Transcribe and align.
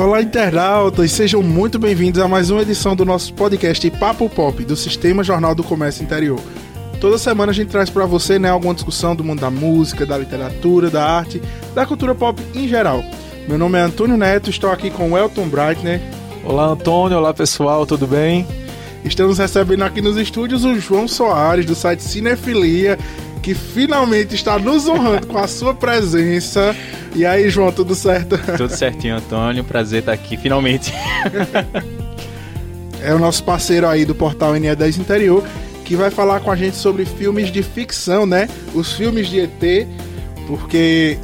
Olá, 0.00 0.22
internautas, 0.22 1.12
sejam 1.12 1.42
muito 1.42 1.78
bem-vindos 1.78 2.22
a 2.22 2.26
mais 2.26 2.48
uma 2.48 2.62
edição 2.62 2.96
do 2.96 3.04
nosso 3.04 3.34
podcast 3.34 3.90
Papo 3.90 4.30
Pop 4.30 4.64
do 4.64 4.74
Sistema 4.74 5.22
Jornal 5.22 5.54
do 5.54 5.62
Comércio 5.62 6.02
Interior. 6.02 6.40
Toda 6.98 7.18
semana 7.18 7.52
a 7.52 7.54
gente 7.54 7.68
traz 7.68 7.90
para 7.90 8.06
você 8.06 8.38
né, 8.38 8.48
alguma 8.48 8.72
discussão 8.72 9.14
do 9.14 9.22
mundo 9.22 9.40
da 9.40 9.50
música, 9.50 10.06
da 10.06 10.16
literatura, 10.16 10.88
da 10.88 11.04
arte, 11.04 11.42
da 11.74 11.84
cultura 11.84 12.14
pop 12.14 12.42
em 12.54 12.66
geral. 12.66 13.04
Meu 13.46 13.58
nome 13.58 13.78
é 13.78 13.82
Antônio 13.82 14.16
Neto, 14.16 14.48
estou 14.48 14.70
aqui 14.70 14.90
com 14.90 15.12
o 15.12 15.18
Elton 15.18 15.48
Breitner. 15.48 16.00
Olá, 16.46 16.68
Antônio. 16.68 17.18
Olá, 17.18 17.34
pessoal, 17.34 17.84
tudo 17.84 18.06
bem? 18.06 18.46
Estamos 19.04 19.38
recebendo 19.38 19.82
aqui 19.82 20.02
nos 20.02 20.16
estúdios 20.16 20.64
o 20.64 20.78
João 20.78 21.08
Soares, 21.08 21.64
do 21.64 21.74
site 21.74 22.02
Cinefilia, 22.02 22.98
que 23.42 23.54
finalmente 23.54 24.34
está 24.34 24.58
nos 24.58 24.86
honrando 24.86 25.26
com 25.26 25.38
a 25.38 25.48
sua 25.48 25.72
presença. 25.72 26.76
E 27.14 27.24
aí, 27.24 27.48
João, 27.48 27.72
tudo 27.72 27.94
certo? 27.94 28.38
Tudo 28.56 28.68
certinho, 28.68 29.16
Antônio. 29.16 29.64
Prazer 29.64 30.00
estar 30.00 30.12
aqui, 30.12 30.36
finalmente. 30.36 30.92
é 33.02 33.14
o 33.14 33.18
nosso 33.18 33.42
parceiro 33.42 33.88
aí 33.88 34.04
do 34.04 34.14
portal 34.14 34.52
NE10 34.52 34.98
Interior, 34.98 35.42
que 35.84 35.96
vai 35.96 36.10
falar 36.10 36.40
com 36.40 36.50
a 36.50 36.56
gente 36.56 36.76
sobre 36.76 37.04
filmes 37.06 37.50
de 37.50 37.62
ficção, 37.62 38.26
né? 38.26 38.48
Os 38.74 38.92
filmes 38.92 39.28
de 39.28 39.40
ET, 39.40 39.88
porque 40.46 41.18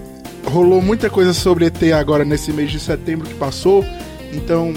rolou 0.47 0.81
muita 0.81 1.11
coisa 1.11 1.35
sobre 1.35 1.67
ET 1.67 1.83
agora 1.93 2.25
nesse 2.25 2.53
mês 2.53 2.71
de 2.73 2.81
setembro 2.81 3.29
que 3.29 3.35
passou. 3.35 3.85
Então, 4.33 4.73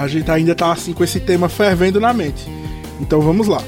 a 0.00 0.08
gente 0.08 0.30
ainda 0.30 0.54
tá 0.54 0.72
assim 0.72 0.94
com 0.94 1.04
esse 1.04 1.20
tema 1.20 1.48
fervendo 1.48 2.00
na 2.00 2.12
mente. 2.12 2.46
Então 2.98 3.20
vamos 3.20 3.46
lá. 3.46 3.62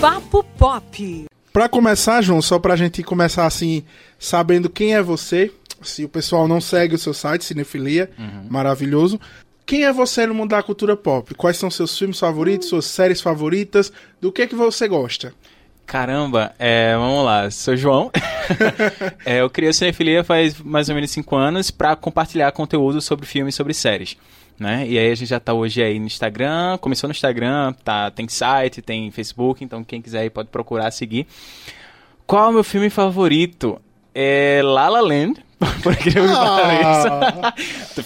Papo 0.00 0.42
Pop. 0.56 1.26
Para 1.52 1.68
começar, 1.68 2.22
João, 2.22 2.40
só 2.40 2.58
pra 2.58 2.76
gente 2.76 3.02
começar 3.02 3.44
assim, 3.44 3.82
sabendo 4.18 4.70
quem 4.70 4.94
é 4.94 5.02
você, 5.02 5.52
se 5.82 6.04
o 6.04 6.08
pessoal 6.08 6.48
não 6.48 6.60
segue 6.60 6.94
o 6.94 6.98
seu 6.98 7.14
site, 7.14 7.44
Cinefilia, 7.44 8.10
uhum. 8.18 8.46
maravilhoso. 8.48 9.20
Quem 9.64 9.84
é 9.84 9.92
você 9.92 10.26
no 10.26 10.34
mundo 10.34 10.50
da 10.50 10.62
cultura 10.62 10.96
pop? 10.96 11.34
Quais 11.34 11.58
são 11.58 11.70
seus 11.70 11.96
filmes 11.96 12.18
favoritos, 12.18 12.68
suas 12.68 12.86
séries 12.86 13.20
favoritas? 13.20 13.92
Do 14.20 14.32
que 14.32 14.42
é 14.42 14.46
que 14.46 14.54
você 14.54 14.88
gosta? 14.88 15.34
Caramba, 15.84 16.54
é, 16.58 16.94
vamos 16.96 17.24
lá, 17.24 17.50
sou 17.50 17.76
João. 17.76 18.10
é, 19.24 19.40
eu 19.40 19.48
criei 19.48 19.70
a 19.70 19.72
Cinefilia 19.72 20.22
faz 20.22 20.58
mais 20.60 20.88
ou 20.88 20.94
menos 20.94 21.10
cinco 21.10 21.34
anos 21.34 21.70
para 21.70 21.96
compartilhar 21.96 22.52
conteúdo 22.52 23.00
sobre 23.00 23.26
filmes 23.26 23.54
e 23.54 23.56
sobre 23.56 23.72
séries. 23.72 24.16
Né? 24.58 24.86
E 24.88 24.98
aí 24.98 25.10
a 25.10 25.14
gente 25.14 25.28
já 25.28 25.38
tá 25.38 25.54
hoje 25.54 25.82
aí 25.82 25.98
no 25.98 26.06
Instagram, 26.06 26.76
começou 26.78 27.08
no 27.08 27.12
Instagram, 27.12 27.72
tá, 27.84 28.10
tem 28.10 28.28
site, 28.28 28.82
tem 28.82 29.10
Facebook, 29.10 29.64
então 29.64 29.84
quem 29.84 30.02
quiser 30.02 30.20
aí 30.20 30.30
pode 30.30 30.48
procurar 30.48 30.90
seguir. 30.90 31.26
Qual 32.26 32.46
é 32.46 32.48
o 32.48 32.52
meu 32.52 32.64
filme 32.64 32.90
favorito? 32.90 33.80
É 34.14 34.60
La 34.62 34.88
La 34.88 35.00
Land, 35.00 35.42
por 35.82 35.92
incrível 35.92 36.24
que 36.24 36.34
ah. 36.34 37.52
pareça. 37.52 37.54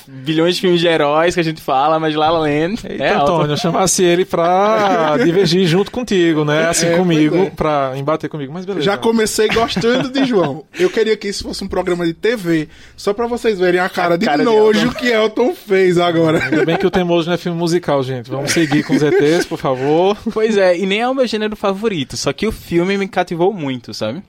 Bilhões 0.08 0.54
de 0.54 0.60
filmes 0.62 0.80
de 0.80 0.86
heróis 0.86 1.34
que 1.34 1.40
a 1.40 1.44
gente 1.44 1.60
fala, 1.60 2.00
mas 2.00 2.14
La 2.14 2.30
La 2.30 2.38
Land 2.38 2.80
Eita, 2.84 3.04
é 3.04 3.14
Antônio, 3.14 3.52
eu 3.52 3.56
chamasse 3.56 4.02
ele 4.02 4.24
pra 4.24 5.18
divergir 5.22 5.66
junto 5.66 5.90
contigo, 5.90 6.44
né? 6.44 6.68
Assim 6.68 6.86
é, 6.86 6.96
comigo, 6.96 7.36
é. 7.36 7.50
pra 7.50 7.92
embater 7.96 8.30
comigo, 8.30 8.52
mas 8.52 8.64
beleza. 8.64 8.84
Já 8.84 8.96
comecei 8.96 9.48
gostando 9.48 10.10
de 10.10 10.24
João. 10.24 10.64
Eu 10.78 10.88
queria 10.88 11.16
que 11.16 11.28
isso 11.28 11.42
fosse 11.42 11.62
um 11.62 11.68
programa 11.68 12.06
de 12.06 12.14
TV, 12.14 12.68
só 12.96 13.12
pra 13.12 13.26
vocês 13.26 13.58
verem 13.58 13.80
a 13.80 13.88
cara, 13.88 14.14
a 14.14 14.16
de 14.16 14.24
cara 14.24 14.42
nojo 14.42 14.88
de 14.88 14.94
que 14.94 15.08
Elton 15.08 15.54
fez 15.54 15.98
agora. 15.98 16.42
Ainda 16.42 16.64
bem 16.64 16.78
que 16.78 16.86
o 16.86 16.90
Teimoso 16.90 17.28
não 17.28 17.34
é 17.34 17.38
filme 17.38 17.58
musical, 17.58 18.02
gente. 18.02 18.30
Vamos 18.30 18.52
seguir 18.52 18.82
com 18.82 18.94
os 18.94 19.02
ETs, 19.02 19.44
por 19.44 19.58
favor. 19.58 20.16
Pois 20.32 20.56
é, 20.56 20.78
e 20.78 20.86
nem 20.86 21.00
é 21.00 21.08
o 21.08 21.14
meu 21.14 21.26
gênero 21.26 21.54
favorito, 21.54 22.16
só 22.16 22.32
que 22.32 22.46
o 22.46 22.52
filme 22.52 22.96
me 22.96 23.06
cativou 23.06 23.52
muito, 23.52 23.92
sabe? 23.92 24.22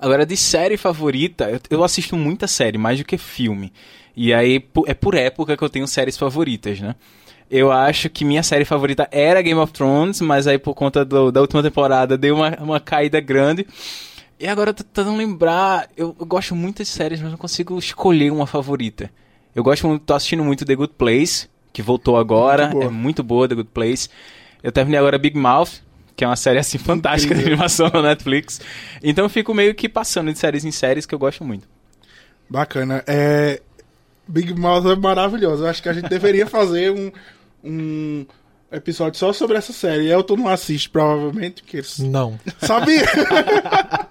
Agora, 0.00 0.24
de 0.24 0.36
série 0.36 0.78
favorita, 0.78 1.60
eu 1.68 1.84
assisto 1.84 2.16
muita 2.16 2.46
série, 2.46 2.78
mais 2.78 2.98
do 2.98 3.04
que 3.04 3.18
filme. 3.18 3.70
E 4.16 4.32
aí 4.32 4.64
é 4.86 4.94
por 4.94 5.14
época 5.14 5.56
que 5.56 5.62
eu 5.62 5.68
tenho 5.68 5.86
séries 5.86 6.16
favoritas, 6.16 6.80
né? 6.80 6.94
Eu 7.50 7.70
acho 7.70 8.08
que 8.08 8.24
minha 8.24 8.42
série 8.42 8.64
favorita 8.64 9.08
era 9.10 9.42
Game 9.42 9.60
of 9.60 9.72
Thrones, 9.72 10.20
mas 10.20 10.46
aí 10.46 10.56
por 10.56 10.74
conta 10.74 11.04
do, 11.04 11.30
da 11.30 11.40
última 11.40 11.62
temporada 11.62 12.16
deu 12.16 12.36
uma, 12.36 12.56
uma 12.60 12.80
caída 12.80 13.20
grande. 13.20 13.66
E 14.38 14.46
agora 14.46 14.70
eu 14.70 14.74
tô 14.74 14.84
tentando 14.84 15.16
lembrar. 15.16 15.88
Eu, 15.94 16.16
eu, 16.18 16.24
gosto 16.24 16.54
muito 16.54 16.82
de 16.82 16.88
séries, 16.88 17.20
mas 17.20 17.30
não 17.30 17.36
consigo 17.36 17.78
escolher 17.78 18.32
uma 18.32 18.46
favorita. 18.46 19.10
Eu 19.54 19.62
gosto 19.62 19.86
muito, 19.86 20.02
tô 20.02 20.14
assistindo 20.14 20.42
muito 20.42 20.64
The 20.64 20.76
Good 20.76 20.94
Place, 20.96 21.48
que 21.72 21.82
voltou 21.82 22.16
agora. 22.16 22.68
Muito 22.68 22.86
é 22.86 22.88
muito 22.88 23.22
boa 23.22 23.46
The 23.46 23.56
Good 23.56 23.70
Place. 23.74 24.08
Eu 24.62 24.72
terminei 24.72 24.98
agora 24.98 25.18
Big 25.18 25.36
Mouth, 25.36 25.82
que 26.20 26.24
é 26.24 26.26
uma 26.26 26.36
série 26.36 26.58
assim 26.58 26.76
fantástica 26.78 27.34
de 27.34 27.42
animação 27.42 27.90
na 27.90 28.02
Netflix. 28.02 28.60
Então 29.02 29.24
eu 29.24 29.30
fico 29.30 29.54
meio 29.54 29.74
que 29.74 29.88
passando 29.88 30.30
de 30.30 30.38
séries 30.38 30.66
em 30.66 30.70
séries 30.70 31.06
que 31.06 31.14
eu 31.14 31.18
gosto 31.18 31.42
muito. 31.42 31.66
Bacana. 32.48 33.02
É... 33.06 33.62
Big 34.28 34.52
Mouth 34.52 34.84
é 34.84 34.96
maravilhoso. 34.96 35.64
Eu 35.64 35.68
acho 35.70 35.82
que 35.82 35.88
a 35.88 35.94
gente 35.94 36.10
deveria 36.10 36.44
fazer 36.46 36.90
um, 36.92 37.10
um 37.64 38.26
episódio 38.70 39.18
só 39.18 39.32
sobre 39.32 39.56
essa 39.56 39.72
série. 39.72 40.10
Elton 40.10 40.36
não 40.36 40.48
assiste, 40.48 40.90
provavelmente. 40.90 41.62
Porque... 41.62 41.80
Não. 42.00 42.38
Sabia? 42.58 43.06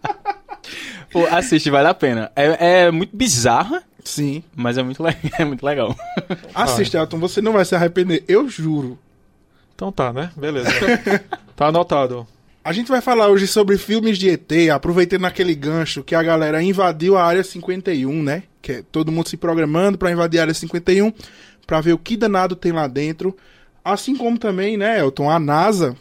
Pô, 1.14 1.28
assiste, 1.28 1.70
vale 1.70 1.90
a 1.90 1.94
pena. 1.94 2.32
É, 2.36 2.86
é 2.86 2.92
muito 2.92 3.16
bizarra. 3.16 3.84
Sim. 4.04 4.44
Mas 4.56 4.80
é 4.80 4.84
muito, 4.84 5.04
é 5.38 5.46
muito 5.46 5.64
legal. 5.64 5.96
Assiste, 6.56 6.98
Elton, 6.98 7.20
você 7.20 7.40
não 7.40 7.54
vai 7.54 7.66
se 7.66 7.76
arrepender, 7.76 8.24
eu 8.28 8.50
juro. 8.50 8.98
Então 9.80 9.94
tá, 9.94 10.12
né? 10.12 10.30
Beleza. 10.36 10.70
tá 11.56 11.68
anotado. 11.68 12.28
A 12.62 12.74
gente 12.74 12.90
vai 12.90 13.00
falar 13.00 13.30
hoje 13.30 13.48
sobre 13.48 13.78
filmes 13.78 14.18
de 14.18 14.30
ET, 14.30 14.52
aproveitando 14.76 15.24
aquele 15.24 15.56
gancho 15.56 16.04
que 16.04 16.14
a 16.14 16.22
galera 16.22 16.62
invadiu 16.62 17.16
a 17.16 17.24
área 17.24 17.42
51, 17.42 18.22
né? 18.22 18.44
Que 18.62 18.72
é 18.74 18.84
todo 18.92 19.10
mundo 19.10 19.30
se 19.30 19.38
programando 19.38 19.98
para 19.98 20.12
invadir 20.12 20.40
a 20.40 20.42
área 20.42 20.54
51, 20.54 21.14
para 21.66 21.80
ver 21.80 21.94
o 21.94 21.98
que 21.98 22.18
danado 22.18 22.58
tem 22.58 22.74
lá 22.74 22.88
dentro. 22.88 23.38
Assim 23.82 24.18
como 24.18 24.38
também, 24.38 24.76
né, 24.76 25.00
Elton, 25.00 25.30
a 25.30 25.40
NASA, 25.40 25.96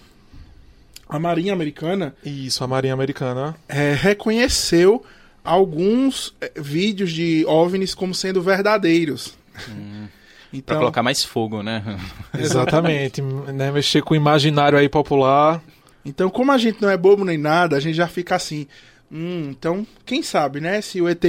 a 1.09 1.21
Marinha 1.21 1.53
Americana. 1.53 2.17
Isso, 2.25 2.65
a 2.65 2.67
Marinha 2.67 2.94
Americana. 2.94 3.55
É, 3.69 3.94
reconheceu 3.94 5.05
alguns 5.44 6.34
é, 6.41 6.50
vídeos 6.56 7.12
de 7.12 7.44
OVNIs 7.47 7.94
como 7.94 8.12
sendo 8.12 8.43
verdadeiros. 8.43 9.38
Hum. 9.71 10.09
Então... 10.53 10.75
Pra 10.75 10.76
colocar 10.76 11.03
mais 11.03 11.25
fogo, 11.25 11.62
né? 11.62 11.82
Exatamente. 12.38 13.20
né? 13.20 13.70
Mexer 13.70 14.03
com 14.03 14.14
o 14.14 14.16
imaginário 14.16 14.78
aí 14.78 14.88
popular. 14.88 15.62
Então, 16.04 16.31
como 16.31 16.53
a 16.53 16.59
gente 16.59 16.81
não 16.81 16.88
é 16.88 16.97
bobo 16.97 17.25
nem 17.25 17.36
nada, 17.36 17.76
a 17.76 17.81
gente 17.81 17.94
já 17.94 18.09
fica 18.09 18.34
assim. 18.34 18.66
Hum, 19.10 19.48
então, 19.50 19.87
quem 20.04 20.22
sabe, 20.22 20.60
né? 20.60 20.82
Se 20.82 21.00
o 21.00 21.08
ET 21.08 21.25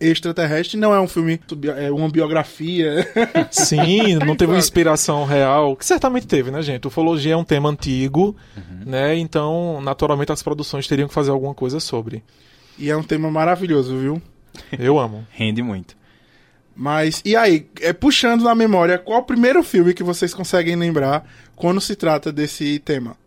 extraterrestre 0.00 0.76
não 0.76 0.92
é 0.92 1.00
um 1.00 1.06
filme, 1.06 1.40
é 1.76 1.90
uma 1.90 2.08
biografia. 2.08 3.08
Sim, 3.50 4.16
não 4.16 4.34
teve 4.34 4.52
uma 4.52 4.58
inspiração 4.58 5.24
real, 5.24 5.76
que 5.76 5.86
certamente 5.86 6.26
teve, 6.26 6.50
né, 6.50 6.60
gente? 6.60 6.88
Ufologia 6.88 7.34
é 7.34 7.36
um 7.36 7.44
tema 7.44 7.68
antigo, 7.68 8.36
uhum. 8.56 8.84
né? 8.84 9.16
Então, 9.16 9.80
naturalmente, 9.80 10.32
as 10.32 10.42
produções 10.42 10.88
teriam 10.88 11.06
que 11.06 11.14
fazer 11.14 11.30
alguma 11.30 11.54
coisa 11.54 11.78
sobre. 11.78 12.22
E 12.76 12.90
é 12.90 12.96
um 12.96 13.02
tema 13.02 13.30
maravilhoso, 13.30 13.96
viu? 13.96 14.22
Eu 14.76 14.98
amo. 14.98 15.24
Rende 15.30 15.62
muito. 15.62 15.99
Mas, 16.80 17.20
e 17.26 17.36
aí, 17.36 17.66
é, 17.82 17.92
puxando 17.92 18.40
na 18.42 18.54
memória, 18.54 18.96
qual 18.96 19.20
o 19.20 19.22
primeiro 19.22 19.62
filme 19.62 19.92
que 19.92 20.02
vocês 20.02 20.32
conseguem 20.32 20.76
lembrar 20.76 21.30
quando 21.54 21.78
se 21.78 21.94
trata 21.94 22.32
desse 22.32 22.78
tema? 22.78 23.18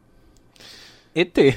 ET. 1.13 1.37
Eu 1.37 1.53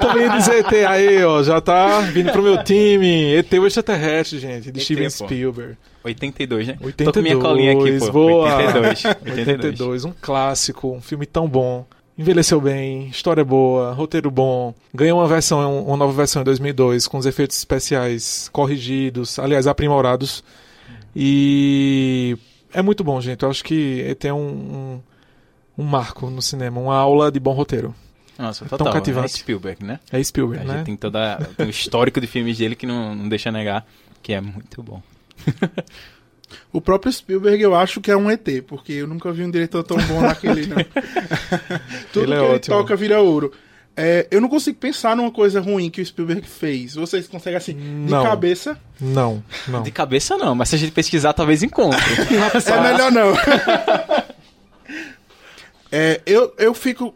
também 0.00 0.30
dizer 0.30 0.60
ET 0.60 0.72
aí, 0.86 1.24
ó. 1.24 1.42
Já 1.42 1.60
tá 1.60 1.98
vindo 2.02 2.30
pro 2.30 2.44
meu 2.44 2.62
time. 2.62 3.34
ET 3.34 3.52
o 3.54 3.66
extraterrestre, 3.66 4.38
gente. 4.38 4.70
De 4.70 4.78
ET, 4.78 4.84
Steven 4.84 5.10
pô. 5.10 5.24
Spielberg. 5.24 5.76
82, 6.04 6.68
né? 6.68 6.76
82. 6.80 7.06
Tô 7.06 7.12
com 7.12 7.22
minha 7.22 7.38
colinha 7.38 7.72
aqui, 7.72 7.98
pô. 7.98 8.12
Boa. 8.12 8.56
82. 8.56 9.04
82. 9.04 9.48
82. 9.48 10.04
Um 10.04 10.12
clássico, 10.20 10.92
um 10.92 11.00
filme 11.00 11.26
tão 11.26 11.48
bom 11.48 11.84
envelheceu 12.16 12.60
bem, 12.60 13.08
história 13.08 13.44
boa, 13.44 13.92
roteiro 13.92 14.30
bom. 14.30 14.74
Ganhou 14.94 15.18
uma 15.20 15.28
versão, 15.28 15.84
uma 15.84 15.96
nova 15.96 16.12
versão 16.12 16.42
em 16.42 16.44
2002 16.44 17.06
com 17.06 17.18
os 17.18 17.26
efeitos 17.26 17.56
especiais 17.56 18.48
corrigidos, 18.52 19.38
aliás, 19.38 19.66
aprimorados. 19.66 20.44
E 21.14 22.36
é 22.72 22.82
muito 22.82 23.04
bom, 23.04 23.20
gente. 23.20 23.42
Eu 23.42 23.50
acho 23.50 23.64
que 23.64 24.16
tem 24.18 24.32
um, 24.32 24.38
um, 24.38 25.00
um 25.78 25.84
marco 25.84 26.28
no 26.30 26.42
cinema, 26.42 26.80
uma 26.80 26.96
aula 26.96 27.30
de 27.30 27.38
bom 27.38 27.52
roteiro. 27.52 27.94
Nossa, 28.38 28.64
total. 28.64 28.86
Tão 28.86 28.92
cativante. 28.92 29.26
É 29.26 29.28
Spielberg, 29.28 29.84
né? 29.84 30.00
É 30.10 30.22
Spielberg, 30.22 30.68
a 30.68 30.74
né? 30.74 30.82
Tem 30.84 30.96
todo 30.96 31.16
o 31.58 31.64
histórico 31.64 32.20
de 32.20 32.26
filmes 32.26 32.58
dele 32.58 32.74
que 32.74 32.86
não, 32.86 33.14
não 33.14 33.28
deixa 33.28 33.52
negar, 33.52 33.86
que 34.22 34.32
é 34.32 34.40
muito 34.40 34.82
bom. 34.82 35.02
O 36.72 36.80
próprio 36.80 37.12
Spielberg 37.12 37.62
eu 37.62 37.74
acho 37.74 38.00
que 38.00 38.10
é 38.10 38.16
um 38.16 38.30
ET, 38.30 38.46
porque 38.66 38.92
eu 38.92 39.06
nunca 39.06 39.32
vi 39.32 39.44
um 39.44 39.50
diretor 39.50 39.82
tão 39.82 39.96
bom 39.96 40.20
naquele, 40.20 40.66
não. 40.66 40.76
Tudo 42.12 42.24
ele 42.24 42.34
é 42.34 42.38
que 42.38 42.44
ele 42.44 42.58
toca 42.60 42.96
vira 42.96 43.20
ouro. 43.20 43.52
É, 43.94 44.26
eu 44.30 44.40
não 44.40 44.48
consigo 44.48 44.78
pensar 44.78 45.14
numa 45.14 45.30
coisa 45.30 45.60
ruim 45.60 45.90
que 45.90 46.00
o 46.00 46.06
Spielberg 46.06 46.48
fez. 46.48 46.94
Vocês 46.94 47.28
conseguem 47.28 47.58
assim, 47.58 47.74
não. 47.74 48.22
de 48.22 48.28
cabeça? 48.28 48.78
Não, 48.98 49.44
não. 49.68 49.82
De 49.82 49.90
cabeça 49.90 50.36
não, 50.38 50.54
mas 50.54 50.70
se 50.70 50.76
a 50.76 50.78
gente 50.78 50.92
pesquisar, 50.92 51.34
talvez 51.34 51.62
encontre. 51.62 52.00
é 52.66 52.80
melhor 52.80 53.12
não. 53.12 53.34
é, 55.92 56.22
eu, 56.24 56.54
eu 56.56 56.72
fico 56.72 57.14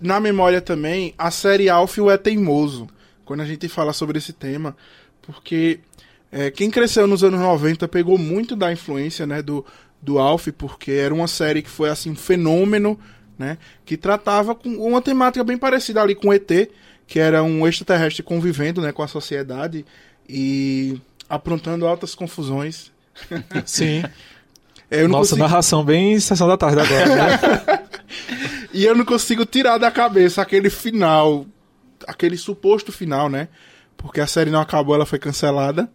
na 0.00 0.18
memória 0.18 0.60
também 0.60 1.14
a 1.16 1.30
série 1.30 1.68
Alfio 1.68 2.10
é 2.10 2.16
Teimoso, 2.16 2.88
quando 3.24 3.40
a 3.40 3.46
gente 3.46 3.68
fala 3.68 3.92
sobre 3.92 4.18
esse 4.18 4.32
tema, 4.32 4.76
porque 5.22 5.80
é, 6.36 6.50
quem 6.50 6.68
cresceu 6.68 7.06
nos 7.06 7.22
anos 7.22 7.38
90 7.38 7.86
pegou 7.86 8.18
muito 8.18 8.56
da 8.56 8.72
influência 8.72 9.24
né, 9.24 9.40
do, 9.40 9.64
do 10.02 10.18
Alf, 10.18 10.48
porque 10.58 10.90
era 10.90 11.14
uma 11.14 11.28
série 11.28 11.62
que 11.62 11.70
foi 11.70 11.88
assim 11.88 12.10
um 12.10 12.16
fenômeno, 12.16 12.98
né, 13.38 13.56
que 13.84 13.96
tratava 13.96 14.52
com 14.52 14.68
uma 14.68 15.00
temática 15.00 15.44
bem 15.44 15.56
parecida 15.56 16.02
ali 16.02 16.12
com 16.12 16.32
ET, 16.32 16.50
que 17.06 17.20
era 17.20 17.40
um 17.44 17.64
extraterrestre 17.68 18.24
convivendo 18.24 18.80
né, 18.82 18.90
com 18.90 19.04
a 19.04 19.06
sociedade 19.06 19.86
e 20.28 21.00
aprontando 21.28 21.86
altas 21.86 22.16
confusões. 22.16 22.90
Sim. 23.64 24.02
É, 24.90 25.06
Nossa, 25.06 25.36
consigo... 25.36 25.38
narração 25.38 25.84
bem 25.84 26.18
sessão 26.18 26.48
da 26.48 26.56
tarde 26.56 26.80
agora. 26.80 27.14
Né? 27.14 27.88
e 28.74 28.84
eu 28.84 28.96
não 28.96 29.04
consigo 29.04 29.46
tirar 29.46 29.78
da 29.78 29.92
cabeça 29.92 30.42
aquele 30.42 30.68
final, 30.68 31.46
aquele 32.08 32.36
suposto 32.36 32.90
final, 32.90 33.28
né? 33.28 33.46
Porque 33.96 34.20
a 34.20 34.26
série 34.26 34.50
não 34.50 34.60
acabou, 34.60 34.96
ela 34.96 35.06
foi 35.06 35.20
cancelada 35.20 35.88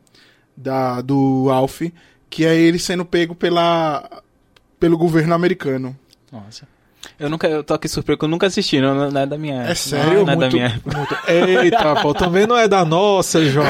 da 0.60 1.02
do 1.02 1.50
Alf, 1.50 1.82
que 2.30 2.46
é 2.46 2.56
ele 2.56 2.78
sendo 2.78 3.06
pego 3.06 3.34
pela 3.34 4.22
pelo 4.80 4.98
governo 4.98 5.34
americano. 5.34 5.98
Nossa. 6.32 6.68
Eu 7.18 7.30
nunca, 7.30 7.48
eu 7.48 7.64
tô 7.64 7.74
aqui 7.74 7.88
surpreso 7.88 8.20
que 8.20 8.26
eu 8.26 8.30
nunca 8.30 8.48
assisti, 8.48 8.80
não, 8.80 9.10
não 9.10 9.22
é 9.22 9.26
da 9.26 9.38
minha 9.38 9.64
É 9.64 9.76
sério? 9.76 10.26
Não, 10.26 10.26
não 10.26 10.34
é 10.34 10.36
muito, 10.36 10.40
da 10.40 10.50
minha 10.50 10.82
muito... 10.86 11.18
Eita, 11.28 11.96
pô, 12.02 12.14
também 12.14 12.46
não 12.46 12.58
é 12.58 12.68
da 12.68 12.84
nossa, 12.84 13.44
João. 13.44 13.66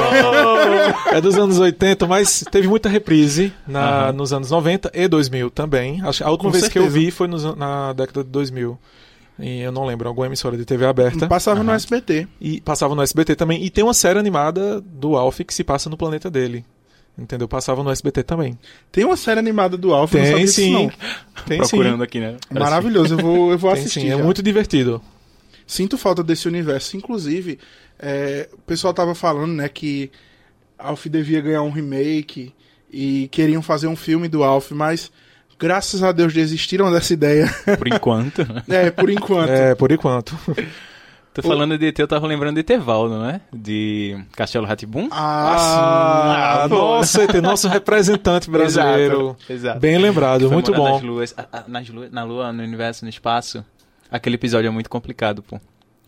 é 1.11 1.21
dos 1.21 1.37
anos 1.37 1.59
80, 1.59 2.07
mas 2.07 2.43
teve 2.51 2.67
muita 2.67 2.89
reprise 2.89 3.53
na, 3.67 4.07
uhum. 4.07 4.13
nos 4.13 4.33
anos 4.33 4.51
90 4.51 4.91
e 4.93 5.07
2000 5.07 5.49
também. 5.51 6.01
Acho, 6.01 6.23
a 6.23 6.29
última 6.29 6.49
Com 6.49 6.53
vez 6.53 6.65
certeza. 6.65 6.85
que 6.85 6.89
eu 6.89 6.91
vi 6.91 7.11
foi 7.11 7.27
nos, 7.27 7.43
na 7.55 7.93
década 7.93 8.23
de 8.23 8.29
2000. 8.29 8.77
E 9.39 9.61
eu 9.61 9.71
não 9.71 9.85
lembro, 9.85 10.07
alguma 10.07 10.27
emissora 10.27 10.57
de 10.57 10.65
TV 10.65 10.85
aberta. 10.85 11.27
Passava 11.27 11.59
uhum. 11.59 11.65
no 11.65 11.71
SBT. 11.71 12.27
E 12.41 12.61
passava 12.61 12.93
no 12.93 13.01
SBT 13.01 13.35
também. 13.35 13.63
E 13.63 13.69
tem 13.69 13.83
uma 13.83 13.93
série 13.93 14.19
animada 14.19 14.81
do 14.81 15.15
Alf 15.15 15.39
que 15.39 15.53
se 15.53 15.63
passa 15.63 15.89
no 15.89 15.97
planeta 15.97 16.29
dele. 16.29 16.65
Entendeu? 17.19 17.47
Passava 17.47 17.83
no 17.83 17.91
SBT 17.91 18.23
também. 18.23 18.57
Tem 18.91 19.03
uma 19.03 19.17
série 19.17 19.39
animada 19.39 19.77
do 19.77 19.93
Alf, 19.93 20.11
Tem 20.11 20.31
não 20.31 20.47
sim. 20.47 20.73
Não. 20.73 20.91
Tem 21.45 21.57
Procurando 21.67 21.97
sim. 21.97 22.03
aqui, 22.03 22.19
né? 22.19 22.37
Maravilhoso, 22.49 23.15
eu 23.15 23.17
vou, 23.17 23.51
eu 23.51 23.57
vou 23.57 23.71
Tem 23.71 23.81
assistir. 23.81 24.01
Sim. 24.01 24.11
É 24.11 24.15
muito 24.15 24.41
divertido. 24.41 25.01
Sinto 25.67 25.97
falta 25.97 26.23
desse 26.23 26.47
universo. 26.47 26.97
Inclusive, 26.97 27.59
é, 27.99 28.47
o 28.53 28.61
pessoal 28.61 28.93
tava 28.93 29.13
falando, 29.13 29.53
né, 29.53 29.67
que 29.67 30.09
Alf 30.77 31.05
devia 31.07 31.41
ganhar 31.41 31.61
um 31.61 31.69
remake 31.69 32.53
e 32.91 33.27
queriam 33.31 33.61
fazer 33.61 33.87
um 33.87 33.95
filme 33.95 34.27
do 34.27 34.43
Alf, 34.43 34.71
mas 34.71 35.11
graças 35.59 36.01
a 36.01 36.11
Deus 36.11 36.33
desistiram 36.33 36.91
dessa 36.91 37.13
ideia. 37.13 37.53
Por 37.77 37.87
enquanto. 37.87 38.41
é, 38.69 38.89
por 38.89 39.09
enquanto. 39.09 39.49
É, 39.49 39.75
por 39.75 39.91
enquanto. 39.91 40.35
Tô 41.33 41.41
falando 41.43 41.77
de 41.77 41.87
ET, 41.87 41.99
eu 41.99 42.07
tava 42.07 42.25
lembrando 42.25 42.55
de 42.55 42.61
Etevaldo, 42.61 43.19
né? 43.19 43.41
De 43.53 44.19
Castelo 44.35 44.65
Ratibum. 44.65 45.07
Ah, 45.11 46.63
ah 46.63 46.67
nossa, 46.67 47.23
ET, 47.23 47.33
nosso 47.35 47.67
representante 47.67 48.49
brasileiro. 48.51 49.37
Exato, 49.37 49.53
exato. 49.53 49.79
Bem 49.79 49.97
lembrado, 49.97 50.51
muito 50.51 50.73
bom. 50.73 50.93
Nas 50.93 51.01
luas, 51.01 51.35
nas 51.67 51.89
luas, 51.89 52.11
na 52.11 52.23
lua, 52.23 52.51
no 52.51 52.63
universo, 52.63 53.05
no 53.05 53.09
espaço. 53.09 53.63
Aquele 54.11 54.35
episódio 54.35 54.67
é 54.67 54.71
muito 54.71 54.89
complicado, 54.89 55.43
pô. 55.43 55.59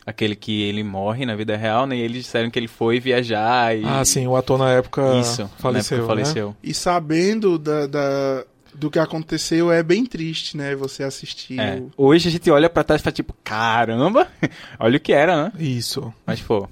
Aquele 0.04 0.36
que 0.36 0.64
ele 0.64 0.84
morre 0.84 1.28
na 1.28 1.36
vida 1.36 1.56
real, 1.56 1.86
né? 1.86 1.96
E 1.96 2.02
eles 2.02 2.24
disseram 2.24 2.50
que 2.50 2.58
ele 2.58 2.68
foi 2.68 3.00
viajar 3.00 3.78
e... 3.78 3.86
Ah, 3.86 4.04
sim, 4.04 4.26
o 4.26 4.36
ator 4.36 4.58
na 4.58 4.72
época 4.72 5.20
Isso, 5.20 5.48
faleceu, 5.60 5.98
na 5.98 6.04
época 6.04 6.16
faleceu. 6.16 6.48
Né? 6.50 6.56
E 6.64 6.74
sabendo 6.74 7.60
da, 7.60 7.86
da 7.86 8.44
do 8.74 8.90
que 8.90 9.00
aconteceu 9.00 9.72
é 9.72 9.84
bem 9.84 10.06
triste, 10.06 10.58
né? 10.58 10.76
Você 10.76 11.04
assistir. 11.04 11.60
É. 11.60 11.82
Hoje 11.98 12.28
a 12.28 12.32
gente 12.32 12.50
olha 12.50 12.70
para 12.70 12.84
trás 12.84 13.02
e 13.02 13.04
fala 13.04 13.14
tipo, 13.14 13.36
caramba, 13.44 14.28
olha 14.80 14.98
o 14.98 15.00
que 15.00 15.14
era, 15.14 15.46
né? 15.46 15.52
Isso. 15.60 16.14
Mas, 16.26 16.42
pô, 16.42 16.68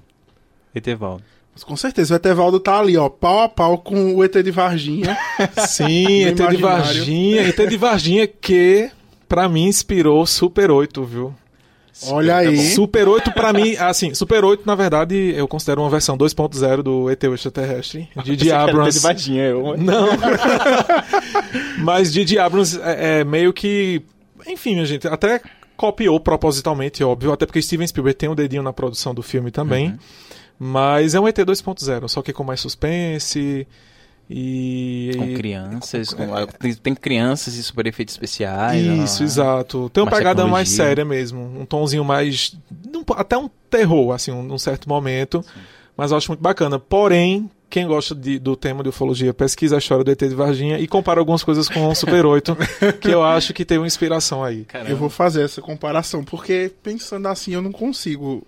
Etevaldo. 0.74 1.24
Mas 1.54 1.64
com 1.64 1.76
certeza, 1.76 2.14
o 2.14 2.18
Etevaldo 2.18 2.60
tá 2.60 2.80
ali, 2.80 2.96
ó, 2.96 3.10
pau 3.10 3.42
a 3.42 3.50
pau 3.50 3.78
com 3.78 4.16
o 4.16 4.24
ET 4.24 4.34
de 4.34 4.52
Varginha. 4.52 5.18
Sim, 5.68 6.24
ET 6.24 6.38
de 6.38 6.58
Varginha. 6.58 7.42
ET 7.42 7.58
de 7.68 7.78
Varginha 7.78 8.28
que, 8.28 8.90
pra 9.28 9.50
mim, 9.50 9.66
inspirou 9.66 10.26
Super 10.26 10.72
8, 10.72 11.04
viu? 11.04 11.36
Olha 12.08 12.38
aí. 12.38 12.58
Super 12.58 13.08
8 13.08 13.32
pra 13.32 13.52
mim, 13.52 13.76
assim, 13.80 14.14
Super 14.14 14.44
8 14.44 14.66
na 14.66 14.76
verdade 14.76 15.34
eu 15.36 15.48
considero 15.48 15.82
uma 15.82 15.90
versão 15.90 16.18
2.0 16.18 16.82
do 16.82 17.10
ET 17.10 17.24
extraterrestre. 17.24 18.10
De 18.24 18.52
Abrams. 18.52 19.14
De 19.16 19.38
eu. 19.38 19.76
Não. 19.78 20.08
Mas 21.80 22.12
de 22.12 22.38
Abrams 22.38 22.80
é, 22.82 23.20
é, 23.20 23.24
meio 23.24 23.52
que, 23.54 24.02
enfim, 24.48 24.74
minha 24.74 24.86
gente, 24.86 25.08
até 25.08 25.42
copiou 25.76 26.20
propositalmente, 26.20 27.04
óbvio, 27.04 27.32
até 27.32 27.46
porque 27.46 27.62
Steven 27.62 27.88
Spielberg 27.88 28.18
tem 28.18 28.30
um 28.30 28.36
dedinho 28.36 28.62
na 28.62 28.74
produção 28.74 29.14
do 29.14 29.24
filme 29.24 29.50
também. 29.50 29.90
Uhum. 29.90 29.98
Mas 30.60 31.16
é 31.16 31.20
um 31.20 31.28
ET 31.28 31.38
2.0, 31.38 32.08
só 32.10 32.22
que 32.22 32.34
com 32.34 32.44
mais 32.44 32.60
suspense, 32.60 33.66
e, 34.30 35.12
com 35.18 35.34
crianças, 35.34 36.14
com, 36.14 36.38
é, 36.38 36.46
tem, 36.46 36.74
tem, 36.76 36.96
crianças 36.96 37.56
e 37.56 37.64
super 37.64 37.88
efeitos 37.88 38.14
especiais. 38.14 38.86
Isso, 38.86 39.24
exato. 39.24 39.90
Tem 39.90 40.04
uma 40.04 40.10
pegada 40.10 40.42
tecnologia. 40.42 40.52
mais 40.52 40.70
séria 40.70 41.04
mesmo, 41.04 41.42
um 41.60 41.66
tomzinho 41.66 42.06
mais 42.06 42.56
um, 42.96 43.04
até 43.16 43.36
um 43.36 43.50
terror 43.70 44.14
assim, 44.14 44.32
um, 44.32 44.54
um 44.54 44.58
certo 44.60 44.88
momento, 44.88 45.42
Sim. 45.42 45.62
mas 45.98 46.12
eu 46.12 46.18
acho 46.18 46.30
muito 46.30 46.42
bacana. 46.42 46.78
Porém, 46.78 47.50
quem 47.70 47.88
gosta 47.88 48.14
de, 48.14 48.38
do 48.38 48.56
tema 48.56 48.84
de 48.84 48.90
ufologia, 48.90 49.34
pesquisa 49.34 49.76
a 49.76 49.80
história 49.80 50.04
do 50.04 50.12
ET 50.12 50.20
de 50.20 50.36
Varginha 50.36 50.80
e 50.80 50.88
compara 50.88 51.20
algumas 51.20 51.44
coisas 51.44 51.68
com 51.68 51.88
o 51.88 51.96
Super 51.96 52.26
8, 52.26 52.56
que 53.02 53.10
eu 53.10 53.24
acho 53.24 53.52
que 53.52 53.66
tem 53.66 53.80
uma 53.80 53.88
inspiração 53.88 54.44
aí. 54.44 54.64
Caramba. 54.66 54.92
Eu 54.92 54.98
vou 54.98 55.10
fazer 55.10 55.44
essa 55.44 55.62
comparação, 55.62 56.24
porque 56.24 56.72
pensando 56.84 57.28
assim 57.28 57.54
eu 57.54 57.62
não 57.62 57.72
consigo 57.72 58.46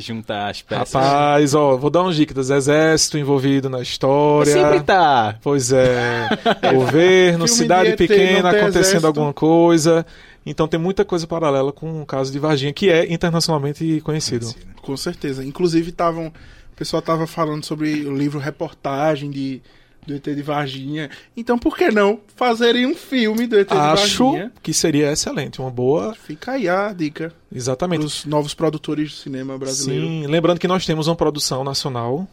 juntar 0.00 0.50
as 0.50 0.62
peças. 0.62 0.92
Rapaz, 0.92 1.54
ó, 1.54 1.76
vou 1.76 1.90
dar 1.90 2.02
um 2.02 2.10
dicas. 2.10 2.50
Exército 2.50 3.18
envolvido 3.18 3.68
na 3.68 3.80
história. 3.80 4.52
Sempre 4.52 4.80
tá. 4.80 5.38
Pois 5.42 5.72
é. 5.72 6.28
Governo, 6.74 7.48
cidade 7.48 7.96
pequena 7.96 8.50
acontecendo 8.50 8.80
exército. 8.80 9.06
alguma 9.06 9.32
coisa. 9.32 10.06
Então 10.44 10.68
tem 10.68 10.78
muita 10.78 11.04
coisa 11.04 11.26
paralela 11.26 11.72
com 11.72 12.02
o 12.02 12.06
caso 12.06 12.30
de 12.30 12.38
Varginha, 12.38 12.72
que 12.72 12.88
é 12.88 13.12
internacionalmente 13.12 14.00
conhecido. 14.02 14.54
Com 14.80 14.96
certeza. 14.96 15.44
Inclusive, 15.44 15.90
estavam. 15.90 16.28
O 16.28 16.76
pessoal 16.76 17.00
estava 17.00 17.26
falando 17.26 17.64
sobre 17.64 18.06
o 18.06 18.14
livro 18.14 18.38
reportagem 18.38 19.30
de 19.30 19.62
do 20.06 20.14
ET 20.14 20.24
de 20.24 20.42
Varginha. 20.42 21.10
Então, 21.36 21.58
por 21.58 21.76
que 21.76 21.90
não 21.90 22.20
fazerem 22.34 22.86
um 22.86 22.94
filme 22.94 23.46
do 23.46 23.58
ET 23.58 23.70
Acho 23.70 23.80
de 23.80 23.86
Varginha? 23.86 24.44
Acho 24.46 24.62
que 24.62 24.72
seria 24.72 25.10
excelente, 25.12 25.60
uma 25.60 25.70
boa. 25.70 26.14
Fica 26.14 26.52
aí 26.52 26.68
a 26.68 26.92
dica. 26.92 27.32
Exatamente. 27.52 28.04
Os 28.04 28.24
novos 28.24 28.54
produtores 28.54 29.10
de 29.10 29.16
cinema 29.16 29.58
brasileiro. 29.58 30.06
Sim, 30.06 30.26
lembrando 30.26 30.58
que 30.60 30.68
nós 30.68 30.86
temos 30.86 31.06
uma 31.06 31.16
produção 31.16 31.64
nacional, 31.64 32.26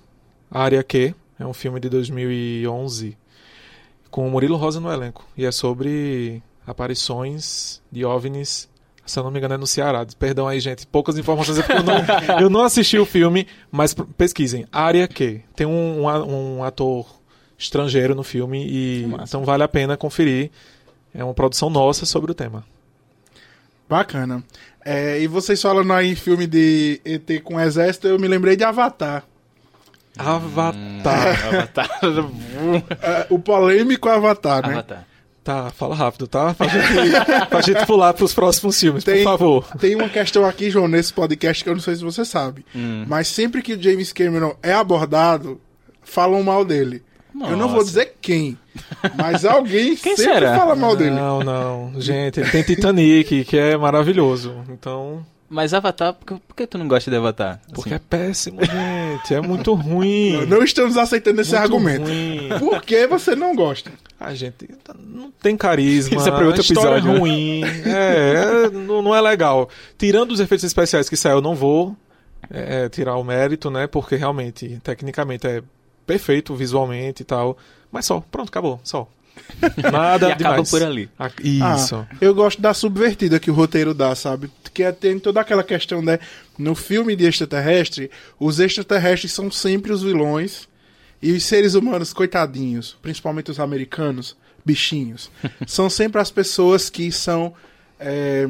Área 0.50 0.84
Q, 0.84 1.16
é 1.40 1.46
um 1.46 1.54
filme 1.54 1.80
de 1.80 1.90
2011, 1.90 3.18
com 4.10 4.28
o 4.28 4.32
Murilo 4.32 4.56
Rosa 4.56 4.80
no 4.80 4.92
elenco. 4.92 5.28
E 5.36 5.46
é 5.46 5.52
sobre 5.52 6.42
aparições 6.66 7.82
de 7.92 8.06
OVNIs 8.06 8.70
se 9.06 9.20
eu 9.20 9.24
não 9.24 9.32
me 9.32 9.38
engano, 9.38 9.56
é 9.56 9.58
no 9.58 9.68
Ceará. 9.68 10.06
Perdão 10.18 10.48
aí, 10.48 10.60
gente. 10.60 10.88
Poucas 10.88 11.18
informações, 11.18 11.60
é 11.60 11.62
eu 11.62 11.84
não, 11.84 12.40
eu 12.42 12.50
não 12.50 12.64
assisti 12.64 12.98
o 12.98 13.06
filme, 13.06 13.48
mas 13.72 13.94
pesquisem. 14.18 14.66
Área 14.72 15.08
Q. 15.08 15.42
Tem 15.56 15.68
um, 15.68 16.06
um, 16.06 16.58
um 16.58 16.64
ator 16.64 17.06
estrangeiro 17.64 18.14
no 18.14 18.24
filme 18.24 18.66
e 18.66 19.04
então 19.22 19.44
vale 19.44 19.64
a 19.64 19.68
pena 19.68 19.98
conferir. 19.98 20.52
É 21.14 21.24
uma 21.24 21.34
produção 21.34 21.70
nossa 21.70 22.06
sobre 22.06 22.32
o 22.32 22.36
tema. 22.36 22.64
Bacana. 23.88 24.44
É, 24.84 25.20
e 25.20 25.28
vocês 25.28 25.62
falando 25.62 25.94
aí 25.94 26.12
em 26.12 26.16
filme 26.16 26.48
de 26.48 27.00
ET 27.06 27.44
com 27.44 27.60
exército, 27.60 28.08
eu 28.08 28.20
me 28.20 28.28
lembrei 28.28 28.56
de 28.56 28.64
Avatar. 28.64 29.24
Avatar. 30.18 30.76
Hum, 30.76 31.02
Avatar. 31.48 31.90
é, 33.02 33.28
o 33.30 33.40
polêmico 33.40 34.10
Avatar, 34.10 34.68
né? 34.68 34.74
Avatar. 34.74 35.08
Tá, 35.44 35.70
fala 35.72 35.94
rápido, 35.94 36.26
tá? 36.26 36.54
Pra 36.54 36.68
gente, 36.68 37.48
pra 37.50 37.62
gente 37.62 37.86
pular 37.86 38.14
pros 38.14 38.34
próximos 38.34 38.80
filmes, 38.80 39.04
tem, 39.04 39.18
por 39.18 39.24
favor. 39.24 39.68
Tem 39.78 39.94
uma 39.94 40.08
questão 40.08 40.46
aqui, 40.46 40.70
João, 40.70 40.88
nesse 40.88 41.12
podcast 41.12 41.62
que 41.62 41.70
eu 41.70 41.74
não 41.74 41.82
sei 41.82 41.96
se 41.96 42.04
você 42.04 42.24
sabe. 42.24 42.66
Hum. 42.74 43.04
Mas 43.08 43.28
sempre 43.28 43.62
que 43.62 43.74
o 43.74 43.82
James 43.82 44.14
Cameron 44.14 44.56
é 44.64 44.72
abordado, 44.72 45.60
falam 46.02 46.42
mal 46.44 46.64
dele. 46.64 47.04
Nossa. 47.34 47.52
Eu 47.52 47.58
não 47.58 47.70
vou 47.70 47.84
dizer 47.84 48.16
quem, 48.22 48.58
mas 49.16 49.44
alguém 49.44 49.96
quem 49.98 50.16
sempre 50.16 50.34
será? 50.34 50.56
fala 50.56 50.76
mal 50.76 50.96
dele. 50.96 51.16
Não, 51.16 51.40
não. 51.40 51.94
Gente, 52.00 52.40
ele 52.40 52.50
tem 52.50 52.64
Titanic, 52.64 53.44
que 53.46 53.58
é 53.58 53.76
maravilhoso. 53.76 54.54
Então. 54.70 55.26
Mas 55.50 55.74
Avatar, 55.74 56.14
por 56.14 56.26
que, 56.26 56.34
por 56.48 56.56
que 56.56 56.68
tu 56.68 56.78
não 56.78 56.88
gosta 56.88 57.12
de 57.12 57.18
Avatar? 57.18 57.60
Porque 57.74 57.94
assim? 57.94 57.96
é 57.96 58.00
péssimo, 58.00 58.60
gente. 58.64 59.34
É 59.34 59.42
muito 59.42 59.74
ruim. 59.74 60.34
Não, 60.34 60.58
não 60.58 60.64
estamos 60.64 60.98
aceitando 60.98 61.42
esse 61.42 61.52
muito 61.52 61.64
argumento. 61.64 62.08
Ruim. 62.08 62.50
Por 62.60 62.82
que 62.82 63.06
você 63.06 63.36
não 63.36 63.56
gosta? 63.56 63.92
A 64.20 64.34
gente 64.34 64.68
não 65.00 65.32
tem 65.32 65.56
carisma. 65.56 66.18
Isso 66.18 66.28
é 66.28 66.32
para 66.32 66.46
outro 66.46 66.62
episódio. 66.62 67.12
É 67.12 67.18
ruim. 67.20 67.62
é, 67.64 68.70
não, 68.72 69.02
não 69.02 69.16
é 69.16 69.22
legal. 69.22 69.70
Tirando 69.98 70.32
os 70.32 70.40
efeitos 70.40 70.64
especiais 70.64 71.10
que 71.10 71.16
saiu, 71.16 71.36
eu 71.36 71.42
não 71.42 71.54
vou 71.54 71.96
é, 72.50 72.90
tirar 72.90 73.16
o 73.18 73.24
mérito, 73.24 73.70
né? 73.70 73.86
Porque 73.86 74.16
realmente, 74.16 74.80
tecnicamente 74.84 75.46
é 75.46 75.62
perfeito 76.06 76.56
visualmente 76.56 77.22
e 77.22 77.26
tal. 77.26 77.58
Mas 77.92 78.06
só, 78.06 78.20
pronto, 78.20 78.50
acabou, 78.50 78.80
só. 78.84 79.08
Nada 79.92 80.32
e 80.32 80.36
demais. 80.36 80.70
por 80.70 80.84
ali. 80.84 81.10
Isso. 81.44 81.96
Ah, 81.96 82.08
eu 82.22 82.34
gosto 82.34 82.62
da 82.62 82.74
subvertida 82.74 83.40
que 83.40 83.50
o 83.50 83.54
roteiro 83.54 83.94
dá, 83.94 84.14
sabe? 84.16 84.50
Que 84.74 84.84
é, 84.84 84.92
tem 84.92 85.20
toda 85.20 85.42
aquela 85.42 85.64
questão, 85.64 86.02
né? 86.02 86.20
No 86.58 86.76
filme 86.76 87.16
de 87.16 87.26
extraterrestre, 87.26 88.12
os 88.40 88.60
extraterrestres 88.60 89.32
são 89.32 89.50
sempre 89.50 89.92
os 89.92 90.04
vilões 90.04 90.68
e 91.22 91.32
os 91.32 91.44
seres 91.44 91.74
humanos, 91.74 92.14
coitadinhos, 92.14 92.98
principalmente 93.02 93.50
os 93.50 93.60
americanos, 93.60 94.36
bichinhos, 94.66 95.32
são 95.66 95.90
sempre 95.90 96.22
as 96.22 96.30
pessoas 96.30 96.90
que 96.90 97.12
são. 97.12 97.54
É, 98.00 98.50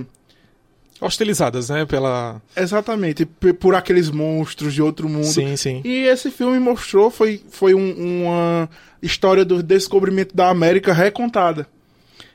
hostilizadas, 1.01 1.69
né, 1.69 1.85
pela 1.85 2.41
exatamente 2.55 3.25
por 3.25 3.75
aqueles 3.75 4.09
monstros 4.09 4.73
de 4.73 4.81
outro 4.81 5.09
mundo. 5.09 5.25
Sim, 5.25 5.55
sim. 5.57 5.81
E 5.83 6.05
esse 6.05 6.31
filme 6.31 6.59
mostrou 6.59 7.09
foi 7.09 7.41
foi 7.49 7.73
um, 7.73 8.25
uma 8.25 8.69
história 9.01 9.43
do 9.43 9.61
descobrimento 9.61 10.35
da 10.35 10.49
América 10.49 10.93
recontada. 10.93 11.67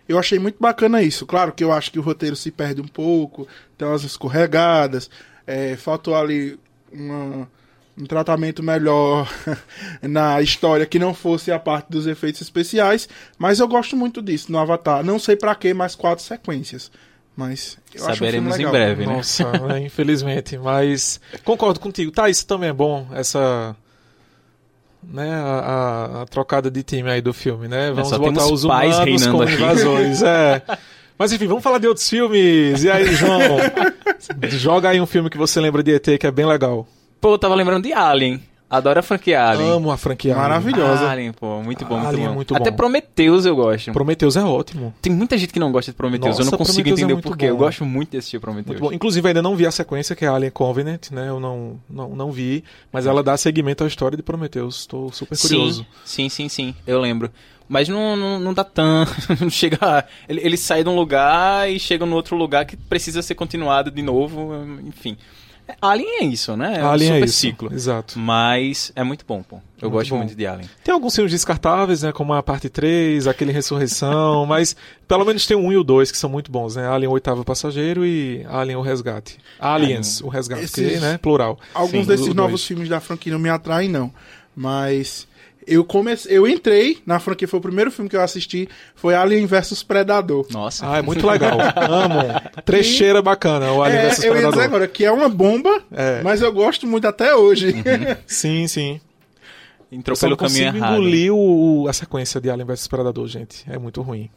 Eu 0.08 0.18
achei 0.18 0.38
muito 0.38 0.56
bacana 0.58 1.02
isso. 1.02 1.26
Claro 1.26 1.52
que 1.52 1.62
eu 1.62 1.72
acho 1.72 1.90
que 1.90 1.98
o 1.98 2.02
roteiro 2.02 2.34
se 2.34 2.50
perde 2.50 2.80
um 2.80 2.88
pouco, 2.88 3.46
tem 3.76 3.86
umas 3.86 4.04
escorregadas, 4.04 5.10
é, 5.46 5.76
faltou 5.76 6.14
ali 6.14 6.58
uma, 6.90 7.48
um 7.96 8.06
tratamento 8.06 8.62
melhor 8.62 9.30
na 10.00 10.40
história 10.40 10.86
que 10.86 10.98
não 10.98 11.12
fosse 11.12 11.50
a 11.50 11.58
parte 11.58 11.90
dos 11.90 12.06
efeitos 12.06 12.40
especiais, 12.40 13.08
mas 13.36 13.60
eu 13.60 13.68
gosto 13.68 13.96
muito 13.96 14.22
disso 14.22 14.50
no 14.50 14.58
Avatar. 14.58 15.04
Não 15.04 15.18
sei 15.18 15.36
para 15.36 15.54
que 15.54 15.74
mais 15.74 15.94
quatro 15.94 16.24
sequências. 16.24 16.90
Mas 17.38 17.78
eu 17.94 18.00
Saberemos 18.00 18.54
acho 18.54 18.64
um 18.64 18.68
em 18.68 18.72
breve, 18.72 19.06
né? 19.06 19.14
Nossa, 19.14 19.44
é, 19.72 19.78
infelizmente. 19.78 20.58
Mas 20.58 21.20
concordo 21.44 21.78
contigo. 21.78 22.10
Tá, 22.10 22.28
isso 22.28 22.44
também 22.44 22.70
é 22.70 22.72
bom, 22.72 23.06
essa. 23.12 23.76
Né, 25.00 25.32
a, 25.32 26.18
a, 26.18 26.22
a 26.22 26.26
trocada 26.26 26.68
de 26.68 26.82
time 26.82 27.08
aí 27.08 27.20
do 27.20 27.32
filme, 27.32 27.68
né? 27.68 27.90
É, 27.90 27.92
vamos 27.92 28.10
é, 28.10 28.18
botar 28.18 28.44
os 28.44 28.64
humanos 28.64 29.24
como 29.28 29.44
aqui. 29.44 29.54
invasores. 29.54 30.20
É. 30.20 30.60
Mas 31.16 31.30
enfim, 31.30 31.46
vamos 31.46 31.62
falar 31.62 31.78
de 31.78 31.86
outros 31.86 32.08
filmes. 32.08 32.82
E 32.82 32.90
aí, 32.90 33.14
João? 33.14 33.38
joga 34.50 34.88
aí 34.88 35.00
um 35.00 35.06
filme 35.06 35.30
que 35.30 35.38
você 35.38 35.60
lembra 35.60 35.80
de 35.80 35.94
ET 35.94 36.18
que 36.18 36.26
é 36.26 36.32
bem 36.32 36.44
legal. 36.44 36.88
Pô, 37.20 37.34
eu 37.34 37.38
tava 37.38 37.54
lembrando 37.54 37.84
de 37.84 37.92
Alien. 37.92 38.42
Adoro 38.70 39.00
a 39.00 39.02
franquia 39.02 39.42
Alien. 39.42 39.70
Amo 39.70 39.90
a 39.90 39.96
franquia 39.96 40.36
Maravilhosa. 40.36 41.10
Alien, 41.10 41.32
pô, 41.32 41.62
muito 41.62 41.86
bom, 41.86 41.94
muito 41.94 42.08
Alien 42.08 42.26
bom. 42.26 42.32
É 42.32 42.34
muito 42.34 42.54
Até 42.54 42.70
Prometheus 42.70 43.46
eu 43.46 43.56
gosto. 43.56 43.92
Prometheus 43.92 44.36
é 44.36 44.42
ótimo. 44.42 44.94
Tem 45.00 45.10
muita 45.10 45.38
gente 45.38 45.54
que 45.54 45.58
não 45.58 45.72
gosta 45.72 45.90
de 45.90 45.96
Prometheus, 45.96 46.36
Nossa, 46.36 46.42
eu 46.42 46.50
não 46.50 46.58
consigo 46.58 46.74
Prometheus 46.74 47.00
é 47.00 47.02
entender 47.02 47.12
é 47.14 47.16
o 47.16 47.22
porquê. 47.22 47.46
Bom. 47.46 47.52
Eu 47.52 47.56
gosto 47.56 47.84
muito 47.86 48.10
desse 48.10 48.28
tipo 48.28 48.42
Prometheus. 48.42 48.92
Inclusive 48.92 49.26
ainda 49.26 49.40
não 49.40 49.56
vi 49.56 49.66
a 49.66 49.70
sequência 49.70 50.14
que 50.14 50.24
é 50.24 50.28
Alien 50.28 50.50
Covenant, 50.50 51.10
né? 51.10 51.30
Eu 51.30 51.40
não, 51.40 51.80
não, 51.88 52.10
não 52.14 52.30
vi, 52.30 52.62
mas 52.92 53.06
ela 53.06 53.22
dá 53.22 53.36
seguimento 53.38 53.84
à 53.84 53.86
história 53.86 54.16
de 54.16 54.22
Prometheus. 54.22 54.80
Estou 54.80 55.10
super 55.12 55.38
curioso. 55.38 55.86
Sim, 56.04 56.28
sim, 56.28 56.48
sim, 56.48 56.48
sim. 56.48 56.74
Eu 56.86 57.00
lembro. 57.00 57.30
Mas 57.66 57.88
não, 57.88 58.16
não, 58.16 58.40
não 58.40 58.54
dá 58.54 58.64
tanto. 58.64 59.14
Não 59.40 59.50
chega. 59.50 60.06
Ele, 60.26 60.40
ele 60.42 60.56
sai 60.56 60.82
de 60.82 60.88
um 60.88 60.96
lugar 60.96 61.70
e 61.70 61.78
chega 61.78 62.06
no 62.06 62.16
outro 62.16 62.34
lugar 62.34 62.64
que 62.64 62.76
precisa 62.76 63.20
ser 63.20 63.34
continuado 63.34 63.90
de 63.90 64.00
novo. 64.00 64.54
Enfim. 64.86 65.18
Alien 65.80 66.20
é 66.20 66.24
isso, 66.24 66.56
né? 66.56 66.78
É 66.78 66.80
Alien 66.80 67.10
um 67.10 67.14
super 67.14 67.22
é 67.22 67.24
isso, 67.26 67.38
ciclo. 67.38 67.72
Exato. 67.72 68.18
Mas 68.18 68.92
é 68.96 69.04
muito 69.04 69.24
bom, 69.26 69.42
pô. 69.42 69.56
Eu 69.56 69.62
muito 69.82 69.92
gosto 69.92 70.10
bom. 70.10 70.16
muito 70.18 70.34
de 70.34 70.46
Alien. 70.46 70.68
Tem 70.82 70.92
alguns 70.92 71.14
filmes 71.14 71.30
descartáveis, 71.30 72.02
né? 72.02 72.10
Como 72.10 72.32
a 72.32 72.42
parte 72.42 72.68
3, 72.68 73.26
aquele 73.26 73.52
Ressurreição, 73.52 74.44
mas 74.46 74.74
pelo 75.06 75.24
menos 75.24 75.46
tem 75.46 75.56
o 75.56 75.60
1 75.60 75.72
e 75.72 75.76
o 75.76 75.84
2 75.84 76.10
que 76.10 76.18
são 76.18 76.30
muito 76.30 76.50
bons, 76.50 76.76
né? 76.76 76.88
Alien 76.88 77.08
o 77.08 77.12
Oitavo 77.12 77.44
Passageiro 77.44 78.04
e 78.04 78.44
Alien 78.48 78.76
o 78.76 78.80
Resgate. 78.80 79.38
Aliens, 79.60 80.16
Alien. 80.16 80.26
o 80.26 80.28
Resgate, 80.28 80.64
Esses... 80.64 80.92
que, 80.94 80.98
né? 80.98 81.18
Plural. 81.18 81.58
Alguns 81.74 82.06
Sim, 82.06 82.06
desses 82.06 82.34
novos 82.34 82.64
filmes 82.64 82.88
da 82.88 82.98
franquia 82.98 83.32
não 83.32 83.38
me 83.38 83.50
atraem, 83.50 83.88
não. 83.88 84.12
Mas 84.56 85.27
eu 85.68 85.84
comecei, 85.84 86.36
eu 86.36 86.46
entrei 86.48 86.98
na 87.04 87.18
franquia, 87.18 87.46
foi 87.46 87.58
o 87.58 87.62
primeiro 87.62 87.90
filme 87.90 88.08
que 88.08 88.16
eu 88.16 88.22
assisti, 88.22 88.68
foi 88.94 89.14
Alien 89.14 89.46
vs 89.46 89.82
Predador. 89.82 90.46
Nossa. 90.50 90.90
Ah, 90.90 90.98
é 90.98 91.02
muito 91.02 91.26
legal. 91.26 91.58
Amo. 91.76 92.20
Trecheira 92.64 93.18
e, 93.18 93.22
bacana, 93.22 93.72
o 93.72 93.82
Alien 93.82 94.00
é, 94.00 94.08
vs 94.08 94.18
Predador. 94.18 94.36
Eu 94.36 94.42
ia 94.42 94.50
dizer 94.50 94.64
agora 94.64 94.88
que 94.88 95.04
é 95.04 95.12
uma 95.12 95.28
bomba, 95.28 95.82
é. 95.92 96.22
mas 96.22 96.40
eu 96.40 96.52
gosto 96.52 96.86
muito 96.86 97.06
até 97.06 97.34
hoje. 97.34 97.68
Uhum. 97.68 98.16
sim, 98.26 98.66
sim. 98.66 99.00
Entrou 99.90 100.14
eu 100.14 100.20
pelo 100.20 100.36
caminho 100.36 100.66
errado. 100.66 100.94
engolir 100.94 101.32
o, 101.32 101.86
a 101.88 101.92
sequência 101.92 102.40
de 102.40 102.50
Alien 102.50 102.66
vs 102.66 102.86
Predador, 102.88 103.26
gente. 103.26 103.64
É 103.68 103.78
muito 103.78 104.02
ruim. 104.02 104.30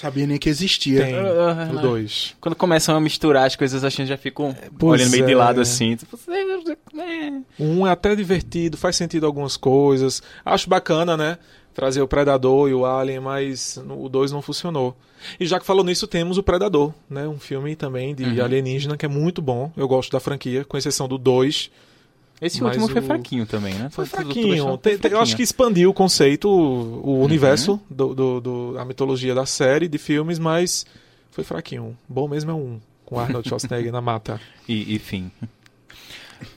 Sabia 0.00 0.28
nem 0.28 0.38
que 0.38 0.48
existia. 0.48 1.04
Tem, 1.04 1.14
uh, 1.14 1.76
o 1.76 1.82
2. 1.82 2.36
Quando 2.40 2.54
começam 2.54 2.96
a 2.96 3.00
misturar 3.00 3.48
as 3.48 3.56
coisas, 3.56 3.82
a 3.82 3.88
gente 3.88 4.06
já 4.06 4.16
fica 4.16 4.42
olhando 4.80 5.10
meio 5.10 5.24
é. 5.24 5.26
de 5.26 5.34
lado 5.34 5.60
assim. 5.60 5.96
Tipo, 5.96 6.16
é. 6.30 7.32
Um 7.58 7.84
é 7.84 7.90
até 7.90 8.14
divertido, 8.14 8.76
faz 8.76 8.94
sentido 8.94 9.26
algumas 9.26 9.56
coisas. 9.56 10.22
Acho 10.44 10.70
bacana, 10.70 11.16
né? 11.16 11.36
Trazer 11.74 12.00
o 12.00 12.06
Predador 12.06 12.68
e 12.68 12.74
o 12.74 12.86
Alien, 12.86 13.18
mas 13.18 13.76
o 13.88 14.08
2 14.08 14.30
não 14.30 14.40
funcionou. 14.40 14.96
E 15.38 15.46
já 15.46 15.58
que 15.58 15.66
falou 15.66 15.84
nisso, 15.84 16.06
temos 16.06 16.38
o 16.38 16.44
Predador, 16.44 16.94
né? 17.10 17.26
Um 17.26 17.40
filme 17.40 17.74
também 17.74 18.14
de 18.14 18.22
uhum. 18.22 18.44
alienígena 18.44 18.96
que 18.96 19.04
é 19.04 19.08
muito 19.08 19.42
bom. 19.42 19.72
Eu 19.76 19.88
gosto 19.88 20.12
da 20.12 20.20
franquia, 20.20 20.64
com 20.64 20.76
exceção 20.76 21.08
do 21.08 21.18
2. 21.18 21.72
Esse 22.40 22.62
último 22.62 22.86
o... 22.86 22.88
foi 22.88 23.02
fraquinho 23.02 23.46
também, 23.46 23.74
né? 23.74 23.88
Foi, 23.90 24.06
foi 24.06 24.24
fraquinho. 24.24 24.64
Foi 24.64 24.78
fraquinho. 24.92 25.12
Eu 25.12 25.20
acho 25.20 25.36
que 25.36 25.42
expandiu 25.42 25.90
o 25.90 25.94
conceito, 25.94 26.48
o, 26.48 27.10
uhum. 27.10 27.22
universo, 27.22 27.80
do, 27.90 28.14
do, 28.14 28.40
do, 28.40 28.74
a 28.78 28.84
mitologia 28.84 29.34
da 29.34 29.44
série 29.44 29.88
de 29.88 29.98
filmes, 29.98 30.38
mas 30.38 30.86
foi 31.30 31.42
fraquinho. 31.42 31.96
Bom 32.08 32.28
mesmo 32.28 32.50
é 32.50 32.54
um, 32.54 32.80
com 33.04 33.18
Arnold 33.18 33.48
Schwarzenegger 33.48 33.92
na 33.92 34.00
mata. 34.00 34.40
E, 34.68 34.94
enfim. 34.94 35.30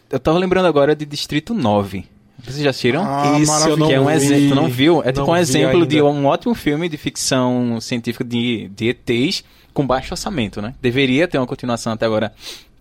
Eu 0.10 0.20
tava 0.20 0.38
lembrando 0.38 0.66
agora 0.66 0.94
de 0.94 1.06
Distrito 1.06 1.54
9. 1.54 2.04
Vocês 2.44 2.64
já 2.64 2.72
assistiram? 2.72 3.04
Ah, 3.06 3.40
Isso, 3.40 3.78
que 3.88 3.94
é 3.94 4.02
um 4.02 4.10
exemplo. 4.10 4.56
Não 4.56 4.68
viu? 4.68 5.02
É 5.02 5.14
tipo 5.14 5.32
um 5.32 5.38
exemplo 5.38 5.78
ainda. 5.78 5.88
de 5.88 6.02
um 6.02 6.26
ótimo 6.26 6.54
filme 6.54 6.90
de 6.90 6.98
ficção 6.98 7.80
científica 7.80 8.26
de, 8.26 8.70
de 8.76 8.90
ETs 8.90 9.46
com 9.74 9.88
baixo 9.88 10.14
orçamento, 10.14 10.62
né? 10.62 10.74
Deveria 10.82 11.28
ter 11.28 11.38
uma 11.38 11.48
continuação 11.48 11.94
até 11.94 12.06
agora 12.06 12.34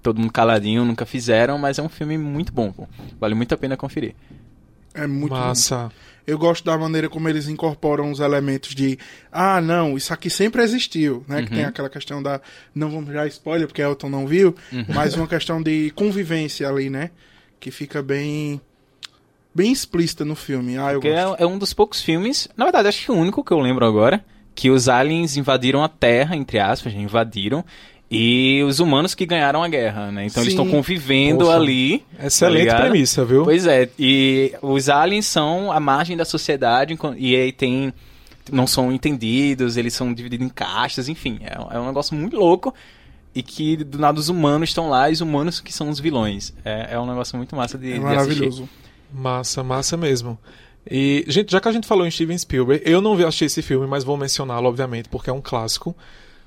todo 0.03 0.21
mundo 0.21 0.33
caladinho, 0.33 0.85
nunca 0.85 1.07
fizeram, 1.07 1.59
mas 1.59 1.79
é 1.79 1.83
um 1.83 1.89
filme 1.89 2.17
muito 2.17 2.53
bom, 2.53 2.73
pô. 2.73 2.87
Vale 3.19 3.35
muito 3.35 3.55
a 3.55 3.59
pena 3.59 3.77
conferir. 3.77 4.15
É 4.95 5.07
muito 5.07 5.33
Massa. 5.33 5.85
Bom. 5.85 5.91
Eu 6.27 6.39
gosto 6.39 6.65
da 6.65 6.77
maneira 6.77 7.09
como 7.09 7.29
eles 7.29 7.49
incorporam 7.49 8.11
os 8.11 8.21
elementos 8.21 8.75
de 8.75 8.99
ah, 9.33 9.61
não, 9.61 9.97
isso 9.97 10.13
aqui 10.13 10.29
sempre 10.29 10.63
existiu, 10.63 11.25
né? 11.27 11.39
Uhum. 11.39 11.45
Que 11.45 11.51
tem 11.51 11.65
aquela 11.65 11.89
questão 11.89 12.23
da 12.23 12.41
não 12.75 12.91
vamos 12.91 13.13
dar 13.13 13.27
spoiler 13.27 13.67
porque 13.67 13.83
Elton 13.83 14.09
não 14.09 14.27
viu, 14.27 14.55
uhum. 14.73 14.85
mas 14.95 15.15
uma 15.15 15.27
questão 15.27 15.63
de 15.63 15.91
convivência 15.93 16.69
ali, 16.69 16.91
né? 16.91 17.11
Que 17.59 17.71
fica 17.71 18.03
bem 18.03 18.61
bem 19.55 19.73
explícita 19.73 20.25
no 20.25 20.37
filme. 20.37 20.79
Ah, 20.79 20.93
eu 20.93 21.01
porque 21.01 21.13
gosto. 21.13 21.41
É, 21.41 21.43
é 21.43 21.47
um 21.47 21.59
dos 21.59 21.73
poucos 21.73 22.01
filmes, 22.01 22.49
na 22.57 22.65
verdade, 22.65 22.89
acho 22.89 23.05
que 23.05 23.13
o 23.13 23.17
único 23.17 23.43
que 23.43 23.53
eu 23.53 23.59
lembro 23.59 23.85
agora 23.85 24.25
que 24.55 24.71
os 24.71 24.89
aliens 24.89 25.37
invadiram 25.37 25.83
a 25.83 25.89
Terra, 25.89 26.37
entre 26.37 26.59
aspas, 26.59 26.93
invadiram 26.93 27.65
e 28.11 28.63
os 28.65 28.81
humanos 28.81 29.15
que 29.15 29.25
ganharam 29.25 29.63
a 29.63 29.69
guerra, 29.69 30.11
né? 30.11 30.25
Então 30.25 30.43
Sim. 30.43 30.49
eles 30.49 30.53
estão 30.55 30.69
convivendo 30.69 31.45
Poxa, 31.45 31.57
ali. 31.57 32.05
Excelente 32.21 32.67
tá 32.67 32.81
premissa, 32.81 33.25
viu? 33.25 33.45
Pois 33.45 33.67
é. 33.67 33.89
E 33.99 34.53
os 34.61 34.89
aliens 34.89 35.27
são 35.27 35.71
a 35.71 35.79
margem 35.79 36.17
da 36.17 36.25
sociedade 36.25 36.99
e 37.17 37.37
aí 37.37 37.53
tem 37.53 37.93
não 38.51 38.67
são 38.67 38.91
entendidos, 38.91 39.77
eles 39.77 39.95
são 39.95 40.13
divididos 40.13 40.45
em 40.45 40.51
castas, 40.51 41.09
enfim, 41.09 41.39
é, 41.43 41.77
é 41.77 41.79
um 41.79 41.87
negócio 41.87 42.17
muito 42.17 42.37
louco 42.37 42.75
e 43.33 43.45
que 43.45 43.77
do 43.77 43.97
nada 43.97 44.19
os 44.19 44.29
humanos 44.29 44.71
estão 44.71 44.89
lá 44.89 45.09
e 45.09 45.13
os 45.13 45.21
humanos 45.21 45.61
que 45.61 45.73
são 45.73 45.89
os 45.89 46.01
vilões. 46.01 46.53
É, 46.65 46.95
é 46.95 46.99
um 46.99 47.07
negócio 47.07 47.37
muito 47.37 47.55
massa 47.55 47.79
de, 47.79 47.93
é 47.93 48.01
maravilhoso. 48.01 48.69
Massa, 49.13 49.63
massa 49.63 49.97
mesmo. 49.97 50.37
E, 50.91 51.25
gente, 51.29 51.53
já 51.53 51.61
que 51.61 51.69
a 51.69 51.73
gente 51.73 51.87
falou 51.87 52.07
em 52.07 52.11
Steven 52.11 52.37
Spielberg, 52.37 52.83
eu 52.85 53.01
não 53.01 53.15
vi 53.15 53.25
assistir 53.25 53.45
esse 53.45 53.63
filme, 53.63 53.87
mas 53.87 54.03
vou 54.03 54.17
mencioná-lo, 54.17 54.69
obviamente, 54.69 55.09
porque 55.09 55.31
é 55.31 55.33
um 55.33 55.41
clássico. 55.41 55.95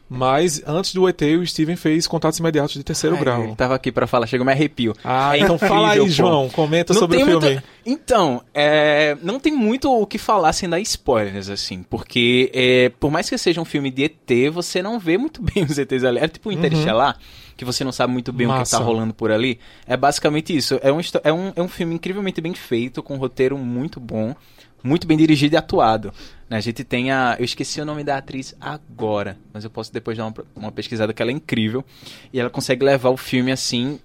Mas 0.09 0.61
antes 0.67 0.93
do 0.93 1.07
ET, 1.07 1.21
o 1.21 1.45
Steven 1.45 1.75
fez 1.75 2.05
contatos 2.05 2.37
imediatos 2.37 2.73
de 2.73 2.83
terceiro 2.83 3.15
Ai, 3.15 3.21
grau. 3.21 3.43
Ele 3.43 3.55
tava 3.55 3.73
aqui 3.73 3.91
para 3.91 4.05
falar, 4.05 4.27
chegou 4.27 4.45
me 4.45 4.51
arrepio. 4.51 4.93
Ah, 5.03 5.35
é 5.35 5.41
então 5.41 5.57
fala 5.57 5.91
aí, 5.91 6.09
João. 6.09 6.49
Comenta 6.49 6.93
não 6.93 6.99
sobre 6.99 7.17
o 7.17 7.25
filme. 7.25 7.49
Muito... 7.49 7.63
Então, 7.85 8.43
é... 8.53 9.17
não 9.23 9.39
tem 9.39 9.53
muito 9.53 9.91
o 9.91 10.05
que 10.05 10.17
falar 10.17 10.53
sem 10.53 10.69
dar 10.69 10.79
spoilers, 10.81 11.49
assim. 11.49 11.83
Porque, 11.83 12.51
é... 12.53 12.89
por 12.99 13.09
mais 13.09 13.29
que 13.29 13.37
seja 13.37 13.59
um 13.59 13.65
filme 13.65 13.89
de 13.89 14.03
ET, 14.03 14.53
você 14.53 14.81
não 14.81 14.99
vê 14.99 15.17
muito 15.17 15.41
bem 15.41 15.63
os 15.63 15.77
ETs 15.77 16.03
ali. 16.03 16.19
É 16.19 16.27
tipo 16.27 16.49
o 16.49 16.51
Interestelar. 16.51 17.15
Uhum 17.15 17.43
que 17.55 17.63
você 17.63 17.83
não 17.83 17.91
sabe 17.91 18.11
muito 18.11 18.33
bem 18.33 18.47
Massa. 18.47 18.59
o 18.59 18.61
que 18.61 18.67
está 18.67 18.77
rolando 18.79 19.13
por 19.13 19.31
ali. 19.31 19.59
É 19.85 19.95
basicamente 19.95 20.55
isso. 20.55 20.79
É 20.81 20.91
um, 20.91 20.99
é, 21.23 21.31
um, 21.33 21.53
é 21.55 21.61
um 21.61 21.67
filme 21.67 21.95
incrivelmente 21.95 22.41
bem 22.41 22.53
feito, 22.53 23.03
com 23.03 23.13
um 23.13 23.17
roteiro 23.17 23.57
muito 23.57 23.99
bom 23.99 24.35
muito 24.83 25.07
bem 25.07 25.17
dirigido 25.17 25.55
e 25.55 25.57
atuado. 25.57 26.13
A 26.49 26.59
gente 26.59 26.83
tem 26.83 27.11
a. 27.11 27.35
Eu 27.39 27.45
esqueci 27.45 27.81
o 27.81 27.85
nome 27.85 28.03
da 28.03 28.17
atriz 28.17 28.55
agora, 28.61 29.37
mas 29.51 29.63
eu 29.63 29.69
posso 29.69 29.91
depois 29.91 30.17
dar 30.17 30.27
uma, 30.27 30.33
uma 30.55 30.71
pesquisada 30.71 31.13
que 31.13 31.21
ela 31.21 31.31
é 31.31 31.33
incrível. 31.33 31.83
E 32.31 32.39
ela 32.39 32.49
consegue 32.49 32.85
levar 32.85 33.09
o 33.09 33.17
filme 33.17 33.51
assim 33.51 33.99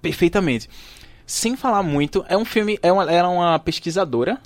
perfeitamente. 0.00 0.70
Sem 1.26 1.56
falar 1.56 1.82
muito, 1.82 2.24
é 2.28 2.36
um 2.38 2.44
filme. 2.44 2.78
É 2.82 2.90
uma, 2.90 3.02
ela 3.02 3.28
é 3.28 3.32
uma 3.32 3.58
pesquisadora 3.58 4.40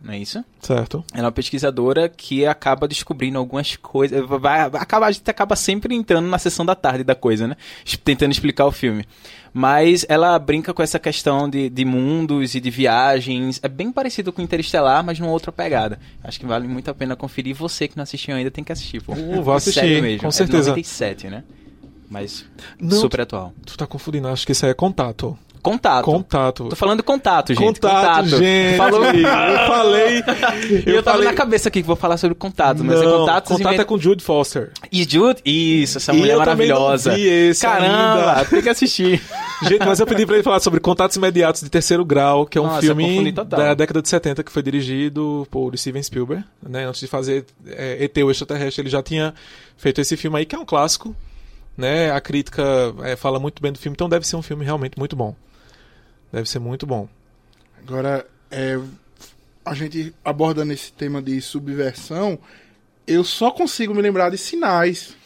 não 0.00 0.12
é 0.14 0.18
isso? 0.18 0.44
Certo. 0.60 1.04
Ela 1.12 1.22
é 1.22 1.26
uma 1.26 1.32
pesquisadora 1.32 2.08
que 2.08 2.46
acaba 2.46 2.86
descobrindo 2.86 3.38
algumas 3.38 3.74
coisas. 3.76 4.24
Vai, 4.26 4.60
acaba, 4.60 5.06
a 5.06 5.10
gente 5.10 5.28
acaba 5.28 5.56
sempre 5.56 5.94
entrando 5.94 6.28
na 6.28 6.38
sessão 6.38 6.64
da 6.64 6.74
tarde 6.74 7.02
da 7.02 7.14
coisa, 7.14 7.48
né? 7.48 7.56
Tentando 8.04 8.30
explicar 8.30 8.66
o 8.66 8.72
filme. 8.72 9.04
Mas 9.52 10.06
ela 10.08 10.38
brinca 10.38 10.72
com 10.72 10.82
essa 10.82 10.98
questão 10.98 11.48
de, 11.48 11.68
de 11.68 11.84
mundos 11.84 12.54
e 12.54 12.60
de 12.60 12.70
viagens. 12.70 13.58
É 13.62 13.68
bem 13.68 13.90
parecido 13.90 14.32
com 14.32 14.40
Interestelar, 14.40 15.02
mas 15.02 15.18
numa 15.18 15.32
outra 15.32 15.50
pegada. 15.50 15.98
Acho 16.22 16.38
que 16.38 16.46
vale 16.46 16.68
muito 16.68 16.88
a 16.90 16.94
pena 16.94 17.16
conferir. 17.16 17.56
Você 17.56 17.88
que 17.88 17.96
não 17.96 18.04
assistiu 18.04 18.36
ainda 18.36 18.50
tem 18.50 18.62
que 18.62 18.70
assistir, 18.72 19.02
pô. 19.02 19.14
Uh, 19.14 19.42
vou 19.42 19.54
assistir, 19.54 19.80
Sério 19.80 20.02
mesmo. 20.02 20.22
com 20.22 20.30
certeza. 20.30 20.70
É 20.70 20.70
97, 20.70 21.28
né? 21.28 21.44
Mas 22.08 22.44
não, 22.80 23.00
super 23.00 23.22
atual. 23.22 23.52
Tu 23.66 23.76
tá 23.76 23.86
confundindo, 23.86 24.28
acho 24.28 24.46
que 24.46 24.52
isso 24.52 24.64
aí 24.64 24.70
é 24.70 24.74
contato. 24.74 25.38
Contato. 25.68 26.04
Contato. 26.04 26.68
Tô 26.70 26.76
falando 26.76 27.02
contato, 27.02 27.52
gente. 27.52 27.62
Contato, 27.62 28.24
contato. 28.24 28.38
gente. 28.38 28.76
Falou. 28.78 29.04
eu 29.12 29.66
falei. 29.66 30.24
Eu, 30.86 30.94
eu 30.94 31.02
tava 31.02 31.18
falei... 31.18 31.28
na 31.28 31.34
cabeça 31.34 31.68
aqui 31.68 31.82
que 31.82 31.86
vou 31.86 31.94
falar 31.94 32.16
sobre 32.16 32.34
contato, 32.34 32.82
mas 32.82 32.98
é 32.98 33.04
Não, 33.04 33.14
é 33.14 33.18
contato. 33.18 33.48
Contato 33.48 33.80
é 33.80 33.84
com 33.84 33.98
Jude 33.98 34.24
Foster. 34.24 34.70
E 34.90 35.04
Jude? 35.04 35.42
Isso, 35.44 35.98
essa 35.98 36.14
mulher 36.14 36.38
maravilhosa. 36.38 37.14
Caramba, 37.60 38.32
ainda. 38.32 38.44
tem 38.46 38.62
que 38.62 38.68
assistir. 38.70 39.22
Gente, 39.62 39.84
mas 39.84 40.00
eu 40.00 40.06
pedi 40.06 40.24
pra 40.24 40.36
ele 40.36 40.42
falar 40.42 40.60
sobre 40.60 40.80
Contatos 40.80 41.16
Imediatos 41.16 41.60
de 41.60 41.68
Terceiro 41.68 42.02
Grau, 42.02 42.46
que 42.46 42.56
é 42.56 42.60
um 42.62 42.66
Nossa, 42.66 42.80
filme 42.80 43.30
da 43.30 43.74
década 43.74 44.00
de 44.00 44.08
70 44.08 44.42
que 44.42 44.50
foi 44.50 44.62
dirigido 44.62 45.46
por 45.50 45.76
Steven 45.76 46.02
Spielberg. 46.02 46.44
Né? 46.66 46.86
Antes 46.86 47.02
de 47.02 47.06
fazer 47.06 47.44
é, 47.66 48.04
ET, 48.04 48.16
o 48.16 48.30
extraterrestre, 48.30 48.82
ele 48.82 48.90
já 48.90 49.02
tinha 49.02 49.34
feito 49.76 50.00
esse 50.00 50.16
filme 50.16 50.38
aí, 50.38 50.46
que 50.46 50.56
é 50.56 50.58
um 50.58 50.64
clássico. 50.64 51.14
Né? 51.76 52.10
A 52.10 52.20
crítica 52.22 52.64
é, 53.02 53.16
fala 53.16 53.38
muito 53.38 53.60
bem 53.60 53.70
do 53.70 53.78
filme, 53.78 53.94
então 53.94 54.08
deve 54.08 54.26
ser 54.26 54.36
um 54.36 54.42
filme 54.42 54.64
realmente 54.64 54.98
muito 54.98 55.14
bom. 55.14 55.36
Deve 56.32 56.48
ser 56.48 56.58
muito 56.58 56.86
bom. 56.86 57.08
Agora, 57.78 58.26
é, 58.50 58.78
a 59.64 59.74
gente 59.74 60.14
abordando 60.24 60.72
esse 60.72 60.92
tema 60.92 61.22
de 61.22 61.40
subversão, 61.40 62.38
eu 63.06 63.24
só 63.24 63.50
consigo 63.50 63.94
me 63.94 64.02
lembrar 64.02 64.30
de 64.30 64.38
sinais. 64.38 65.16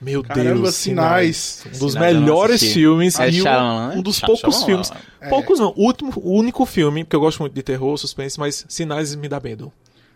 Meu 0.00 0.22
Caramba, 0.22 0.62
Deus, 0.62 0.74
Sinais. 0.74 1.36
sinais. 1.36 1.76
Um 1.76 1.78
dos 1.78 1.92
sinais 1.92 2.16
melhores 2.16 2.62
filmes 2.62 3.18
é 3.18 3.30
e 3.30 3.42
um, 3.42 3.98
um, 3.98 4.02
dos 4.02 4.20
poucos 4.20 4.62
filmes. 4.62 4.90
É. 5.20 5.28
Poucos 5.28 5.58
não, 5.58 5.72
o, 5.74 5.86
último, 5.86 6.12
o 6.16 6.32
único 6.34 6.66
filme, 6.66 7.02
porque 7.02 7.16
eu 7.16 7.20
gosto 7.20 7.40
muito 7.40 7.54
de 7.54 7.62
terror, 7.62 7.96
suspense, 7.96 8.38
mas 8.38 8.66
Sinais 8.68 9.14
me 9.14 9.26
dá 9.26 9.40
medo. 9.40 9.72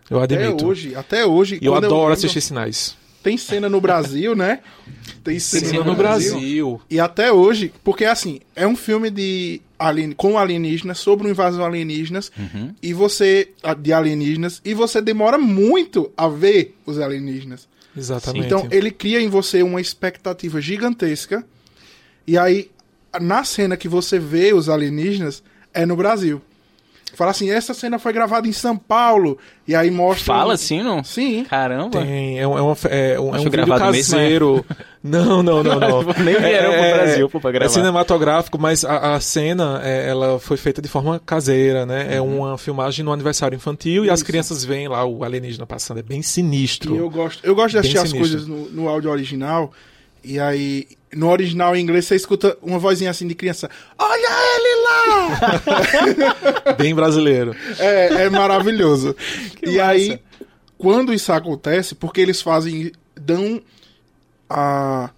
Eu 0.09 0.19
admito. 0.19 0.53
Até 0.53 0.65
hoje, 0.65 0.95
até 0.95 1.25
hoje. 1.25 1.59
Eu 1.61 1.73
adoro 1.73 2.09
eu 2.09 2.13
assistir 2.13 2.41
Sinais. 2.41 2.95
Tem 3.23 3.37
cena 3.37 3.69
no 3.69 3.79
Brasil, 3.79 4.35
né? 4.35 4.59
Tem 5.23 5.39
cena, 5.39 5.67
cena 5.67 5.83
no, 5.83 5.95
Brasil. 5.95 6.33
Brasil. 6.33 6.81
E 6.89 6.99
até 6.99 7.31
hoje, 7.31 7.71
porque 7.83 8.05
assim, 8.05 8.39
é 8.55 8.67
um 8.67 8.75
filme 8.75 9.09
de 9.09 9.61
alien, 9.81 10.11
com 10.11 10.37
alienígenas, 10.37 10.99
sobre 10.99 11.25
uma 11.25 11.31
invasão 11.31 11.65
alienígenas, 11.65 12.31
uhum. 12.37 12.73
e 12.81 12.93
você. 12.93 13.49
de 13.79 13.91
alienígenas, 13.91 14.61
e 14.63 14.73
você 14.73 15.01
demora 15.01 15.37
muito 15.37 16.11
a 16.15 16.27
ver 16.27 16.75
os 16.85 16.99
alienígenas. 16.99 17.67
Exatamente. 17.95 18.45
Então 18.45 18.67
ele 18.71 18.91
cria 18.91 19.19
em 19.19 19.27
você 19.27 19.61
uma 19.63 19.81
expectativa 19.81 20.61
gigantesca. 20.61 21.45
E 22.25 22.37
aí, 22.37 22.69
na 23.19 23.43
cena 23.43 23.75
que 23.75 23.89
você 23.89 24.19
vê 24.19 24.53
os 24.53 24.69
alienígenas, 24.69 25.43
é 25.73 25.85
no 25.85 25.95
Brasil. 25.95 26.41
Fala 27.13 27.31
assim, 27.31 27.49
essa 27.49 27.73
cena 27.73 27.99
foi 27.99 28.13
gravada 28.13 28.47
em 28.47 28.51
São 28.51 28.77
Paulo. 28.77 29.37
E 29.67 29.75
aí 29.75 29.91
mostra. 29.91 30.25
Fala 30.25 30.53
assim, 30.53 30.81
não? 30.81 31.03
Sim. 31.03 31.43
Caramba. 31.43 32.01
Tem, 32.01 32.39
é 32.39 32.47
um, 32.47 32.57
é 32.57 32.61
um, 32.61 32.71
é 32.89 33.19
um, 33.19 33.35
é 33.35 33.39
um 33.39 33.43
vídeo 33.43 33.67
caseiro. 33.67 34.53
Mesmo, 34.53 34.65
Não, 35.03 35.41
não, 35.41 35.63
não, 35.63 35.79
não. 35.79 36.03
Nem 36.23 36.35
vieram 36.39 36.71
é, 36.71 36.89
pro 36.89 36.99
Brasil 36.99 37.29
pra 37.29 37.49
é 37.49 37.53
gravar. 37.53 37.65
É 37.65 37.69
cinematográfico, 37.69 38.59
mas 38.59 38.85
a, 38.85 39.15
a 39.15 39.19
cena 39.19 39.81
é, 39.83 40.09
ela 40.09 40.39
foi 40.39 40.57
feita 40.57 40.79
de 40.81 40.87
forma 40.87 41.19
caseira, 41.19 41.85
né? 41.85 42.15
É 42.15 42.21
uhum. 42.21 42.45
É 42.45 42.49
uma 42.49 42.57
filmagem 42.57 43.03
no 43.03 43.11
aniversário 43.11 43.55
infantil 43.55 44.03
Isso. 44.03 44.11
e 44.11 44.13
as 44.13 44.21
crianças 44.21 44.63
veem 44.63 44.87
lá 44.87 45.03
o 45.03 45.23
alienígena 45.23 45.65
passando. 45.65 45.99
É 45.99 46.03
bem 46.03 46.21
sinistro. 46.21 46.93
E 46.93 46.97
eu 46.99 47.09
gosto, 47.09 47.43
eu 47.43 47.55
gosto 47.55 47.71
de 47.71 47.77
assistir 47.79 47.97
as 47.97 48.13
coisas 48.13 48.45
no, 48.45 48.69
no 48.69 48.87
áudio 48.87 49.09
original. 49.09 49.71
E 50.23 50.39
aí, 50.39 50.87
no 51.13 51.29
original 51.29 51.75
em 51.75 51.81
inglês, 51.81 52.05
você 52.05 52.15
escuta 52.15 52.57
uma 52.61 52.79
vozinha 52.79 53.09
assim 53.09 53.27
de 53.27 53.35
criança: 53.35 53.69
Olha 53.97 54.29
ele 54.55 54.83
lá! 54.83 56.73
Bem 56.77 56.95
brasileiro. 56.95 57.55
É, 57.79 58.23
é 58.23 58.29
maravilhoso. 58.29 59.15
e 59.61 59.77
massa. 59.77 59.89
aí, 59.89 60.19
quando 60.77 61.13
isso 61.13 61.31
acontece, 61.31 61.95
porque 61.95 62.21
eles 62.21 62.41
fazem. 62.41 62.91
dão 63.15 63.61
a, 64.49 65.09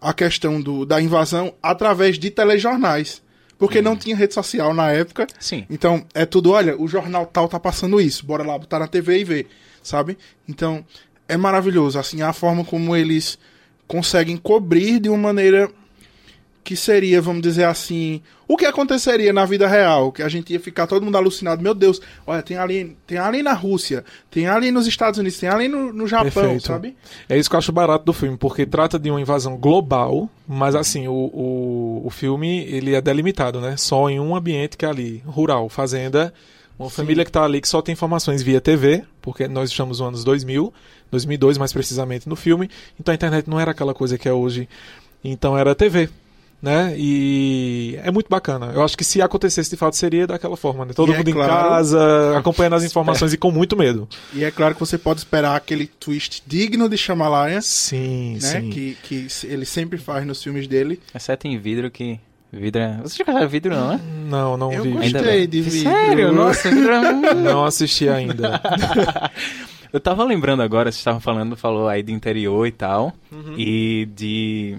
a 0.00 0.12
questão 0.12 0.60
do, 0.60 0.84
da 0.84 1.00
invasão 1.00 1.54
através 1.62 2.18
de 2.18 2.30
telejornais. 2.30 3.22
Porque 3.58 3.78
hum. 3.78 3.82
não 3.82 3.96
tinha 3.96 4.16
rede 4.16 4.34
social 4.34 4.74
na 4.74 4.90
época. 4.90 5.26
Sim. 5.38 5.64
Então, 5.70 6.04
é 6.14 6.26
tudo, 6.26 6.50
olha, 6.50 6.80
o 6.80 6.86
jornal 6.86 7.26
tal 7.26 7.48
tá 7.48 7.58
passando 7.58 8.00
isso, 8.00 8.26
bora 8.26 8.42
lá 8.42 8.58
botar 8.58 8.78
na 8.78 8.86
TV 8.86 9.20
e 9.20 9.24
ver, 9.24 9.48
sabe? 9.82 10.18
Então, 10.46 10.84
é 11.26 11.36
maravilhoso, 11.36 11.98
assim, 11.98 12.20
a 12.20 12.32
forma 12.32 12.64
como 12.64 12.94
eles 12.94 13.38
conseguem 13.86 14.36
cobrir 14.36 15.00
de 15.00 15.08
uma 15.08 15.18
maneira 15.18 15.70
que 16.66 16.74
seria, 16.74 17.22
vamos 17.22 17.42
dizer 17.42 17.62
assim, 17.62 18.20
o 18.48 18.56
que 18.56 18.66
aconteceria 18.66 19.32
na 19.32 19.44
vida 19.44 19.68
real, 19.68 20.10
que 20.10 20.20
a 20.20 20.28
gente 20.28 20.52
ia 20.52 20.58
ficar 20.58 20.88
todo 20.88 21.04
mundo 21.04 21.16
alucinado, 21.16 21.62
meu 21.62 21.72
Deus, 21.72 22.02
olha, 22.26 22.42
tem 22.42 22.56
ali, 22.56 22.96
tem 23.06 23.18
ali 23.18 23.40
na 23.40 23.52
Rússia, 23.52 24.04
tem 24.28 24.48
ali 24.48 24.72
nos 24.72 24.84
Estados 24.84 25.20
Unidos, 25.20 25.38
tem 25.38 25.48
ali 25.48 25.68
no, 25.68 25.92
no 25.92 26.08
Japão, 26.08 26.32
Perfeito. 26.32 26.66
sabe? 26.66 26.96
É 27.28 27.38
isso 27.38 27.48
que 27.48 27.54
eu 27.54 27.58
acho 27.58 27.70
barato 27.70 28.04
do 28.04 28.12
filme, 28.12 28.36
porque 28.36 28.66
trata 28.66 28.98
de 28.98 29.08
uma 29.12 29.20
invasão 29.20 29.56
global, 29.56 30.28
mas 30.46 30.74
assim, 30.74 31.06
o, 31.06 31.12
o, 31.12 32.02
o 32.04 32.10
filme, 32.10 32.64
ele 32.64 32.96
é 32.96 33.00
delimitado, 33.00 33.60
né? 33.60 33.76
Só 33.76 34.10
em 34.10 34.18
um 34.18 34.34
ambiente 34.34 34.76
que 34.76 34.84
é 34.84 34.88
ali, 34.88 35.22
rural, 35.24 35.68
fazenda, 35.68 36.34
uma 36.76 36.90
Sim. 36.90 36.96
família 36.96 37.24
que 37.24 37.30
está 37.30 37.44
ali 37.44 37.60
que 37.60 37.68
só 37.68 37.80
tem 37.80 37.92
informações 37.92 38.42
via 38.42 38.60
TV, 38.60 39.04
porque 39.22 39.46
nós 39.46 39.70
estamos 39.70 40.00
nos 40.00 40.08
anos 40.08 40.24
2000, 40.24 40.74
2002 41.10 41.58
mais 41.58 41.72
precisamente 41.72 42.28
no 42.28 42.36
filme, 42.36 42.70
então 42.98 43.12
a 43.12 43.14
internet 43.14 43.48
não 43.48 43.58
era 43.58 43.70
aquela 43.70 43.94
coisa 43.94 44.18
que 44.18 44.28
é 44.28 44.32
hoje, 44.32 44.68
então 45.22 45.56
era 45.56 45.74
TV. 45.74 46.08
Né? 46.62 46.94
E 46.96 47.98
é 48.02 48.10
muito 48.10 48.28
bacana. 48.30 48.72
Eu 48.74 48.82
acho 48.82 48.96
que 48.96 49.04
se 49.04 49.20
acontecesse 49.20 49.68
de 49.68 49.76
fato 49.76 49.94
seria 49.94 50.26
daquela 50.26 50.56
forma, 50.56 50.86
né? 50.86 50.94
Todo 50.94 51.12
e 51.12 51.14
é 51.14 51.18
mundo 51.18 51.28
é 51.28 51.32
claro... 51.34 51.52
em 51.52 51.68
casa, 51.68 51.98
acompanhando 52.38 52.76
as 52.76 52.82
informações 52.82 53.34
e 53.34 53.36
com 53.36 53.50
muito 53.50 53.76
medo. 53.76 54.08
E 54.32 54.42
é 54.42 54.50
claro 54.50 54.72
que 54.72 54.80
você 54.80 54.96
pode 54.96 55.20
esperar 55.20 55.54
aquele 55.54 55.86
twist 55.86 56.42
digno 56.46 56.88
de 56.88 56.96
Shyamalan, 56.96 57.60
sim, 57.60 58.38
né? 58.40 58.40
sim. 58.40 58.70
Que, 58.70 58.96
que 59.02 59.28
ele 59.44 59.66
sempre 59.66 59.98
faz 59.98 60.26
nos 60.26 60.42
filmes 60.42 60.66
dele. 60.66 60.98
Exceto 61.14 61.46
em 61.46 61.58
vidro 61.58 61.90
que 61.90 62.18
Vidro 62.52 62.80
é... 62.80 62.98
Você 63.02 63.18
já 63.18 63.24
gostaram 63.24 63.48
vidro, 63.48 63.74
não, 63.74 63.88
né? 63.88 64.00
Não, 64.28 64.56
não 64.56 64.72
eu 64.72 64.82
vi. 64.82 64.90
Eu 64.90 64.96
gostei 64.96 65.46
de 65.46 65.60
vidro. 65.60 65.90
Sério? 65.90 66.32
Nossa, 66.32 66.70
vidro 66.70 66.92
é... 66.92 67.34
Não 67.34 67.64
assisti 67.64 68.08
ainda. 68.08 68.60
eu 69.92 70.00
tava 70.00 70.24
lembrando 70.24 70.62
agora, 70.62 70.90
vocês 70.90 71.00
estavam 71.00 71.20
falando, 71.20 71.56
falou 71.56 71.88
aí 71.88 72.02
do 72.02 72.10
interior 72.10 72.66
e 72.66 72.72
tal. 72.72 73.12
Uhum. 73.30 73.54
E 73.58 74.06
de... 74.14 74.78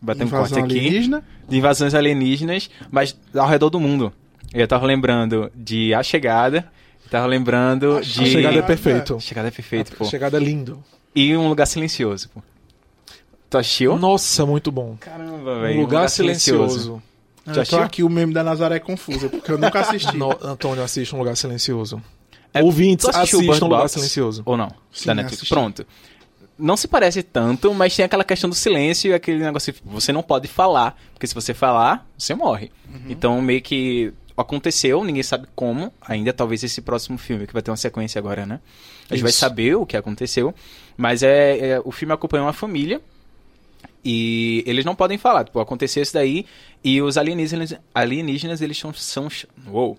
Bater 0.00 0.26
um 0.26 0.30
corte 0.30 0.58
aqui. 0.58 0.78
Alienígena. 0.78 1.24
De 1.48 1.56
invasões 1.56 1.94
alienígenas, 1.94 2.70
mas 2.90 3.16
ao 3.34 3.46
redor 3.46 3.70
do 3.70 3.78
mundo. 3.78 4.12
Eu 4.52 4.66
tava 4.66 4.86
lembrando 4.86 5.50
de 5.54 5.94
A 5.94 6.02
Chegada. 6.02 6.68
Tava 7.10 7.26
lembrando 7.26 7.98
a 7.98 8.00
de... 8.00 8.22
A 8.22 8.26
Chegada 8.26 8.58
é 8.58 8.62
perfeito. 8.62 9.16
A 9.16 9.20
Chegada 9.20 9.48
é 9.48 9.50
perfeito, 9.50 9.92
a 9.92 9.96
pô. 9.96 10.04
A 10.04 10.08
Chegada 10.08 10.36
é 10.36 10.40
lindo. 10.40 10.82
E 11.14 11.36
Um 11.36 11.48
Lugar 11.48 11.66
Silencioso, 11.66 12.28
pô. 12.30 12.42
Tu 13.52 13.58
assistiu? 13.58 13.98
Nossa, 13.98 14.46
muito 14.46 14.72
bom. 14.72 14.96
Caramba, 14.98 15.60
velho. 15.60 15.78
Um 15.78 15.82
lugar, 15.82 16.08
silencioso. 16.08 16.70
silencioso. 16.70 17.02
Ah, 17.46 17.52
Já 17.52 17.64
tô 17.66 17.76
aqui 17.80 18.02
o 18.02 18.08
meme 18.08 18.32
da 18.32 18.42
Nazaré 18.42 18.78
confusa, 18.78 19.28
porque 19.28 19.52
eu 19.52 19.58
nunca 19.58 19.80
assisti. 19.80 20.16
no, 20.16 20.30
Antônio, 20.42 20.82
assiste 20.82 21.14
Um 21.14 21.18
Lugar 21.18 21.36
Silencioso. 21.36 22.02
É, 22.54 22.62
Ouvintes, 22.62 23.06
assistam 23.08 23.66
Lugar 23.66 23.88
Silencioso. 23.88 24.42
Ou 24.44 24.56
não? 24.56 24.72
Sim, 24.92 25.06
da 25.06 25.14
Netflix. 25.14 25.48
Pronto. 25.48 25.86
Não 26.58 26.76
se 26.76 26.86
parece 26.86 27.22
tanto, 27.22 27.72
mas 27.74 27.96
tem 27.96 28.04
aquela 28.04 28.24
questão 28.24 28.48
do 28.48 28.54
silêncio 28.54 29.10
e 29.10 29.14
aquele 29.14 29.38
negócio. 29.38 29.74
Você 29.86 30.12
não 30.12 30.22
pode 30.22 30.46
falar, 30.48 30.96
porque 31.12 31.26
se 31.26 31.34
você 31.34 31.54
falar, 31.54 32.06
você 32.16 32.34
morre. 32.34 32.70
Uhum. 32.88 33.00
Então, 33.08 33.40
meio 33.40 33.62
que 33.62 34.12
aconteceu, 34.36 35.02
ninguém 35.02 35.22
sabe 35.22 35.48
como. 35.54 35.92
Ainda 36.02 36.32
talvez 36.32 36.62
esse 36.62 36.80
próximo 36.82 37.18
filme, 37.18 37.46
que 37.46 37.52
vai 37.52 37.62
ter 37.62 37.70
uma 37.70 37.76
sequência 37.76 38.18
agora, 38.18 38.44
né? 38.44 38.60
A 39.08 39.14
gente 39.14 39.16
Isso. 39.16 39.22
vai 39.22 39.32
saber 39.32 39.74
o 39.76 39.86
que 39.86 39.96
aconteceu. 39.96 40.54
Mas 40.96 41.22
é, 41.22 41.58
é, 41.58 41.82
o 41.84 41.90
filme 41.90 42.12
acompanha 42.12 42.44
uma 42.44 42.52
família 42.52 43.00
e 44.04 44.62
eles 44.66 44.84
não 44.84 44.94
podem 44.94 45.16
falar, 45.16 45.44
tipo, 45.44 45.60
aconteceu 45.60 46.02
isso 46.02 46.12
daí 46.12 46.44
e 46.82 47.00
os 47.00 47.16
alienígenas, 47.16 47.74
alienígenas 47.94 48.60
eles 48.60 48.76
são, 48.76 48.92
são 48.92 49.28
uou, 49.68 49.96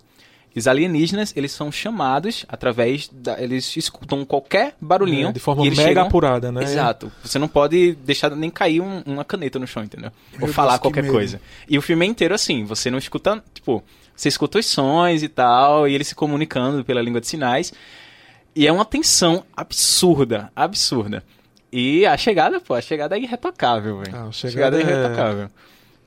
os 0.60 0.68
alienígenas, 0.68 1.34
eles 1.36 1.52
são 1.52 1.72
chamados 1.72 2.46
através 2.48 3.10
da. 3.12 3.42
Eles 3.42 3.76
escutam 3.76 4.24
qualquer 4.24 4.76
barulhinho. 4.80 5.30
É, 5.30 5.32
de 5.32 5.40
forma 5.40 5.64
mega 5.64 5.76
chegam... 5.76 6.06
apurada, 6.06 6.52
né? 6.52 6.64
Exato. 6.64 7.12
Você 7.24 7.40
não 7.40 7.48
pode 7.48 7.94
deixar 7.96 8.36
nem 8.36 8.52
cair 8.52 8.80
um, 8.80 9.02
uma 9.06 9.26
caneta 9.26 9.58
no 9.58 9.66
chão, 9.66 9.84
entendeu? 9.84 10.12
Ou 10.40 10.48
Eu 10.48 10.54
falar 10.54 10.78
qualquer 10.78 11.08
coisa. 11.08 11.42
E 11.68 11.78
o 11.78 11.82
filme 11.82 12.06
é 12.06 12.10
inteiro 12.10 12.36
assim, 12.36 12.64
você 12.66 12.92
não 12.92 13.00
escuta. 13.00 13.44
Tipo, 13.54 13.84
você 14.16 14.30
escuta 14.30 14.60
os 14.60 14.66
sons 14.68 15.24
e 15.24 15.28
tal, 15.28 15.88
e 15.88 15.96
eles 15.96 16.08
se 16.08 16.16
comunicando 16.16 16.86
pela 16.86 17.02
língua 17.02 17.20
de 17.20 17.28
sinais. 17.28 17.74
E 18.56 18.68
é 18.68 18.72
uma 18.72 18.86
tensão 18.86 19.44
absurda, 19.58 20.52
absurda. 20.56 21.24
E 21.72 22.06
a 22.06 22.16
chegada, 22.16 22.60
pô, 22.60 22.76
a 22.76 22.82
chegada 22.82 23.18
é 23.18 23.20
irretocável, 23.20 23.98
velho. 24.02 24.16
Ah, 24.16 24.28
a 24.28 24.32
chegada, 24.32 24.78
chegada 24.78 24.78
é, 24.78 24.80
é 24.80 24.84
irretocável. 24.84 25.50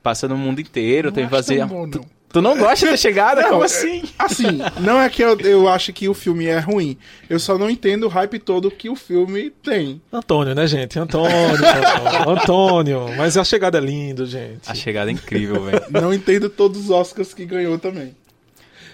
Passa 0.00 0.28
no 0.28 0.36
mundo 0.36 0.60
inteiro, 0.60 1.08
não 1.08 1.14
tem 1.14 1.24
que 1.24 1.30
fazer. 1.30 1.66
Bom, 1.66 1.90
Tu 2.32 2.42
não 2.42 2.58
gosta 2.58 2.90
da 2.90 2.96
chegada? 2.96 3.42
Não, 3.42 3.50
Como 3.50 3.62
assim? 3.62 4.02
Assim, 4.18 4.58
não 4.80 5.00
é 5.00 5.08
que 5.08 5.22
eu, 5.22 5.38
eu 5.40 5.68
acho 5.68 5.92
que 5.92 6.08
o 6.08 6.14
filme 6.14 6.46
é 6.46 6.58
ruim. 6.58 6.98
Eu 7.30 7.38
só 7.38 7.56
não 7.56 7.70
entendo 7.70 8.04
o 8.04 8.08
hype 8.08 8.38
todo 8.38 8.70
que 8.70 8.90
o 8.90 8.96
filme 8.96 9.50
tem. 9.62 10.02
Antônio, 10.12 10.54
né, 10.54 10.66
gente? 10.66 10.98
Antônio. 10.98 11.30
Antônio. 12.28 13.06
Mas 13.16 13.36
a 13.36 13.44
chegada 13.44 13.78
é 13.78 13.80
linda, 13.80 14.26
gente. 14.26 14.68
A 14.68 14.74
chegada 14.74 15.10
é 15.10 15.14
incrível, 15.14 15.64
velho. 15.64 15.82
Não 15.90 16.12
entendo 16.12 16.50
todos 16.50 16.84
os 16.84 16.90
Oscars 16.90 17.32
que 17.32 17.46
ganhou 17.46 17.78
também. 17.78 18.14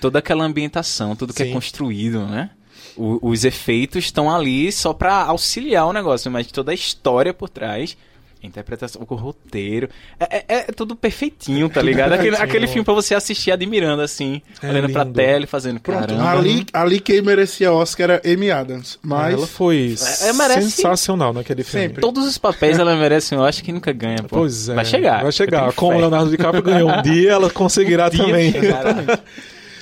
Toda 0.01 0.19
aquela 0.19 0.45
ambientação, 0.45 1.17
tudo 1.17 1.33
que 1.33 1.43
é 1.43 1.47
Sim. 1.47 1.51
é 1.51 1.55
construído, 1.55 2.27
né? 2.27 2.51
O, 2.97 3.31
os 3.31 3.45
efeitos 3.45 4.05
estão 4.05 4.33
ali 4.33 4.71
só 4.71 4.93
para 4.93 5.15
auxiliar 5.15 5.87
o 5.87 5.93
negócio, 5.93 6.31
mas 6.31 6.47
toda 6.49 6.73
a 6.73 6.75
história 6.75 7.33
por 7.33 7.49
trás 7.49 7.97
interpretação, 8.47 9.05
o 9.09 9.15
roteiro. 9.15 9.89
É, 10.19 10.37
é, 10.37 10.45
é, 10.49 10.63
tudo 10.65 10.97
perfeitinho, 10.97 11.69
tá 11.69 11.81
ligado? 11.81 12.13
Aquele, 12.13 12.37
aquele 12.37 12.67
filme 12.67 12.85
pra 12.85 12.95
você 12.95 13.15
assistir 13.15 13.51
admirando, 13.51 14.03
assim, 14.03 14.43
é 14.63 14.69
olhando 14.69 14.87
lindo. 14.87 14.93
pra 14.93 15.05
tela 15.05 15.45
e 15.45 15.47
fazendo. 15.47 15.81
Pronto, 15.81 16.01
caramba. 16.01 16.31
Ali, 16.31 16.67
ali 16.73 17.01
quem 17.01 17.23
merecia 17.23 17.73
Oscar 17.73 18.11
era 18.11 18.23
Amy 18.25 18.51
Adams. 18.51 18.99
Mas. 19.03 19.35
Ela 19.35 19.47
foi 19.47 19.95
é, 20.23 20.33
merece... 20.33 20.71
sensacional 20.71 21.33
naquele 21.33 21.63
filme. 21.63 21.89
Sempre. 21.89 22.01
Todos 22.01 22.27
os 22.27 22.39
papéis 22.39 22.79
ela 22.79 22.97
merece, 22.97 23.35
eu 23.35 23.45
acho 23.45 23.63
que 23.63 23.73
nunca 23.73 23.93
ganha, 23.93 24.23
pô. 24.23 24.37
Pois 24.37 24.69
é. 24.69 24.75
Vai 24.75 24.85
chegar. 24.85 25.23
Vai 25.23 25.33
chegar. 25.33 25.73
Como 25.73 25.97
o 25.97 26.01
Leonardo 26.01 26.31
DiCaprio 26.31 26.63
ganhou 26.63 26.91
um 26.91 27.03
dia, 27.03 27.33
ela 27.33 27.51
conseguirá 27.51 28.07
um 28.13 28.17
também. 28.17 28.53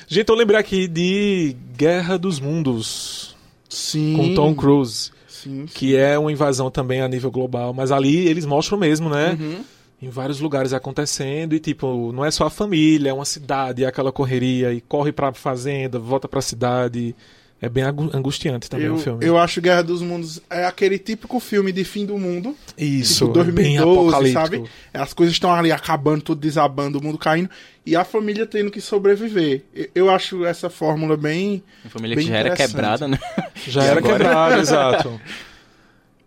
Gente, 0.07 0.29
eu 0.29 0.35
lembrei 0.35 0.59
aqui 0.59 0.89
de 0.89 1.57
Guerra 1.77 2.19
dos 2.19 2.41
Mundos. 2.41 3.37
Sim. 3.69 4.17
Com 4.17 4.35
Tom 4.35 4.55
Cruise. 4.55 5.13
Sim, 5.43 5.67
sim. 5.67 5.75
Que 5.75 5.97
é 5.97 6.19
uma 6.19 6.33
invasão 6.33 6.71
também 6.71 7.01
a 7.01 7.09
nível 7.09 7.31
global. 7.31 7.73
Mas 7.73 7.91
ali 7.91 8.27
eles 8.29 8.45
mostram 8.45 8.79
mesmo, 8.79 9.09
né? 9.09 9.37
Uhum. 9.41 9.65
Em 10.03 10.09
vários 10.09 10.41
lugares 10.41 10.73
acontecendo 10.73 11.55
e, 11.55 11.61
tipo, 11.61 12.11
não 12.13 12.25
é 12.25 12.31
só 12.31 12.47
a 12.47 12.51
família, 12.51 13.11
é 13.11 13.13
uma 13.13 13.27
cidade, 13.27 13.85
é 13.85 13.87
aquela 13.87 14.11
correria 14.11 14.73
e 14.73 14.81
corre 14.81 15.13
pra 15.13 15.33
fazenda, 15.33 15.99
volta 15.99 16.27
pra 16.27 16.41
cidade. 16.41 17.15
É 17.63 17.69
bem 17.69 17.85
angustiante 17.85 18.71
também 18.71 18.87
eu, 18.87 18.95
o 18.95 18.99
filme. 18.99 19.25
Eu 19.25 19.37
acho 19.37 19.61
Guerra 19.61 19.83
dos 19.83 20.01
Mundos 20.01 20.41
é 20.49 20.65
aquele 20.65 20.99
típico 20.99 21.39
filme 21.39 21.71
de 21.71 21.85
fim 21.85 22.07
do 22.07 22.17
mundo. 22.17 22.57
Isso, 22.77 23.27
tipo 23.27 23.35
2012, 23.35 24.23
bem 24.23 24.33
sabe? 24.33 24.65
As 24.95 25.13
coisas 25.13 25.35
estão 25.35 25.53
ali 25.53 25.71
acabando, 25.71 26.23
tudo 26.23 26.41
desabando, 26.41 26.99
o 26.99 27.03
mundo 27.03 27.19
caindo. 27.19 27.51
E 27.85 27.95
a 27.95 28.03
família 28.03 28.47
tendo 28.47 28.71
que 28.71 28.81
sobreviver. 28.81 29.63
Eu 29.95 30.09
acho 30.09 30.47
essa 30.47 30.71
fórmula 30.71 31.19
bem. 31.19 31.63
A 31.85 31.91
família 31.91 32.17
bem 32.17 32.25
que 32.25 32.31
já 32.33 32.39
era 32.39 32.57
quebrada, 32.57 33.07
né? 33.07 33.19
Já 33.69 33.85
era 33.85 34.01
quebrada, 34.01 34.57
exato. 34.61 35.21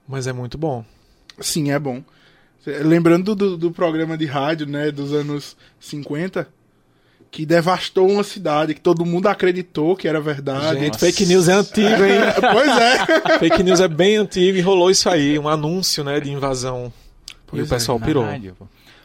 Mas 0.08 0.28
é 0.28 0.34
muito 0.34 0.56
bom. 0.56 0.86
Sim, 1.39 1.72
é 1.72 1.80
bom. 1.80 2.04
Lembrando 2.65 3.34
do, 3.34 3.58
do 3.58 3.72
programa 3.72 4.15
de 4.15 4.26
rádio, 4.26 4.67
né, 4.67 4.91
dos 4.91 5.12
anos 5.13 5.58
50, 5.80 6.48
que 7.34 7.48
devastou 7.48 8.08
uma 8.08 8.24
cidade, 8.24 8.76
que 8.76 8.80
todo 8.80 9.04
mundo 9.04 9.26
acreditou 9.26 9.96
que 9.96 10.08
era 10.08 10.22
verdade. 10.22 10.80
Gente, 10.80 11.00
fake 11.00 11.26
news 11.26 11.50
é 11.50 11.54
antigo, 11.54 11.88
hein? 12.06 12.19
pois 12.54 12.78
é. 12.78 13.39
fake 13.39 13.63
news 13.63 13.80
é 13.80 13.88
bem 13.88 14.17
antigo 14.17 14.56
e 14.56 14.62
rolou 14.62 14.91
isso 14.91 15.10
aí, 15.10 15.39
um 15.39 15.50
anúncio, 15.50 16.04
né, 16.04 16.19
de 16.19 16.32
invasão. 16.32 16.93
Pois 17.48 17.63
e 17.63 17.65
o 17.65 17.67
pessoal 17.67 18.00
é, 18.00 18.06
pirou. 18.06 18.28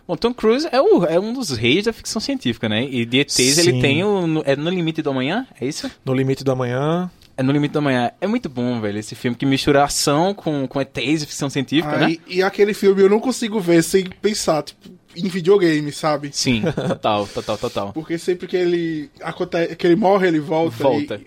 Bom, 0.07 0.15
Tom 0.15 0.35
Cruise 0.35 0.69
é, 0.71 0.79
o, 0.79 1.07
é 1.07 1.19
um 1.19 1.33
dos 1.33 1.49
reis 1.51 1.87
da 1.87 1.93
ficção 1.93 2.21
científica, 2.21 2.69
né? 2.69 2.85
E 2.85 3.07
de 3.07 3.21
ETs 3.21 3.33
Sim. 3.33 3.61
ele 3.61 3.81
tem 3.81 4.05
o. 4.05 4.43
É 4.45 4.55
No 4.55 4.69
Limite 4.69 5.01
do 5.01 5.09
Amanhã? 5.09 5.47
É 5.59 5.67
isso? 5.67 5.91
No 6.05 6.13
Limite 6.13 6.45
do 6.45 6.53
Amanhã. 6.53 7.11
É 7.35 7.43
No 7.43 7.51
Limite 7.51 7.73
do 7.73 7.79
Amanhã. 7.79 8.11
É 8.21 8.27
muito 8.27 8.51
bom, 8.51 8.79
velho, 8.79 8.99
esse 8.99 9.15
filme 9.15 9.37
que 9.37 9.47
mistura 9.47 9.85
ação 9.85 10.35
com, 10.35 10.67
com 10.67 10.79
ETs 10.83 11.23
e 11.23 11.27
ficção 11.27 11.49
científica, 11.49 11.97
né? 11.97 12.17
E 12.27 12.43
aquele 12.43 12.75
filme 12.75 13.01
eu 13.01 13.09
não 13.09 13.21
consigo 13.21 13.59
ver 13.59 13.83
sem 13.83 14.05
pensar, 14.05 14.63
tipo, 14.65 14.98
em 15.19 15.29
videogame, 15.29 15.93
sabe? 15.93 16.31
Sim, 16.33 16.63
total, 16.75 17.27
total, 17.27 17.59
total. 17.59 17.93
Porque 17.93 18.19
sempre 18.19 18.47
que 18.47 18.57
ele 18.57 19.11
acontece, 19.21 19.77
que 19.77 19.87
ele 19.87 19.97
morre, 19.97 20.29
ele 20.29 20.41
volta. 20.41 20.83
Volta. 20.83 21.17
E... 21.17 21.27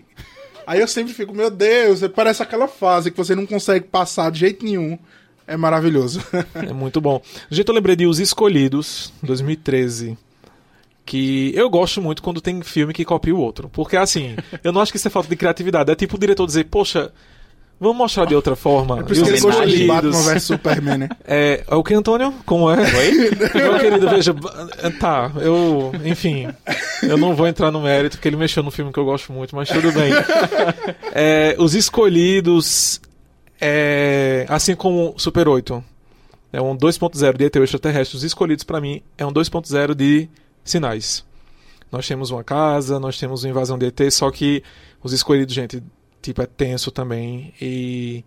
Aí 0.65 0.79
eu 0.79 0.87
sempre 0.87 1.13
fico, 1.13 1.33
meu 1.33 1.49
Deus, 1.49 2.01
parece 2.15 2.41
aquela 2.41 2.67
fase 2.67 3.11
que 3.11 3.17
você 3.17 3.35
não 3.35 3.45
consegue 3.45 3.85
passar 3.87 4.31
de 4.31 4.39
jeito 4.39 4.63
nenhum. 4.63 4.97
É 5.47 5.57
maravilhoso. 5.57 6.23
é 6.55 6.71
muito 6.71 7.01
bom. 7.01 7.21
Gente, 7.49 7.67
eu 7.67 7.75
lembrei 7.75 7.95
de 7.95 8.05
Os 8.05 8.19
Escolhidos, 8.19 9.11
2013 9.21 10.17
que 11.03 11.51
eu 11.55 11.69
gosto 11.69 12.01
muito 12.01 12.21
quando 12.21 12.39
tem 12.39 12.61
filme 12.61 12.93
que 12.93 13.03
copia 13.03 13.35
o 13.35 13.39
outro. 13.39 13.67
Porque, 13.69 13.97
assim, 13.97 14.35
eu 14.63 14.71
não 14.71 14.79
acho 14.79 14.91
que 14.93 14.97
isso 14.97 15.07
é 15.07 15.11
falta 15.11 15.27
de 15.27 15.35
criatividade. 15.35 15.91
É 15.91 15.95
tipo 15.95 16.15
o 16.15 16.19
diretor 16.19 16.45
dizer, 16.45 16.65
poxa, 16.65 17.11
Vamos 17.81 17.97
mostrar 17.97 18.25
de 18.25 18.35
outra 18.35 18.55
forma. 18.55 18.99
É 18.99 19.01
por 19.01 19.11
isso 19.11 19.23
que 19.23 19.31
ele 19.31 19.77
de 19.77 19.87
Batman 19.87 20.11
vs 20.21 20.43
Superman, 20.43 20.97
né? 20.99 21.09
É, 21.25 21.63
é 21.67 21.75
o 21.75 21.83
que, 21.83 21.95
Antônio? 21.95 22.31
Como 22.45 22.69
é? 22.69 22.77
Oi? 22.77 23.31
Meu 23.55 23.79
querido, 23.79 24.07
veja... 24.07 24.35
Tá, 24.99 25.31
eu... 25.37 25.91
Enfim, 26.05 26.47
eu 27.01 27.17
não 27.17 27.35
vou 27.35 27.47
entrar 27.47 27.71
no 27.71 27.81
mérito, 27.81 28.17
porque 28.17 28.27
ele 28.27 28.35
mexeu 28.35 28.61
no 28.61 28.69
filme 28.69 28.93
que 28.93 28.99
eu 28.99 29.05
gosto 29.05 29.33
muito, 29.33 29.55
mas 29.55 29.67
tudo 29.67 29.91
bem. 29.91 30.13
É, 31.13 31.55
os 31.57 31.73
Escolhidos, 31.73 33.01
é, 33.59 34.45
assim 34.47 34.75
como 34.75 35.15
Super 35.17 35.47
8, 35.47 35.83
é 36.53 36.61
um 36.61 36.77
2.0 36.77 37.35
de 37.35 37.45
ET 37.45 37.55
extraterrestre. 37.55 38.15
Os 38.15 38.23
Escolhidos, 38.23 38.63
para 38.63 38.79
mim, 38.79 39.01
é 39.17 39.25
um 39.25 39.33
2.0 39.33 39.95
de 39.95 40.29
Sinais. 40.63 41.25
Nós 41.91 42.07
temos 42.07 42.29
uma 42.29 42.43
casa, 42.43 42.99
nós 42.99 43.17
temos 43.17 43.43
uma 43.43 43.49
invasão 43.49 43.77
de 43.77 43.87
ET, 43.87 43.99
só 44.11 44.29
que 44.29 44.63
os 45.03 45.11
Escolhidos, 45.11 45.53
gente 45.53 45.81
tipo, 46.21 46.41
é 46.41 46.45
tenso 46.45 46.91
também. 46.91 47.53
E 47.59 48.23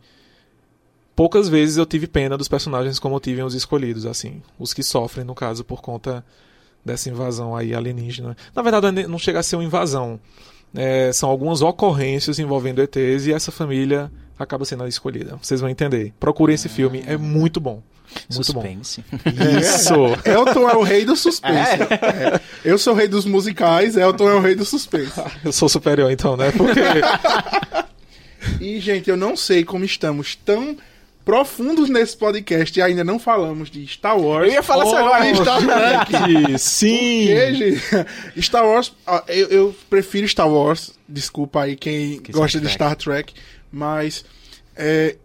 poucas 1.14 1.48
vezes 1.48 1.76
eu 1.76 1.86
tive 1.86 2.06
pena 2.06 2.36
dos 2.36 2.48
personagens 2.48 2.98
como 2.98 3.16
eu 3.16 3.20
tive 3.20 3.42
os 3.42 3.54
escolhidos, 3.54 4.06
assim. 4.06 4.42
Os 4.58 4.74
que 4.74 4.82
sofrem, 4.82 5.24
no 5.24 5.34
caso, 5.34 5.64
por 5.64 5.80
conta 5.80 6.24
dessa 6.84 7.08
invasão 7.08 7.56
aí 7.56 7.74
alienígena. 7.74 8.36
Na 8.54 8.62
verdade, 8.62 9.06
não 9.06 9.18
chega 9.18 9.38
a 9.38 9.42
ser 9.42 9.56
uma 9.56 9.64
invasão. 9.64 10.20
É, 10.74 11.12
são 11.12 11.30
algumas 11.30 11.62
ocorrências 11.62 12.38
envolvendo 12.38 12.82
ETs 12.82 13.26
e 13.26 13.32
essa 13.32 13.52
família 13.52 14.10
acaba 14.38 14.64
sendo 14.64 14.82
a 14.82 14.88
escolhida. 14.88 15.38
Vocês 15.40 15.60
vão 15.60 15.70
entender. 15.70 16.12
Procurem 16.18 16.54
esse 16.54 16.68
filme, 16.68 17.02
é 17.06 17.16
muito 17.16 17.60
bom. 17.60 17.82
Muito 18.30 18.44
suspense. 18.44 19.04
bom. 19.10 19.58
Isso. 19.58 19.94
Elton 20.24 20.68
é 20.68 20.76
o 20.76 20.82
rei 20.82 21.04
do 21.04 21.16
suspense. 21.16 21.82
É. 21.82 22.34
É. 22.34 22.40
Eu 22.64 22.78
sou 22.78 22.92
o 22.92 22.96
rei 22.96 23.08
dos 23.08 23.24
musicais, 23.24 23.96
Elton 23.96 24.28
é 24.28 24.34
o 24.34 24.40
rei 24.40 24.54
do 24.54 24.64
suspense. 24.64 25.20
Eu 25.44 25.52
sou 25.52 25.68
superior 25.68 26.10
então, 26.10 26.36
né? 26.36 26.52
Porque 26.52 26.80
E, 28.60 28.80
gente, 28.80 29.08
eu 29.10 29.16
não 29.16 29.36
sei 29.36 29.64
como 29.64 29.84
estamos 29.84 30.34
tão 30.34 30.76
profundos 31.24 31.88
nesse 31.88 32.16
podcast 32.16 32.78
e 32.78 32.82
ainda 32.82 33.02
não 33.02 33.18
falamos 33.18 33.70
de 33.70 33.86
Star 33.86 34.18
Wars. 34.18 34.48
Eu 34.48 34.54
ia 34.54 34.62
falar 34.62 34.84
oh, 34.84 34.94
agora 34.94 35.32
de 35.32 35.38
Star 35.38 35.60
Trek. 35.60 36.58
Sim. 36.58 37.26
Porque, 37.26 37.54
gente, 37.54 38.42
Star 38.42 38.64
Wars, 38.66 38.92
eu, 39.28 39.48
eu, 39.48 39.76
prefiro 39.88 40.28
Star 40.28 40.48
Wars. 40.48 40.92
Desculpa 41.08 41.62
aí 41.62 41.76
quem 41.76 42.20
que 42.20 42.32
gosta 42.32 42.60
de 42.60 42.68
Star 42.68 42.94
Trek, 42.96 43.32
mas 43.72 44.24
é, 44.76 45.16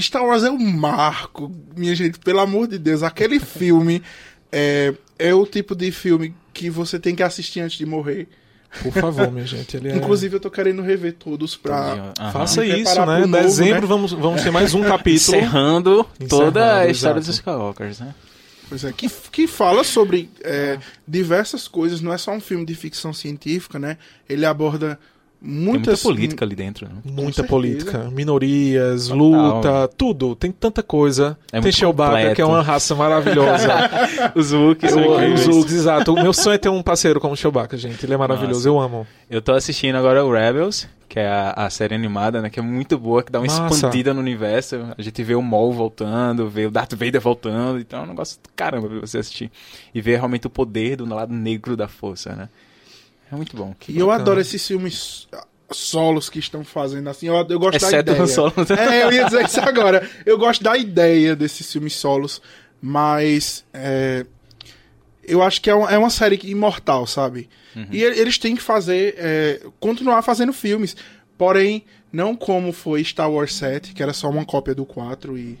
Star 0.00 0.24
Wars 0.24 0.42
é 0.42 0.50
um 0.50 0.58
marco, 0.58 1.50
minha 1.76 1.94
gente, 1.94 2.18
pelo 2.18 2.40
amor 2.40 2.68
de 2.68 2.78
Deus. 2.78 3.02
Aquele 3.02 3.40
filme 3.40 4.02
é, 4.50 4.94
é 5.18 5.34
o 5.34 5.46
tipo 5.46 5.74
de 5.74 5.90
filme 5.90 6.34
que 6.52 6.70
você 6.70 6.98
tem 6.98 7.14
que 7.14 7.22
assistir 7.22 7.60
antes 7.60 7.78
de 7.78 7.86
morrer. 7.86 8.28
Por 8.80 8.92
favor, 8.92 9.30
minha 9.30 9.46
gente. 9.46 9.76
Ele 9.76 9.90
é... 9.90 9.96
Inclusive, 9.96 10.36
eu 10.36 10.40
tô 10.40 10.50
querendo 10.50 10.82
rever 10.82 11.14
todos 11.14 11.56
pra. 11.56 12.12
Uhum. 12.18 12.32
Faça 12.32 12.64
isso, 12.64 13.04
né? 13.04 13.22
Em 13.22 13.30
dezembro 13.30 13.82
né? 13.82 13.86
Vamos, 13.86 14.12
vamos 14.12 14.42
ter 14.42 14.50
mais 14.50 14.74
um 14.74 14.82
capítulo. 14.84 15.36
Encerrando, 15.36 16.06
toda 16.28 16.78
a 16.78 16.86
história 16.88 17.20
dos 17.20 17.28
Skywalkers, 17.28 18.00
né? 18.00 18.14
Pois 18.68 18.84
é, 18.84 18.92
que, 18.92 19.06
que 19.30 19.46
fala 19.46 19.84
sobre 19.84 20.30
é, 20.42 20.78
diversas 21.06 21.68
coisas, 21.68 22.00
não 22.00 22.10
é 22.10 22.16
só 22.16 22.32
um 22.32 22.40
filme 22.40 22.64
de 22.64 22.74
ficção 22.74 23.12
científica, 23.12 23.78
né? 23.78 23.98
Ele 24.26 24.46
aborda 24.46 24.98
muitas... 25.42 26.00
Tem 26.00 26.12
muita 26.12 26.20
política 26.20 26.44
ali 26.44 26.54
dentro. 26.54 26.86
Né? 26.86 26.94
Muita 27.04 27.42
política. 27.42 28.10
Minorias, 28.10 29.08
Total. 29.08 29.18
luta, 29.18 29.88
tudo. 29.96 30.36
Tem 30.36 30.52
tanta 30.52 30.82
coisa. 30.82 31.36
É 31.50 31.60
Tem 31.60 31.72
Chewbacca, 31.72 32.34
que 32.34 32.40
é 32.40 32.44
uma 32.44 32.62
raça 32.62 32.94
maravilhosa. 32.94 33.68
os 34.34 34.52
Wookies. 34.52 34.92
Os 34.92 35.46
Wookies, 35.46 35.72
exato. 35.72 36.12
O 36.12 36.22
meu 36.22 36.32
sonho 36.32 36.54
é 36.54 36.58
ter 36.58 36.68
um 36.68 36.82
parceiro 36.82 37.20
como 37.20 37.36
Chewbacca, 37.36 37.76
gente. 37.76 38.06
Ele 38.06 38.14
é 38.14 38.16
maravilhoso, 38.16 38.68
Nossa. 38.68 38.68
eu 38.68 38.80
amo. 38.80 39.06
Eu 39.28 39.42
tô 39.42 39.52
assistindo 39.52 39.96
agora 39.96 40.24
o 40.24 40.32
Rebels, 40.32 40.86
que 41.08 41.18
é 41.18 41.28
a, 41.28 41.52
a, 41.52 41.70
série 41.70 41.94
animada, 41.94 42.40
né? 42.40 42.48
Que 42.48 42.60
é 42.60 42.62
muito 42.62 42.98
boa, 42.98 43.22
que 43.22 43.32
dá 43.32 43.38
uma 43.40 43.46
Nossa. 43.46 43.74
expandida 43.74 44.14
no 44.14 44.20
universo. 44.20 44.76
A 44.96 45.02
gente 45.02 45.22
vê 45.22 45.34
o 45.34 45.42
Maul 45.42 45.72
voltando, 45.72 46.48
vê 46.48 46.66
o 46.66 46.70
Darth 46.70 46.94
Vader 46.94 47.20
voltando. 47.20 47.80
Então 47.80 48.00
é 48.00 48.02
um 48.04 48.06
negócio 48.06 48.38
do 48.42 48.48
caramba 48.54 48.88
pra 48.88 49.00
você 49.00 49.18
assistir. 49.18 49.50
E 49.94 50.00
ver 50.00 50.16
realmente 50.16 50.46
o 50.46 50.50
poder 50.50 50.96
do 50.96 51.04
lado 51.04 51.32
negro 51.34 51.76
da 51.76 51.88
força, 51.88 52.34
né? 52.34 52.48
É 53.32 53.36
muito 53.36 53.56
bom. 53.56 53.74
e 53.88 53.98
eu 53.98 54.10
adoro 54.10 54.40
esses 54.40 54.64
filmes 54.66 55.26
solos 55.70 56.28
que 56.28 56.38
estão 56.38 56.62
fazendo 56.62 57.08
assim. 57.08 57.28
Eu, 57.28 57.34
eu 57.48 57.58
gosto 57.58 57.76
Exceto 57.76 58.04
da 58.04 58.12
ideia. 58.12 58.26
Solo. 58.26 58.52
É, 58.78 59.04
eu 59.04 59.12
ia 59.12 59.24
dizer 59.24 59.44
isso 59.46 59.60
agora. 59.60 60.08
Eu 60.26 60.36
gosto 60.36 60.62
da 60.62 60.76
ideia 60.76 61.34
desses 61.34 61.72
filmes 61.72 61.96
solos, 61.96 62.42
mas 62.80 63.64
é, 63.72 64.26
eu 65.24 65.42
acho 65.42 65.62
que 65.62 65.70
é, 65.70 65.72
é 65.72 65.98
uma 65.98 66.10
série 66.10 66.38
imortal, 66.44 67.06
sabe? 67.06 67.48
Uhum. 67.74 67.86
E 67.90 68.02
eles 68.02 68.36
têm 68.36 68.54
que 68.54 68.62
fazer, 68.62 69.14
é, 69.16 69.62
continuar 69.80 70.20
fazendo 70.20 70.52
filmes, 70.52 70.94
porém 71.38 71.84
não 72.12 72.36
como 72.36 72.70
foi 72.70 73.02
Star 73.02 73.30
Wars 73.30 73.54
7, 73.54 73.94
que 73.94 74.02
era 74.02 74.12
só 74.12 74.28
uma 74.28 74.44
cópia 74.44 74.74
do 74.74 74.84
4 74.84 75.38
e 75.38 75.58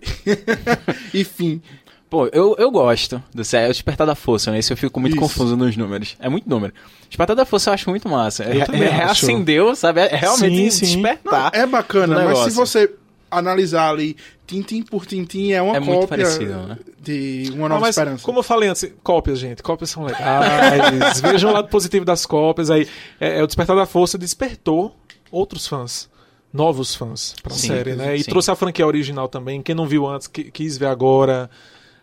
enfim. 1.12 1.60
Pô, 2.08 2.28
eu, 2.32 2.54
eu 2.58 2.70
gosto 2.70 3.22
do 3.34 3.42
é 3.56 3.66
o 3.66 3.72
Despertar 3.72 4.06
da 4.06 4.14
Força, 4.14 4.50
né? 4.52 4.58
Esse 4.58 4.72
eu 4.72 4.76
fico 4.76 5.00
muito 5.00 5.14
Isso. 5.14 5.20
confuso 5.20 5.56
nos 5.56 5.76
números. 5.76 6.16
É 6.20 6.28
muito 6.28 6.48
número. 6.48 6.72
Despertar 7.08 7.34
da 7.34 7.44
Força 7.44 7.70
eu 7.70 7.74
acho 7.74 7.90
muito 7.90 8.08
massa. 8.08 8.44
Eu 8.44 8.62
é, 8.62 8.64
é, 8.64 8.88
reacendeu, 8.88 9.74
sabe? 9.74 10.00
É 10.00 10.14
realmente 10.14 10.70
sim, 10.70 10.86
sim. 10.86 10.92
despertar. 10.94 11.50
Não, 11.52 11.60
é 11.60 11.66
bacana, 11.66 12.24
mas 12.24 12.38
se 12.38 12.50
você 12.50 12.92
analisar 13.28 13.90
ali 13.90 14.16
tintim 14.46 14.82
por 14.82 15.04
tintim 15.04 15.50
é 15.50 15.60
uma 15.60 15.76
é 15.76 15.80
cópia 15.80 16.06
parecido, 16.06 16.54
né? 16.54 16.78
de 17.00 17.50
Uma 17.52 17.68
Nova 17.68 17.86
ah, 17.86 17.90
Esperança. 17.90 18.24
Como 18.24 18.38
eu 18.38 18.42
falei 18.42 18.68
antes, 18.68 18.88
cópias, 19.02 19.38
gente. 19.38 19.62
Cópias 19.62 19.90
são 19.90 20.04
legais. 20.04 21.20
Vejam 21.22 21.50
o 21.50 21.52
lado 21.52 21.68
positivo 21.68 22.04
das 22.04 22.24
cópias. 22.24 22.70
Aí, 22.70 22.88
é, 23.20 23.38
é, 23.38 23.42
o 23.42 23.46
Despertar 23.46 23.76
da 23.76 23.86
Força 23.86 24.16
despertou 24.16 24.94
outros 25.30 25.66
fãs 25.66 26.08
novos 26.52 26.94
fãs 26.94 27.34
pra 27.42 27.52
sim, 27.52 27.68
série, 27.68 27.94
né? 27.94 28.16
E 28.16 28.24
sim. 28.24 28.30
trouxe 28.30 28.50
a 28.50 28.56
franquia 28.56 28.86
original 28.86 29.28
também. 29.28 29.60
Quem 29.60 29.74
não 29.74 29.86
viu 29.86 30.06
antes, 30.06 30.26
quis 30.26 30.78
ver 30.78 30.86
agora. 30.86 31.50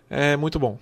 É 0.10 0.36
muito 0.36 0.60
bom. 0.60 0.78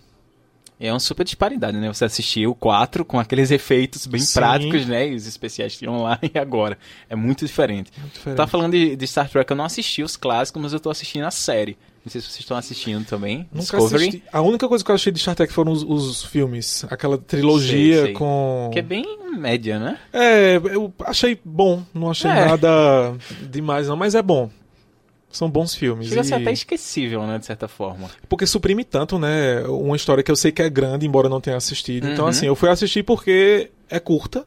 É 0.83 0.91
uma 0.91 0.99
super 0.99 1.23
disparidade, 1.23 1.77
né? 1.77 1.93
Você 1.93 2.05
assistiu 2.05 2.51
o 2.51 2.55
4 2.55 3.05
com 3.05 3.19
aqueles 3.19 3.51
efeitos 3.51 4.07
bem 4.07 4.19
Sim. 4.19 4.33
práticos, 4.33 4.87
né? 4.87 5.09
E 5.09 5.13
os 5.13 5.27
especiais 5.27 5.73
que 5.73 5.79
tinham 5.79 6.01
lá 6.01 6.17
e 6.33 6.39
agora. 6.39 6.75
É 7.07 7.15
muito 7.15 7.45
diferente. 7.45 7.91
Muito 7.99 8.13
diferente. 8.13 8.37
Tá 8.37 8.47
falando 8.47 8.71
de, 8.71 8.95
de, 8.95 9.07
Star 9.07 9.29
Trek, 9.29 9.51
eu 9.51 9.55
não 9.55 9.65
assisti 9.65 10.01
os 10.01 10.17
clássicos, 10.17 10.59
mas 10.59 10.73
eu 10.73 10.79
tô 10.79 10.89
assistindo 10.89 11.23
a 11.25 11.29
série. 11.29 11.77
Não 12.03 12.11
sei 12.11 12.19
se 12.19 12.27
vocês 12.27 12.39
estão 12.39 12.57
assistindo 12.57 13.05
também. 13.05 13.47
Nunca 13.51 13.77
Discovery. 13.77 14.07
Assisti. 14.07 14.23
A 14.33 14.41
única 14.41 14.67
coisa 14.67 14.83
que 14.83 14.89
eu 14.89 14.95
achei 14.95 15.11
de 15.11 15.19
Star 15.19 15.35
Trek 15.35 15.53
foram 15.53 15.71
os, 15.71 15.83
os 15.83 16.25
filmes. 16.25 16.83
Aquela 16.89 17.15
trilogia 17.15 17.97
sei, 17.97 18.05
sei. 18.05 18.13
com. 18.13 18.71
Que 18.73 18.79
é 18.79 18.81
bem 18.81 19.05
média, 19.37 19.77
né? 19.77 19.99
É, 20.11 20.55
eu 20.55 20.91
achei 21.05 21.39
bom. 21.45 21.83
Não 21.93 22.09
achei 22.09 22.31
é. 22.31 22.45
nada 22.45 23.15
demais, 23.47 23.87
não, 23.87 23.95
mas 23.95 24.15
é 24.15 24.21
bom. 24.23 24.49
São 25.31 25.49
bons 25.49 25.73
filmes. 25.73 26.07
Chega 26.07 26.21
a 26.21 26.23
ser 26.23 26.35
até 26.35 26.51
esquecível, 26.51 27.25
né, 27.25 27.39
de 27.39 27.45
certa 27.45 27.67
forma. 27.67 28.09
Porque 28.27 28.45
suprime 28.45 28.83
tanto, 28.83 29.17
né, 29.17 29.61
uma 29.67 29.95
história 29.95 30.23
que 30.23 30.31
eu 30.31 30.35
sei 30.35 30.51
que 30.51 30.61
é 30.61 30.69
grande, 30.69 31.07
embora 31.07 31.29
não 31.29 31.39
tenha 31.39 31.57
assistido. 31.57 32.03
Então, 32.03 32.07
uhum. 32.07 32.13
Então, 32.13 32.27
assim, 32.27 32.45
eu 32.47 32.55
fui 32.55 32.69
assistir 32.69 33.03
porque 33.03 33.71
é 33.89 33.99
curta. 33.99 34.45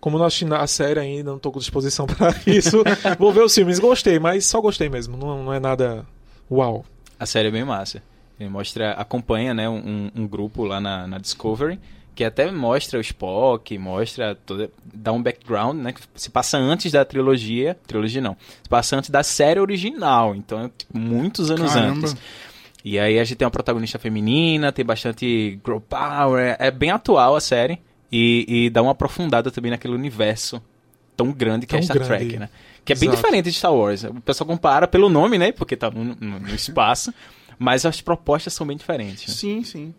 Como 0.00 0.16
não 0.16 0.26
assisti 0.26 0.46
a 0.52 0.66
série 0.66 1.00
ainda, 1.00 1.32
não 1.32 1.38
tô 1.38 1.50
com 1.50 1.58
disposição 1.58 2.06
para 2.08 2.34
isso. 2.46 2.84
Vou 3.18 3.32
ver 3.32 3.42
os 3.42 3.54
filmes. 3.54 3.78
Gostei, 3.78 4.18
mas 4.18 4.46
só 4.46 4.60
gostei 4.60 4.88
mesmo. 4.88 5.16
Não, 5.16 5.44
não 5.44 5.52
é 5.52 5.58
nada 5.58 6.06
uau. 6.50 6.84
A 7.18 7.26
série 7.26 7.48
é 7.48 7.50
bem 7.50 7.64
massa. 7.64 8.02
Ele 8.38 8.48
mostra, 8.48 8.92
acompanha, 8.92 9.52
né, 9.52 9.68
um, 9.68 10.10
um 10.14 10.28
grupo 10.28 10.64
lá 10.64 10.80
na, 10.80 11.06
na 11.08 11.18
Discovery 11.18 11.80
que 12.18 12.24
até 12.24 12.50
mostra 12.50 12.98
o 12.98 13.00
Spock, 13.00 13.78
mostra 13.78 14.34
toda, 14.34 14.68
dá 14.92 15.12
um 15.12 15.22
background, 15.22 15.76
né, 15.76 15.92
que 15.92 16.00
se 16.16 16.28
passa 16.28 16.58
antes 16.58 16.90
da 16.90 17.04
trilogia, 17.04 17.78
trilogia 17.86 18.20
não, 18.20 18.36
se 18.60 18.68
passa 18.68 18.96
antes 18.96 19.08
da 19.08 19.22
série 19.22 19.60
original, 19.60 20.34
então 20.34 20.68
tipo, 20.76 20.98
muitos 20.98 21.48
anos 21.48 21.72
Caramba. 21.72 22.08
antes. 22.08 22.16
E 22.84 22.98
aí 22.98 23.20
a 23.20 23.24
gente 23.24 23.36
tem 23.36 23.46
uma 23.46 23.52
protagonista 23.52 24.00
feminina, 24.00 24.72
tem 24.72 24.84
bastante 24.84 25.60
girl 25.64 25.78
power, 25.78 26.56
é 26.58 26.72
bem 26.72 26.90
atual 26.90 27.36
a 27.36 27.40
série 27.40 27.78
e, 28.10 28.64
e 28.64 28.70
dá 28.70 28.82
uma 28.82 28.90
aprofundada 28.90 29.52
também 29.52 29.70
naquele 29.70 29.94
universo 29.94 30.60
tão 31.16 31.30
grande 31.30 31.66
que 31.68 31.76
é 31.76 31.78
tão 31.78 31.82
é 31.82 31.84
Star 31.84 31.98
grande. 31.98 32.24
Trek, 32.24 32.36
né? 32.40 32.48
Que 32.84 32.94
é 32.94 32.96
bem 32.96 33.10
Exato. 33.10 33.22
diferente 33.22 33.44
de 33.44 33.52
Star 33.52 33.72
Wars. 33.72 34.02
O 34.02 34.20
pessoal 34.22 34.48
compara 34.48 34.88
pelo 34.88 35.08
nome, 35.08 35.38
né? 35.38 35.52
Porque 35.52 35.76
tá 35.76 35.88
no, 35.88 36.02
no, 36.02 36.40
no 36.40 36.48
espaço. 36.52 37.14
mas 37.60 37.86
as 37.86 38.00
propostas 38.00 38.54
são 38.54 38.66
bem 38.66 38.76
diferentes. 38.76 39.28
Né? 39.28 39.34
Sim, 39.34 39.62
sim. 39.62 39.94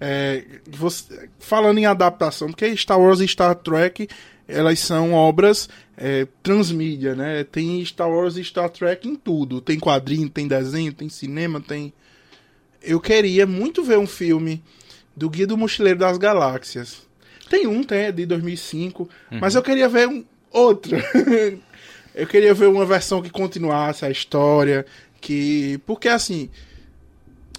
É, 0.00 0.44
você, 0.68 1.28
falando 1.38 1.78
em 1.78 1.86
adaptação, 1.86 2.48
porque 2.48 2.76
Star 2.76 3.00
Wars 3.00 3.20
e 3.20 3.26
Star 3.26 3.54
Trek 3.54 4.08
elas 4.48 4.78
são 4.78 5.12
obras 5.12 5.68
é, 5.94 6.26
transmídia, 6.42 7.14
né? 7.14 7.44
Tem 7.44 7.84
Star 7.84 8.08
Wars 8.08 8.36
e 8.36 8.44
Star 8.44 8.70
Trek 8.70 9.06
em 9.06 9.14
tudo. 9.14 9.60
Tem 9.60 9.78
quadrinho, 9.78 10.30
tem 10.30 10.48
desenho, 10.48 10.92
tem 10.92 11.08
cinema, 11.08 11.60
tem. 11.60 11.92
Eu 12.82 12.98
queria 12.98 13.46
muito 13.46 13.84
ver 13.84 13.98
um 13.98 14.06
filme 14.06 14.64
do 15.14 15.28
Guia 15.28 15.46
do 15.46 15.58
Mochileiro 15.58 15.98
das 15.98 16.16
Galáxias. 16.16 17.06
Tem 17.50 17.66
um, 17.66 17.82
tem, 17.82 17.98
é 17.98 18.12
de 18.12 18.24
2005, 18.24 19.02
uhum. 19.02 19.38
mas 19.40 19.54
eu 19.54 19.62
queria 19.62 19.88
ver 19.88 20.08
um 20.08 20.24
outro. 20.50 20.96
eu 22.14 22.26
queria 22.26 22.54
ver 22.54 22.68
uma 22.68 22.86
versão 22.86 23.20
que 23.20 23.30
continuasse 23.30 24.04
a 24.04 24.10
história, 24.10 24.86
que 25.20 25.78
porque 25.86 26.08
assim 26.08 26.48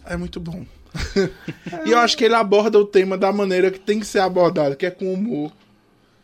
é 0.06 0.18
muito 0.18 0.40
bom. 0.40 0.66
e 1.86 1.92
eu 1.92 2.00
acho 2.00 2.18
que 2.18 2.24
ele 2.24 2.36
aborda 2.36 2.80
o 2.80 2.86
tema 2.86 3.18
da 3.18 3.32
maneira 3.32 3.72
que 3.72 3.80
tem 3.80 4.00
que 4.00 4.06
ser 4.06 4.20
abordado, 4.20 4.76
que 4.76 4.86
é 4.86 4.92
com 4.92 5.14
humor. 5.14 5.52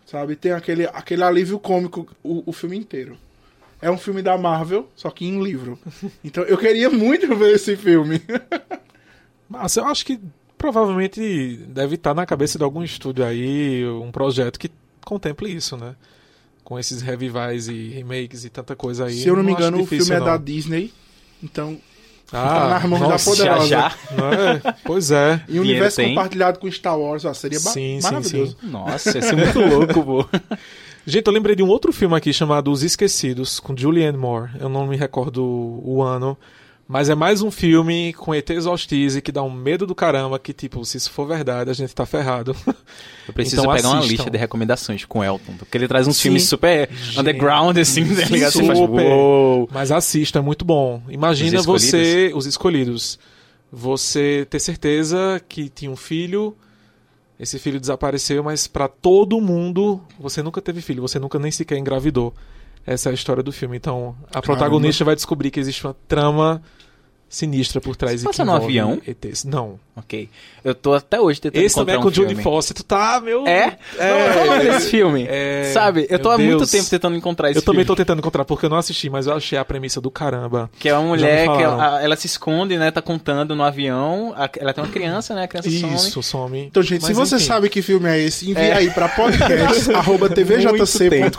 Sabe? 0.05 0.35
Tem 0.35 0.51
aquele, 0.51 0.85
aquele 0.85 1.23
alívio 1.23 1.59
cômico 1.59 2.07
o, 2.23 2.43
o 2.45 2.53
filme 2.53 2.77
inteiro. 2.77 3.17
É 3.81 3.89
um 3.89 3.97
filme 3.97 4.21
da 4.21 4.37
Marvel, 4.37 4.89
só 4.95 5.09
que 5.09 5.25
em 5.25 5.43
livro. 5.43 5.77
Então 6.23 6.43
eu 6.43 6.57
queria 6.57 6.89
muito 6.89 7.35
ver 7.35 7.55
esse 7.55 7.75
filme. 7.75 8.21
Mas 9.49 9.75
eu 9.75 9.85
acho 9.85 10.05
que 10.05 10.19
provavelmente 10.57 11.57
deve 11.67 11.95
estar 11.95 12.13
na 12.13 12.25
cabeça 12.25 12.57
de 12.57 12.63
algum 12.63 12.83
estúdio 12.83 13.23
aí, 13.23 13.85
um 13.87 14.11
projeto 14.11 14.59
que 14.59 14.71
contemple 15.03 15.53
isso, 15.53 15.77
né? 15.77 15.95
Com 16.63 16.79
esses 16.79 17.01
revivais 17.01 17.67
e 17.67 17.89
remakes 17.89 18.43
e 18.43 18.49
tanta 18.49 18.75
coisa 18.75 19.05
aí. 19.05 19.13
Se 19.13 19.27
eu 19.27 19.35
não, 19.35 19.43
não 19.43 19.47
me 19.47 19.55
engano, 19.55 19.81
o 19.81 19.85
filme 19.85 20.11
é 20.11 20.19
não. 20.19 20.27
é 20.27 20.29
da 20.31 20.37
Disney. 20.37 20.91
Então 21.43 21.79
ah, 22.31 22.69
nas 22.69 22.83
mãos 22.85 22.99
nossa, 23.01 23.29
da 23.29 23.37
poderosa. 23.37 23.67
Já, 23.67 23.89
já. 23.89 23.95
É? 24.69 24.73
Pois 24.83 25.11
é. 25.11 25.41
E 25.47 25.59
o 25.59 25.61
universo 25.61 25.97
tem? 25.97 26.09
compartilhado 26.09 26.59
com 26.59 26.69
Star 26.71 26.99
Wars, 26.99 27.25
ó, 27.25 27.33
seria 27.33 27.59
sim, 27.59 27.99
maravilhoso. 28.01 28.51
Sim, 28.51 28.57
sim. 28.61 28.71
Nossa, 28.71 29.17
ia 29.17 29.21
ser 29.21 29.35
muito 29.35 29.59
louco, 29.59 30.03
pô. 30.03 30.25
Gente, 31.07 31.27
eu 31.27 31.33
lembrei 31.33 31.55
de 31.55 31.61
um 31.61 31.67
outro 31.67 31.93
filme 31.93 32.15
aqui 32.15 32.33
chamado 32.33 32.71
Os 32.71 32.81
Esquecidos, 32.81 33.59
com 33.59 33.77
Julianne 33.77 34.17
Moore. 34.17 34.49
Eu 34.59 34.67
não 34.67 34.87
me 34.87 34.97
recordo 34.97 35.43
o 35.83 36.01
ano. 36.01 36.35
Mas 36.87 37.09
é 37.09 37.15
mais 37.15 37.41
um 37.41 37.49
filme 37.49 38.13
com 38.13 38.33
ETs 38.33 38.67
hostis 38.67 39.19
que 39.19 39.31
dá 39.31 39.41
um 39.41 39.49
medo 39.49 39.87
do 39.87 39.95
caramba, 39.95 40.37
que 40.37 40.53
tipo, 40.53 40.85
se 40.85 40.97
isso 40.97 41.09
for 41.09 41.27
verdade, 41.27 41.71
a 41.71 41.73
gente 41.73 41.93
tá 41.95 42.05
ferrado. 42.05 42.55
Eu 43.27 43.33
preciso 43.33 43.61
então, 43.61 43.73
pegar 43.73 43.89
assistam. 43.89 44.01
uma 44.01 44.05
lista 44.05 44.29
de 44.29 44.37
recomendações 44.37 45.03
com 45.03 45.23
Elton, 45.23 45.53
porque 45.57 45.75
ele 45.75 45.87
traz 45.87 46.07
uns 46.07 46.17
Sim. 46.17 46.23
filmes 46.23 46.43
super 46.43 46.87
gente. 46.91 47.19
underground, 47.19 47.75
assim, 47.77 48.05
tá 48.15 48.25
ligado? 48.29 48.51
Super. 48.51 48.77
Faz, 48.77 49.69
Mas 49.71 49.91
assista, 49.91 50.37
é 50.37 50.41
muito 50.43 50.63
bom. 50.63 51.01
Imagina 51.09 51.59
os 51.59 51.65
você, 51.65 52.31
os 52.35 52.45
escolhidos, 52.45 53.17
você 53.71 54.45
ter 54.47 54.59
certeza 54.59 55.41
que 55.49 55.69
tinha 55.69 55.89
um 55.89 55.95
filho, 55.95 56.55
esse 57.39 57.57
filho 57.57 57.79
desapareceu, 57.79 58.43
mas 58.43 58.67
para 58.67 58.87
todo 58.87 59.41
mundo, 59.41 59.99
você 60.19 60.43
nunca 60.43 60.61
teve 60.61 60.81
filho, 60.81 61.01
você 61.01 61.17
nunca 61.17 61.39
nem 61.39 61.49
sequer 61.49 61.79
engravidou. 61.79 62.31
Essa 62.85 63.09
é 63.09 63.11
a 63.11 63.13
história 63.13 63.41
do 63.41 63.51
filme. 63.51 63.75
Então, 63.75 64.15
a 64.33 64.41
protagonista 64.41 65.03
vai 65.03 65.15
descobrir 65.15 65.49
que 65.49 65.59
existe 65.59 65.85
uma 65.85 65.95
trama 66.07 66.61
sinistra 67.29 67.81
por 67.81 67.95
trás 67.95 68.21
Você 68.21 68.27
passa 68.27 68.45
no 68.45 68.53
avião? 68.53 69.01
ETs. 69.05 69.43
Não. 69.43 69.79
Ok. 69.95 70.29
Eu 70.63 70.75
tô 70.75 70.93
até 70.93 71.21
hoje 71.21 71.39
tentando 71.39 71.63
Esse 71.63 71.75
também 71.75 71.95
é 71.95 71.97
com 71.97 72.07
o 72.07 72.13
Judy 72.13 72.35
Foster. 72.35 72.75
Tu 72.75 72.83
tá, 72.83 73.21
meu... 73.21 73.47
É? 73.47 73.77
é. 73.97 74.45
Não, 74.45 74.53
é 74.55 74.77
esse 74.77 74.89
filme. 74.89 75.25
É... 75.27 75.71
Sabe? 75.73 76.05
Eu 76.09 76.19
tô 76.19 76.29
há 76.29 76.37
muito 76.37 76.67
tempo 76.67 76.89
tentando 76.89 77.15
encontrar 77.15 77.49
esse 77.49 77.59
eu 77.59 77.61
filme. 77.61 77.79
Eu 77.79 77.85
também 77.85 77.85
tô 77.85 77.95
tentando 77.95 78.19
encontrar, 78.19 78.43
porque 78.43 78.65
eu 78.65 78.69
não 78.69 78.77
assisti, 78.77 79.09
mas 79.09 79.25
eu 79.25 79.33
achei 79.33 79.57
a 79.57 79.63
premissa 79.63 80.01
do 80.01 80.11
caramba. 80.11 80.69
Que 80.77 80.89
é 80.89 80.97
uma 80.97 81.07
mulher 81.07 81.47
que 81.47 81.63
ela, 81.63 82.03
ela, 82.03 82.15
se 82.17 82.27
esconde, 82.27 82.77
né? 82.77 82.91
Tá 82.91 83.01
contando 83.01 83.55
no 83.55 83.63
avião. 83.63 84.35
Ela 84.59 84.73
tem 84.73 84.83
uma 84.83 84.91
criança, 84.91 85.33
né? 85.33 85.43
A 85.43 85.47
criança 85.47 85.69
Isso, 85.69 86.21
some. 86.21 86.23
some. 86.23 86.59
Então, 86.59 86.83
gente, 86.83 87.03
mas, 87.03 87.07
se 87.07 87.13
você 87.13 87.35
enfim. 87.35 87.45
sabe 87.45 87.69
que 87.69 87.81
filme 87.81 88.09
é 88.09 88.19
esse, 88.19 88.49
envie 88.49 88.61
é. 88.61 88.73
aí 88.73 88.89
pra 88.91 89.07
podcast 89.07 89.91
arroba 89.95 90.29
tvjc.com.br 90.29 91.35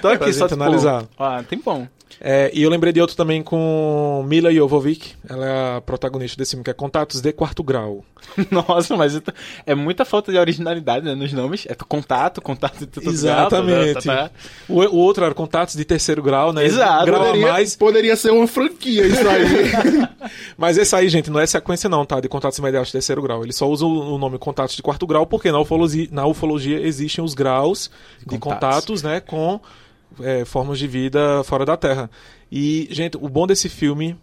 Tô 0.00 0.08
aqui 0.08 0.32
só 0.32 0.46
tipo, 0.46 0.62
analisar. 0.62 1.04
Ah, 1.18 1.42
tem 1.48 1.58
bom. 1.58 1.88
É, 2.22 2.50
e 2.52 2.62
eu 2.62 2.68
lembrei 2.68 2.92
de 2.92 3.00
outro 3.00 3.16
também 3.16 3.42
com 3.42 4.22
Mila 4.28 4.52
Jovovic. 4.52 5.14
Ela 5.26 5.46
é 5.46 5.76
a 5.76 5.80
protagonista 5.80 6.36
desse 6.36 6.50
filme, 6.50 6.62
que 6.62 6.70
é 6.70 6.74
Contatos 6.74 7.22
de 7.22 7.32
Quarto 7.32 7.62
Grau. 7.62 8.04
Nossa, 8.50 8.94
mas 8.94 9.18
é 9.64 9.74
muita 9.74 10.04
falta 10.04 10.30
de 10.30 10.36
originalidade 10.36 11.06
né, 11.06 11.14
nos 11.14 11.32
nomes. 11.32 11.66
É 11.66 11.74
contato, 11.74 12.42
contato 12.42 12.80
de 12.80 12.86
tudo 12.86 13.08
Exatamente. 13.08 13.92
Grau, 13.92 14.02
tá, 14.02 14.22
tá, 14.24 14.28
tá. 14.28 14.30
O, 14.68 14.80
o, 14.80 14.96
outro 14.96 15.24
era 15.24 15.32
Contatos 15.32 15.74
de 15.74 15.84
Terceiro 15.84 16.22
Grau, 16.22 16.52
né? 16.52 16.66
Exato. 16.66 17.06
Grau 17.06 17.24
poderia, 17.24 17.52
mais. 17.52 17.74
Poderia 17.74 18.16
ser 18.16 18.32
uma 18.32 18.46
franquia 18.46 19.06
isso 19.06 19.26
aí. 19.26 20.08
mas 20.58 20.76
esse 20.76 20.94
aí, 20.94 21.08
gente, 21.08 21.30
não 21.30 21.40
é 21.40 21.46
sequência 21.46 21.88
não, 21.88 22.04
tá? 22.04 22.20
De 22.20 22.28
Contatos 22.28 22.58
Imediatos 22.58 22.88
de 22.88 22.92
Terceiro 22.92 23.22
Grau. 23.22 23.42
Ele 23.42 23.52
só 23.54 23.66
usa 23.66 23.86
o 23.86 24.18
nome 24.18 24.38
Contatos 24.38 24.76
de 24.76 24.82
Quarto 24.82 25.06
Grau 25.06 25.24
porque 25.24 25.50
na 25.50 25.58
ufologia, 25.58 26.08
na 26.12 26.26
ufologia 26.26 26.78
existem 26.80 27.24
os 27.24 27.32
graus 27.32 27.90
de 28.26 28.38
contatos, 28.38 29.00
contatos 29.00 29.02
né? 29.02 29.20
Com 29.20 29.58
é, 30.22 30.44
formas 30.44 30.78
de 30.78 30.86
vida 30.86 31.42
fora 31.44 31.64
da 31.64 31.76
Terra. 31.76 32.10
E, 32.50 32.88
gente, 32.90 33.16
o 33.16 33.28
bom 33.28 33.46
desse 33.46 33.68
filme 33.68 34.16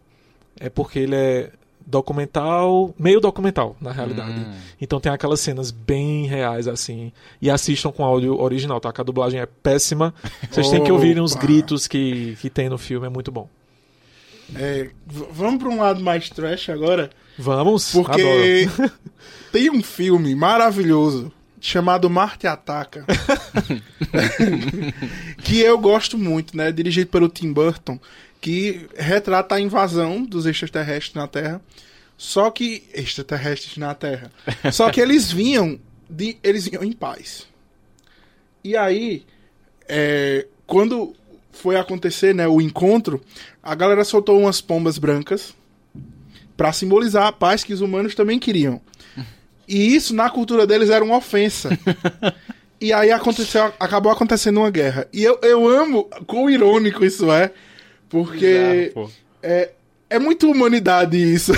é 0.59 0.69
porque 0.69 0.99
ele 0.99 1.15
é 1.15 1.51
documental, 1.85 2.93
meio 2.99 3.21
documental, 3.21 3.77
na 3.79 3.93
realidade. 3.93 4.39
Hum. 4.39 4.53
Então 4.79 4.99
tem 4.99 5.11
aquelas 5.11 5.39
cenas 5.39 5.71
bem 5.71 6.25
reais, 6.25 6.67
assim. 6.67 7.13
E 7.41 7.49
assistam 7.49 7.91
com 7.91 8.03
áudio 8.03 8.39
original, 8.39 8.79
tá? 8.81 8.91
Que 8.91 8.99
a 8.99 9.03
dublagem 9.03 9.39
é 9.39 9.45
péssima. 9.45 10.13
Vocês 10.51 10.69
têm 10.69 10.83
que 10.83 10.91
ouvir 10.91 11.19
uns 11.19 11.33
gritos 11.33 11.87
que, 11.87 12.37
que 12.41 12.49
tem 12.49 12.67
no 12.67 12.77
filme, 12.77 13.07
é 13.07 13.09
muito 13.09 13.31
bom. 13.31 13.49
É, 14.55 14.89
vamos 15.05 15.61
para 15.61 15.69
um 15.69 15.77
lado 15.77 16.01
mais 16.01 16.29
trash 16.29 16.69
agora? 16.69 17.09
Vamos, 17.37 17.91
porque 17.91 18.67
tem 19.51 19.69
um 19.69 19.81
filme 19.81 20.35
maravilhoso 20.35 21.31
chamado 21.67 22.09
Marte 22.09 22.47
Ataca, 22.47 23.05
que 25.43 25.59
eu 25.59 25.77
gosto 25.77 26.17
muito, 26.17 26.55
né? 26.55 26.71
Dirigido 26.71 27.09
pelo 27.09 27.27
Tim 27.27 27.51
Burton, 27.51 27.99
que 28.39 28.87
retrata 28.95 29.55
a 29.55 29.59
invasão 29.59 30.23
dos 30.23 30.45
extraterrestres 30.45 31.13
na 31.13 31.27
Terra 31.27 31.61
Só 32.17 32.49
que. 32.51 32.83
extraterrestres 32.93 33.75
na 33.75 33.93
Terra. 33.93 34.31
Só 34.71 34.89
que 34.89 35.01
eles 35.01 35.29
vinham. 35.29 35.77
De, 36.09 36.37
eles 36.41 36.69
vinham 36.69 36.85
em 36.85 36.93
paz. 36.93 37.45
E 38.63 38.77
aí. 38.77 39.25
É, 39.89 40.47
quando 40.65 41.13
foi 41.51 41.75
acontecer 41.75 42.33
né, 42.33 42.47
o 42.47 42.61
encontro, 42.61 43.21
a 43.61 43.75
galera 43.75 44.05
soltou 44.05 44.39
umas 44.39 44.61
pombas 44.61 44.97
brancas 44.97 45.53
para 46.55 46.71
simbolizar 46.71 47.27
a 47.27 47.31
paz 47.31 47.63
que 47.63 47.73
os 47.73 47.81
humanos 47.81 48.15
também 48.15 48.39
queriam. 48.39 48.81
E 49.67 49.95
isso, 49.95 50.15
na 50.15 50.29
cultura 50.29 50.65
deles, 50.65 50.89
era 50.89 51.03
uma 51.03 51.17
ofensa. 51.17 51.69
e 52.79 52.93
aí 52.93 53.11
aconteceu, 53.11 53.73
acabou 53.79 54.11
acontecendo 54.11 54.61
uma 54.61 54.71
guerra. 54.71 55.07
E 55.11 55.23
eu, 55.23 55.39
eu 55.41 55.67
amo 55.67 56.05
quão 56.25 56.49
irônico 56.49 57.03
isso 57.03 57.31
é, 57.31 57.51
porque 58.09 58.93
é, 59.43 59.71
é 60.09 60.19
muito 60.19 60.49
humanidade 60.49 61.17
isso. 61.17 61.51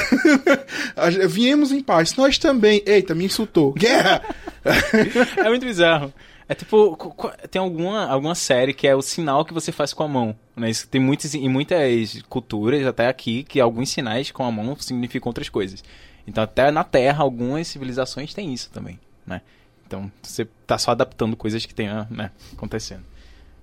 Viemos 1.29 1.71
em 1.71 1.81
paz. 1.81 2.15
Nós 2.15 2.37
também. 2.37 2.81
Eita, 2.85 3.13
me 3.13 3.25
insultou. 3.25 3.73
Guerra! 3.73 4.23
é 5.37 5.49
muito 5.49 5.65
bizarro. 5.65 6.11
É 6.47 6.55
tipo, 6.55 6.97
tem 7.51 7.61
alguma, 7.61 8.07
alguma 8.07 8.33
série 8.33 8.73
que 8.73 8.87
é 8.87 8.95
o 8.95 9.03
sinal 9.03 9.45
que 9.45 9.53
você 9.53 9.71
faz 9.71 9.93
com 9.93 10.01
a 10.01 10.07
mão. 10.07 10.35
Né? 10.55 10.71
Isso 10.71 10.87
tem 10.87 10.99
muitas, 10.99 11.35
em 11.35 11.47
muitas 11.47 12.23
culturas, 12.27 12.87
até 12.87 13.07
aqui, 13.07 13.43
que 13.43 13.59
alguns 13.59 13.89
sinais 13.89 14.31
com 14.31 14.43
a 14.43 14.51
mão 14.51 14.75
significam 14.79 15.29
outras 15.29 15.47
coisas. 15.47 15.83
Então, 16.29 16.43
até 16.43 16.69
na 16.69 16.83
Terra, 16.83 17.23
algumas 17.23 17.67
civilizações 17.67 18.33
têm 18.33 18.53
isso 18.53 18.69
também, 18.69 18.99
né? 19.25 19.41
Então, 19.85 20.11
você 20.21 20.47
tá 20.67 20.77
só 20.77 20.91
adaptando 20.91 21.35
coisas 21.35 21.65
que 21.65 21.73
tenham 21.73 22.05
né, 22.11 22.29
acontecendo. 22.53 23.03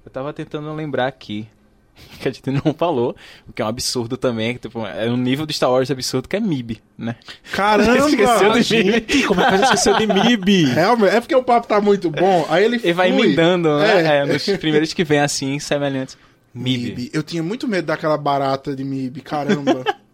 Eu 0.05 0.11
tava 0.11 0.33
tentando 0.33 0.72
lembrar 0.74 1.07
aqui 1.07 1.48
que 2.20 2.29
a 2.29 2.33
gente 2.33 2.50
não 2.50 2.74
falou, 2.74 3.14
o 3.48 3.52
que 3.52 3.62
é 3.62 3.64
um 3.64 3.68
absurdo 3.68 4.16
também, 4.16 4.55
que 4.55 4.61
tipo, 4.61 4.85
é 4.85 5.09
um 5.09 5.16
nível 5.16 5.46
do 5.46 5.52
Star 5.52 5.70
Wars 5.70 5.88
absurdo 5.90 6.29
que 6.29 6.35
é 6.35 6.40
MIB, 6.40 6.83
né? 6.98 7.14
Caramba! 7.52 8.09
esqueceu 8.11 8.52
de 8.52 8.85
MIB. 8.85 9.22
Como 9.29 9.40
é 9.40 9.48
que 9.48 9.55
a 9.55 9.57
gente 9.59 9.64
esqueceu 9.66 9.96
de 9.96 10.07
MIB? 10.09 10.64
Realmente, 10.64 11.14
é 11.14 11.20
porque 11.20 11.37
o 11.37 11.44
papo 11.44 11.68
tá 11.68 11.81
muito 11.81 12.11
bom, 12.11 12.44
aí 12.50 12.64
ele 12.64 12.81
Ele 12.83 12.92
vai 12.92 13.11
emendando, 13.11 13.79
né? 13.79 14.02
É. 14.02 14.16
é. 14.18 14.26
nos 14.26 14.42
primeiros 14.59 14.92
que 14.92 15.05
vem 15.05 15.20
assim, 15.20 15.61
semelhantes. 15.61 16.18
MIB. 16.52 16.88
MIB. 16.88 17.11
Eu 17.12 17.22
tinha 17.22 17.42
muito 17.42 17.68
medo 17.68 17.87
daquela 17.87 18.18
barata 18.18 18.74
de 18.74 18.83
MIB, 18.83 19.20
caramba. 19.20 19.85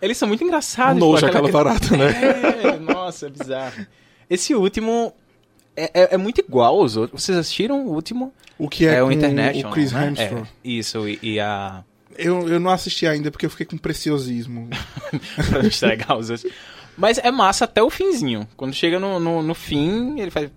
Eles 0.00 0.16
são 0.16 0.28
muito 0.28 0.44
engraçados. 0.44 0.98
Nojo 0.98 1.26
aquela, 1.26 1.48
aquela 1.48 1.64
barata, 1.64 1.96
né? 1.96 2.14
É, 2.74 2.78
nossa, 2.78 3.26
é 3.26 3.30
bizarro. 3.30 3.86
Esse 4.28 4.54
último 4.54 5.12
é, 5.76 5.90
é, 5.94 6.14
é, 6.14 6.16
muito 6.16 6.40
igual 6.40 6.80
aos 6.80 6.96
outros. 6.96 7.22
Vocês 7.22 7.36
assistiram 7.36 7.86
o 7.86 7.92
último? 7.92 8.32
O 8.58 8.68
que 8.68 8.86
é, 8.86 8.96
é 8.96 9.02
o 9.02 9.10
International? 9.10 9.70
O 9.70 9.74
Chris 9.74 9.92
né? 9.92 10.08
Hemsworth. 10.08 10.46
É, 10.46 10.68
isso, 10.68 11.08
e, 11.08 11.18
e, 11.22 11.40
a... 11.40 11.84
Eu, 12.16 12.48
eu 12.48 12.60
não 12.60 12.70
assisti 12.70 13.06
ainda 13.06 13.30
porque 13.30 13.44
eu 13.44 13.50
fiquei 13.50 13.66
com 13.66 13.76
preciosismo. 13.76 14.68
pra 15.50 15.62
não 15.62 15.68
estragar 15.68 16.16
os 16.16 16.30
outros. 16.30 16.52
Mas 16.96 17.18
é 17.18 17.30
massa 17.30 17.64
até 17.64 17.82
o 17.82 17.90
finzinho. 17.90 18.46
Quando 18.56 18.72
chega 18.72 19.00
no, 19.00 19.18
no, 19.18 19.42
no 19.42 19.54
fim, 19.54 20.20
ele 20.20 20.30
faz... 20.30 20.48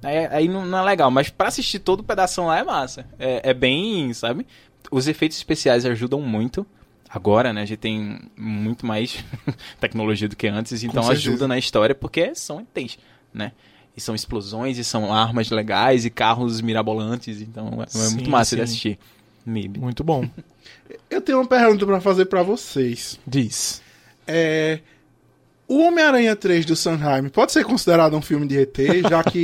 Aí, 0.00 0.26
aí 0.30 0.48
não, 0.48 0.64
não, 0.64 0.78
é 0.78 0.82
legal. 0.82 1.10
Mas 1.10 1.28
pra 1.28 1.48
assistir 1.48 1.80
todo 1.80 2.00
o 2.00 2.04
pedaço 2.04 2.44
lá 2.44 2.58
é 2.58 2.62
massa. 2.62 3.04
É, 3.18 3.50
é 3.50 3.54
bem, 3.54 4.12
sabe? 4.14 4.46
Os 4.92 5.08
efeitos 5.08 5.36
especiais 5.36 5.84
ajudam 5.84 6.20
muito 6.20 6.64
agora, 7.14 7.52
né, 7.52 7.62
a 7.62 7.64
gente 7.64 7.78
tem 7.78 8.18
muito 8.36 8.84
mais 8.84 9.24
tecnologia 9.78 10.28
do 10.28 10.34
que 10.34 10.48
antes, 10.48 10.82
então 10.82 11.08
ajuda 11.08 11.46
na 11.46 11.56
história 11.56 11.94
porque 11.94 12.34
são 12.34 12.60
ETs, 12.60 12.98
né? 13.32 13.52
E 13.96 14.00
são 14.00 14.12
explosões, 14.12 14.76
e 14.76 14.82
são 14.82 15.14
armas 15.14 15.48
legais, 15.50 16.04
e 16.04 16.10
carros 16.10 16.60
mirabolantes. 16.60 17.40
Então 17.40 17.80
é, 17.80 17.86
sim, 17.86 18.14
muito 18.16 18.28
massa 18.28 18.50
sim. 18.50 18.56
de 18.56 18.62
assistir. 18.62 18.98
MIB. 19.46 19.78
Muito 19.78 20.02
bom. 20.02 20.28
Eu 21.08 21.20
tenho 21.20 21.38
uma 21.38 21.46
pergunta 21.46 21.86
para 21.86 22.00
fazer 22.00 22.24
para 22.24 22.42
vocês. 22.42 23.20
Diz. 23.24 23.80
É, 24.26 24.80
o 25.66 25.78
Homem-Aranha 25.80 26.36
3 26.36 26.64
do 26.66 26.76
Sanheim 26.76 27.28
pode 27.28 27.52
ser 27.52 27.64
considerado 27.64 28.16
um 28.16 28.22
filme 28.22 28.46
de 28.46 28.58
ET, 28.58 28.76
já 29.08 29.22
que 29.24 29.42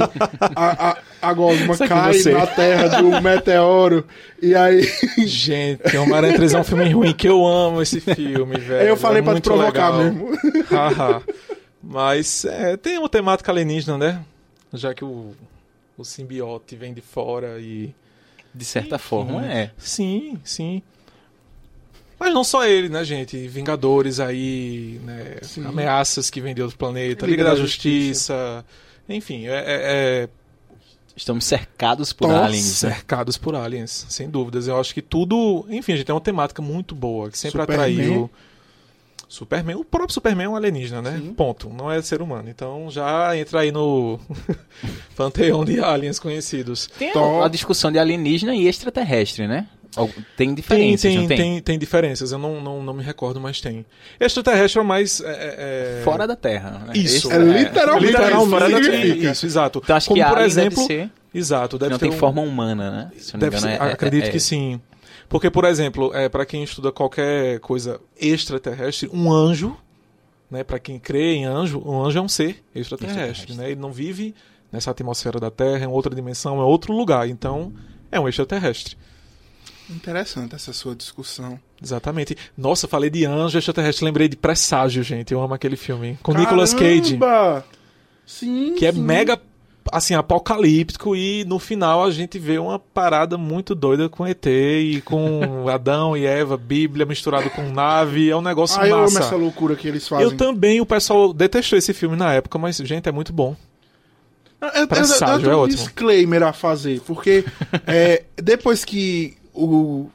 a, 0.54 0.90
a, 0.90 0.96
a 1.22 1.32
gosma 1.32 1.76
cai 1.76 2.18
na 2.24 2.46
terra 2.46 2.88
do 3.00 3.22
meteoro 3.22 4.06
e 4.40 4.54
aí. 4.54 4.82
Gente, 5.26 5.96
Homem-Aranha 5.96 6.36
3 6.36 6.54
é 6.54 6.58
um 6.60 6.64
filme 6.64 6.90
ruim 6.90 7.12
que 7.12 7.28
eu 7.28 7.46
amo 7.46 7.80
esse 7.80 8.00
filme, 8.00 8.58
velho. 8.58 8.88
Eu 8.88 8.96
falei 8.96 9.20
é 9.20 9.22
pra 9.22 9.34
te 9.34 9.40
provocar 9.40 9.90
legal. 9.90 10.12
mesmo. 10.12 10.30
Mas 11.82 12.44
é, 12.44 12.76
tem 12.76 12.98
uma 12.98 13.08
temática 13.08 13.50
alienígena, 13.50 13.96
né? 13.96 14.24
já 14.72 14.94
que 14.94 15.04
o, 15.04 15.34
o 15.96 16.04
simbiote 16.04 16.76
vem 16.76 16.94
de 16.94 17.00
fora 17.00 17.58
e. 17.60 17.94
De 18.52 18.64
certa 18.64 18.96
Enfim, 18.96 19.06
forma, 19.06 19.46
é. 19.46 19.70
Sim, 19.78 20.36
sim. 20.42 20.82
Mas 22.20 22.34
não 22.34 22.44
só 22.44 22.66
ele, 22.66 22.90
né, 22.90 23.02
gente? 23.02 23.48
Vingadores 23.48 24.20
aí, 24.20 25.00
né? 25.02 25.38
Ameaças 25.64 26.28
que 26.28 26.38
vêm 26.38 26.54
de 26.54 26.60
outro 26.60 26.76
planeta, 26.76 27.24
Liga, 27.24 27.44
Liga 27.44 27.44
da, 27.44 27.56
Justiça. 27.56 28.34
Justiça. 28.34 28.64
Enfim, 29.08 29.46
é, 29.46 29.54
é, 29.54 29.62
é... 29.66 30.28
Estamos 31.16 31.46
cercados 31.46 32.12
por 32.12 32.28
Nossa, 32.28 32.44
aliens. 32.44 32.82
Né? 32.82 32.90
Cercados 32.90 33.38
por 33.38 33.54
aliens, 33.54 34.04
sem 34.10 34.28
dúvidas. 34.28 34.68
Eu 34.68 34.78
acho 34.78 34.92
que 34.92 35.00
tudo. 35.00 35.64
Enfim, 35.70 35.94
a 35.94 35.96
gente 35.96 36.04
tem 36.04 36.14
uma 36.14 36.20
temática 36.20 36.60
muito 36.60 36.94
boa, 36.94 37.30
que 37.30 37.38
sempre 37.38 37.62
Superman. 37.62 37.94
atraiu. 37.94 38.30
Superman, 39.26 39.76
o 39.76 39.84
próprio 39.84 40.12
Superman 40.12 40.46
é 40.46 40.48
um 40.48 40.56
alienígena, 40.56 41.00
né? 41.00 41.18
Sim. 41.18 41.32
Ponto. 41.32 41.70
Não 41.70 41.90
é 41.90 42.02
ser 42.02 42.20
humano. 42.20 42.50
Então 42.50 42.90
já 42.90 43.34
entra 43.36 43.60
aí 43.60 43.72
no 43.72 44.20
panteão 45.16 45.64
de 45.64 45.80
aliens 45.80 46.18
conhecidos. 46.18 46.90
Tem 46.98 47.12
a 47.42 47.48
discussão 47.48 47.90
de 47.90 47.98
alienígena 47.98 48.54
e 48.54 48.66
extraterrestre, 48.66 49.46
né? 49.48 49.68
Tem 50.36 50.54
diferenças, 50.54 51.02
tem, 51.02 51.18
tem, 51.18 51.28
tem? 51.28 51.36
tem, 51.36 51.62
tem 51.62 51.78
diferenças, 51.78 52.32
eu 52.32 52.38
não, 52.38 52.60
não, 52.60 52.82
não 52.82 52.94
me 52.94 53.02
recordo, 53.02 53.40
mas 53.40 53.60
tem. 53.60 53.84
Extraterrestre 54.18 54.80
é 54.80 54.84
mais. 54.84 55.20
É, 55.20 55.26
é... 55.28 55.98
é 56.00 56.02
fora 56.04 56.26
da 56.26 56.36
Terra. 56.36 56.82
Né? 56.86 56.92
Isso. 56.94 57.30
É 57.30 57.38
literalmente, 57.38 58.06
literalmente 58.06 58.50
fora 58.50 58.70
da 58.70 58.80
Terra. 58.80 59.30
Isso, 59.32 59.46
exato. 59.46 59.80
Então, 59.82 59.96
acho 59.96 60.08
Como, 60.08 60.22
que 60.22 60.28
por 60.28 60.40
exemplo. 60.40 60.88
Deve 60.88 61.02
ser... 61.02 61.10
Exato, 61.32 61.78
deve 61.78 61.92
não 61.92 61.98
tem 61.98 62.10
um... 62.10 62.12
forma 62.12 62.42
humana, 62.42 62.90
né? 62.90 63.10
Se 63.16 63.34
não 63.34 63.40
deve 63.40 63.56
engano, 63.56 63.72
ser, 63.76 63.82
é, 63.82 63.92
acredito 63.92 64.26
é, 64.26 64.30
que 64.30 64.40
sim. 64.40 64.80
Porque, 65.28 65.48
por 65.48 65.64
exemplo, 65.64 66.12
é, 66.14 66.28
para 66.28 66.44
quem 66.44 66.64
estuda 66.64 66.90
qualquer 66.90 67.60
coisa 67.60 68.00
extraterrestre, 68.18 69.08
um 69.12 69.32
anjo 69.32 69.76
né? 70.50 70.64
Para 70.64 70.78
quem 70.78 70.98
crê 70.98 71.34
em 71.34 71.44
anjo, 71.44 71.80
um 71.86 72.02
anjo 72.02 72.18
é 72.18 72.22
um 72.22 72.28
ser 72.28 72.62
extraterrestre, 72.74 73.54
né? 73.54 73.70
Ele 73.70 73.80
não 73.80 73.92
vive 73.92 74.34
nessa 74.72 74.90
atmosfera 74.90 75.38
da 75.38 75.50
Terra, 75.50 75.84
é 75.84 75.88
outra 75.88 76.14
dimensão, 76.14 76.60
é 76.60 76.64
outro 76.64 76.92
lugar. 76.92 77.28
Então, 77.28 77.72
é 78.10 78.18
um 78.18 78.28
extraterrestre. 78.28 78.96
Interessante 79.90 80.54
essa 80.54 80.72
sua 80.72 80.94
discussão. 80.94 81.58
Exatamente. 81.82 82.36
Nossa, 82.56 82.86
falei 82.86 83.10
de 83.10 83.24
anjo 83.24 83.58
extraterrestre, 83.58 84.04
lembrei 84.04 84.28
de 84.28 84.36
Presságio, 84.36 85.02
gente. 85.02 85.32
Eu 85.32 85.42
amo 85.42 85.54
aquele 85.54 85.76
filme. 85.76 86.18
Com 86.22 86.32
Caramba! 86.32 86.50
Nicolas 86.50 86.74
Cage. 86.74 87.18
Sim. 88.26 88.74
Que 88.76 88.86
é 88.86 88.92
sim. 88.92 88.98
é 88.98 89.02
mega 89.02 89.40
assim, 89.90 90.14
apocalíptico 90.14 91.16
e 91.16 91.44
no 91.44 91.58
final 91.58 92.04
a 92.04 92.10
gente 92.10 92.38
vê 92.38 92.58
uma 92.58 92.78
parada 92.78 93.36
muito 93.36 93.74
doida 93.74 94.08
com 94.08 94.26
ET 94.26 94.46
e 94.46 95.02
com 95.04 95.68
Adão 95.68 96.16
e 96.16 96.24
Eva, 96.26 96.56
Bíblia 96.56 97.06
misturado 97.06 97.50
com 97.50 97.62
nave, 97.70 98.30
é 98.30 98.36
um 98.36 98.42
negócio 98.42 98.76
ah, 98.76 98.80
massa. 98.80 98.90
eu 98.90 98.98
amo 98.98 99.18
essa 99.18 99.36
loucura 99.36 99.74
que 99.74 99.88
eles 99.88 100.06
fazem. 100.06 100.24
Eu 100.24 100.36
também, 100.36 100.80
o 100.80 100.86
pessoal 100.86 101.32
detestou 101.32 101.78
esse 101.78 101.92
filme 101.92 102.16
na 102.16 102.32
época, 102.32 102.58
mas 102.58 102.76
gente, 102.76 103.08
é 103.08 103.12
muito 103.12 103.32
bom. 103.32 103.56
Eu, 104.60 104.68
eu, 104.68 104.88
eu, 104.90 105.40
eu 105.40 105.52
é 105.52 105.56
um 105.56 105.60
ótimo. 105.60 105.78
disclaimer 105.78 106.42
a 106.42 106.52
fazer, 106.52 107.00
porque 107.00 107.44
é, 107.86 108.24
depois 108.36 108.84
que 108.84 109.39
o, 109.54 110.10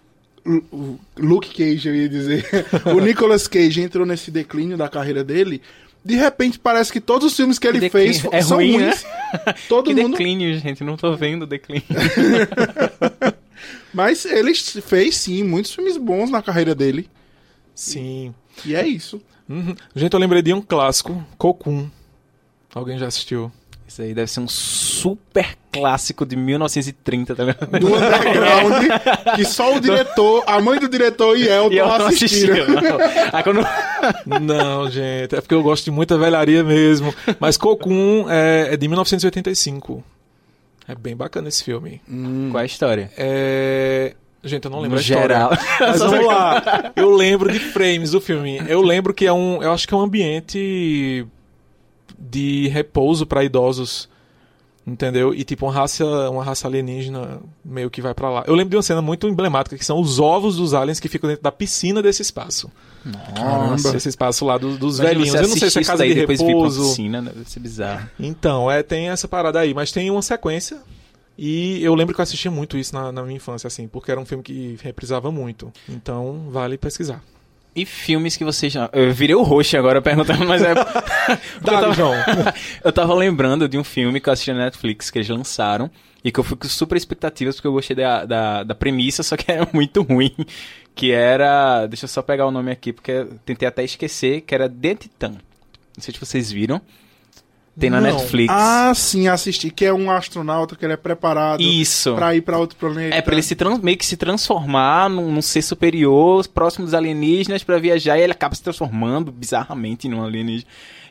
o 0.72 1.00
Luke 1.18 1.54
Cage, 1.54 1.88
eu 1.88 1.96
ia 1.96 2.10
dizer, 2.10 2.46
o 2.96 3.00
Nicolas 3.00 3.48
Cage 3.48 3.82
entrou 3.82 4.06
nesse 4.06 4.32
declínio 4.32 4.78
da 4.78 4.88
carreira 4.88 5.24
dele, 5.24 5.62
de 6.04 6.16
repente 6.16 6.60
parece 6.60 6.94
que 6.94 7.02
todos 7.02 7.32
os 7.32 7.36
filmes 7.36 7.58
que 7.58 7.68
ele 7.68 7.80
declínio. 7.80 8.14
fez 8.14 8.26
é 8.32 8.42
são 8.42 8.58
ruim, 8.58 8.74
ruins. 8.74 9.04
Né? 9.04 9.54
Todo 9.68 9.88
que 9.88 10.00
mundo... 10.00 10.12
declínio, 10.12 10.58
gente, 10.60 10.84
não 10.84 10.96
tô 10.96 11.16
vendo 11.16 11.48
declínio. 11.48 11.84
Mas 13.92 14.24
ele 14.26 14.54
fez 14.54 15.18
sim 15.18 15.44
muitos 15.44 15.74
filmes 15.74 15.98
bons 15.98 16.30
na 16.30 16.44
carreira 16.44 16.76
dele. 16.76 17.10
Sim. 17.74 18.36
E, 18.64 18.70
e 18.70 18.76
é 18.76 18.88
isso. 18.88 19.20
Uhum. 19.50 19.76
Gente, 19.96 20.14
eu 20.14 20.20
lembrei 20.20 20.44
de 20.44 20.54
um 20.54 20.62
clássico, 20.62 21.26
Cocoon. 21.38 21.90
Alguém 22.74 23.00
já 23.00 23.08
assistiu? 23.08 23.52
Isso 23.88 24.02
aí 24.02 24.14
deve 24.14 24.30
ser 24.32 24.40
um 24.40 24.48
super 24.48 25.56
clássico 25.72 26.26
de 26.26 26.36
1930, 26.36 27.36
tá 27.36 27.44
vendo? 27.44 27.80
Do 27.80 27.94
underground, 27.94 29.36
que 29.36 29.46
só 29.46 29.76
o 29.76 29.80
diretor, 29.80 30.44
a 30.48 30.60
mãe 30.60 30.80
do 30.80 30.90
diretor 30.90 31.38
e 31.38 31.48
Elton, 31.48 31.74
e 31.74 31.80
assistiram. 31.80 32.66
Não. 32.68 33.44
quando... 33.44 34.42
não, 34.42 34.90
gente, 34.90 35.36
é 35.36 35.42
porque 35.42 35.54
eu 35.54 35.62
gosto 35.62 35.86
de 35.86 35.92
muita 35.92 36.18
velharia 36.18 36.64
mesmo. 36.64 37.14
Mas 37.40 37.58
Cocoon 37.58 38.26
é, 38.30 38.74
é 38.74 38.78
de 38.78 38.88
1985. 38.88 40.04
É 40.88 40.96
bem 40.96 41.16
bacana 41.16 41.48
esse 41.48 41.64
filme. 41.64 42.02
Hum. 42.10 42.50
Qual 42.52 42.60
é 42.60 42.64
a 42.64 42.66
história? 42.66 43.12
É... 43.18 44.16
Gente, 44.44 44.66
eu 44.66 44.72
não 44.72 44.80
lembro 44.80 44.98
no 44.98 45.00
a 45.00 45.04
geral. 45.04 45.50
Mas 45.80 46.00
vamos 46.00 46.26
lá. 46.26 46.92
Eu 46.96 47.10
lembro 47.10 47.52
de 47.52 47.60
frames 47.60 48.12
do 48.12 48.22
filme. 48.22 48.62
Eu 48.68 48.82
lembro 48.82 49.12
que 49.12 49.26
é 49.26 49.34
um. 49.34 49.62
Eu 49.64 49.72
acho 49.72 49.88
que 49.88 49.94
é 49.94 49.98
um 49.98 50.02
ambiente 50.02 51.26
de 52.18 52.68
repouso 52.70 53.26
para 53.26 53.44
idosos. 53.44 54.10
Entendeu? 54.88 55.34
E 55.34 55.44
tipo, 55.44 55.66
uma 55.66 55.74
raça, 55.74 56.06
uma 56.30 56.44
raça 56.44 56.68
alienígena 56.68 57.40
meio 57.64 57.90
que 57.90 58.02
vai 58.02 58.14
para 58.14 58.30
lá. 58.30 58.44
Eu 58.46 58.54
lembro 58.54 58.70
de 58.70 58.76
uma 58.76 58.84
cena 58.84 59.02
muito 59.02 59.28
emblemática 59.28 59.76
que 59.76 59.84
são 59.84 60.00
os 60.00 60.20
ovos 60.20 60.58
dos 60.58 60.76
aliens 60.76 61.00
que 61.00 61.10
ficam 61.10 61.28
dentro 61.28 61.42
da 61.42 61.52
piscina 61.52 62.04
desse 62.04 62.22
espaço. 62.22 62.70
Nossa. 63.04 63.98
Esse 63.98 64.10
espaço 64.10 64.46
lá 64.46 64.60
dos, 64.60 64.78
dos 64.78 65.00
velhinhos. 65.00 65.34
Eu 65.34 65.48
não 65.48 65.58
sei 65.58 65.72
se 65.72 65.80
é 65.80 65.84
casa 65.84 66.06
de 66.06 66.14
repouso. 66.14 66.84
Piscina, 66.84 67.20
deve 67.20 67.50
ser 67.50 67.60
bizarro. 67.60 68.08
Então, 68.20 68.70
é, 68.70 68.84
tem 68.84 69.10
essa 69.10 69.28
parada 69.28 69.60
aí, 69.60 69.74
mas 69.74 69.92
tem 69.92 70.12
uma 70.12 70.22
sequência. 70.22 70.78
E 71.36 71.84
eu 71.84 71.96
lembro 71.96 72.14
que 72.14 72.22
eu 72.22 72.24
assistia 72.24 72.52
muito 72.52 72.78
isso 72.78 72.94
na, 72.94 73.12
na 73.12 73.24
minha 73.24 73.36
infância, 73.36 73.68
assim, 73.68 73.88
porque 73.88 74.12
era 74.12 74.20
um 74.20 74.26
filme 74.26 74.44
que 74.44 74.78
reprisava 74.84 75.32
muito. 75.32 75.72
Então, 75.90 76.46
vale 76.50 76.78
pesquisar. 76.78 77.24
E 77.76 77.86
filmes 77.86 78.38
que 78.38 78.46
vocês 78.46 78.72
já. 78.72 78.90
Eu 78.94 79.12
virei 79.12 79.36
o 79.36 79.44
roxo 79.44 79.76
agora 79.78 80.02
perguntando, 80.02 80.46
mas 80.46 80.62
é. 80.62 80.74
Dá, 81.62 81.74
eu, 81.74 81.94
tava... 81.94 82.54
Eu 82.86 82.94
tava 82.94 83.14
lembrando 83.14 83.68
de 83.68 83.78
um 83.78 83.84
filme 83.84 84.22
que 84.22 84.30
eu 84.30 84.34
assisti 84.34 84.54
na 84.54 84.60
Netflix 84.60 85.12
que 85.12 85.18
eles 85.18 85.28
lançaram 85.28 85.92
e 86.24 86.32
que 86.32 86.40
eu 86.40 86.44
fui 86.44 86.56
com 86.56 86.68
super 86.70 86.96
expectativas 86.96 87.56
porque 87.56 87.68
eu 87.68 87.74
gostei 87.74 87.96
da, 87.96 88.24
da, 88.24 88.64
da 88.64 88.74
premissa, 88.74 89.24
só 89.24 89.36
que 89.36 89.52
era 89.52 89.68
muito 89.74 90.02
ruim. 90.04 90.34
Que 90.96 91.12
era. 91.12 91.86
Deixa 91.88 92.06
eu 92.06 92.10
só 92.10 92.22
pegar 92.22 92.48
o 92.48 92.52
nome 92.52 92.72
aqui, 92.72 92.94
porque 92.94 93.12
eu 93.12 93.40
tentei 93.46 93.68
até 93.68 93.84
esquecer, 93.84 94.42
que 94.42 94.56
era 94.56 94.70
The 94.70 94.96
Titan. 94.96 95.32
Não 95.32 96.00
sei 96.00 96.14
se 96.14 96.20
vocês 96.20 96.50
viram. 96.50 96.82
Tem 97.78 97.90
na 97.90 98.00
Não. 98.00 98.10
Netflix. 98.10 98.54
Ah, 98.56 98.94
sim, 98.96 99.28
assisti. 99.28 99.70
Que 99.70 99.86
é 99.86 99.94
um 99.94 100.10
astronauta 100.10 100.76
que 100.76 100.86
ele 100.86 100.94
é 100.94 100.98
preparado 100.98 101.62
Isso. 101.62 102.16
pra 102.16 102.34
ir 102.34 102.42
pra 102.42 102.58
outro 102.58 102.78
planeta. 102.78 103.16
É, 103.16 103.22
pra 103.22 103.34
ele 103.34 103.42
se 103.42 103.56
meio 103.84 103.98
que 103.98 104.06
se 104.06 104.16
transformar 104.16 105.10
num, 105.10 105.30
num 105.32 105.42
ser 105.42 105.62
superior, 105.62 106.48
próximo 106.48 106.86
dos 106.86 106.94
alienígenas, 106.94 107.64
pra 107.64 107.78
viajar, 107.78 108.18
e 108.18 108.22
ele 108.22 108.32
acaba 108.32 108.56
se 108.56 108.64
transformando 108.64 109.32
bizarramente 109.32 110.08
num 110.08 110.24
alienígena. 110.24 110.70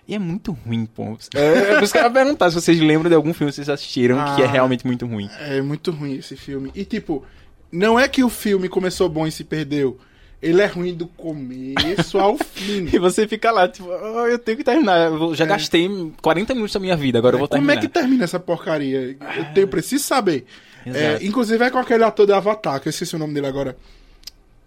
E 0.08 0.14
é 0.14 0.18
muito 0.18 0.52
ruim, 0.52 0.86
pô. 0.86 1.18
É, 1.34 1.40
é 1.72 1.74
por 1.74 1.82
isso 1.82 1.92
que 1.92 1.98
eu 1.98 2.02
ia 2.02 2.10
perguntar 2.10 2.50
se 2.50 2.54
vocês 2.54 2.80
lembram 2.80 3.10
de 3.10 3.14
algum 3.14 3.34
filme 3.34 3.50
que 3.50 3.56
vocês 3.56 3.68
assistiram 3.68 4.18
ah, 4.20 4.34
que 4.34 4.42
é 4.42 4.46
realmente 4.46 4.86
muito 4.86 5.06
ruim. 5.06 5.28
É 5.40 5.60
muito 5.60 5.90
ruim 5.90 6.14
esse 6.14 6.36
filme. 6.36 6.70
E 6.74 6.84
tipo, 6.84 7.24
não 7.70 7.98
é 7.98 8.08
que 8.08 8.24
o 8.24 8.30
filme 8.30 8.68
começou 8.68 9.08
bom 9.08 9.26
e 9.26 9.32
se 9.32 9.44
perdeu. 9.44 9.98
Ele 10.44 10.60
é 10.60 10.66
ruim 10.66 10.92
do 10.92 11.06
começo 11.06 12.18
ao 12.18 12.36
fim. 12.36 12.86
e 12.92 12.98
você 12.98 13.26
fica 13.26 13.50
lá, 13.50 13.66
tipo, 13.66 13.88
oh, 13.88 14.26
eu 14.26 14.38
tenho 14.38 14.58
que 14.58 14.64
terminar. 14.64 15.10
Eu 15.10 15.34
já 15.34 15.44
é. 15.44 15.48
gastei 15.48 15.88
40 16.20 16.52
minutos 16.52 16.74
da 16.74 16.80
minha 16.80 16.94
vida, 16.94 17.18
agora 17.18 17.34
é, 17.34 17.36
eu 17.36 17.38
vou 17.38 17.48
terminar. 17.48 17.72
Como 17.72 17.78
é 17.78 17.80
que 17.80 17.88
termina 17.88 18.24
essa 18.24 18.38
porcaria? 18.38 19.16
Eu 19.36 19.44
tenho, 19.54 19.66
preciso 19.66 20.04
saber. 20.04 20.44
É, 20.84 21.24
inclusive 21.24 21.64
é 21.64 21.70
com 21.70 21.78
aquele 21.78 22.04
ator 22.04 22.26
de 22.26 22.34
Avatar, 22.34 22.78
que 22.78 22.88
eu 22.88 22.90
esqueci 22.90 23.16
o 23.16 23.18
nome 23.18 23.32
dele 23.32 23.46
agora. 23.46 23.74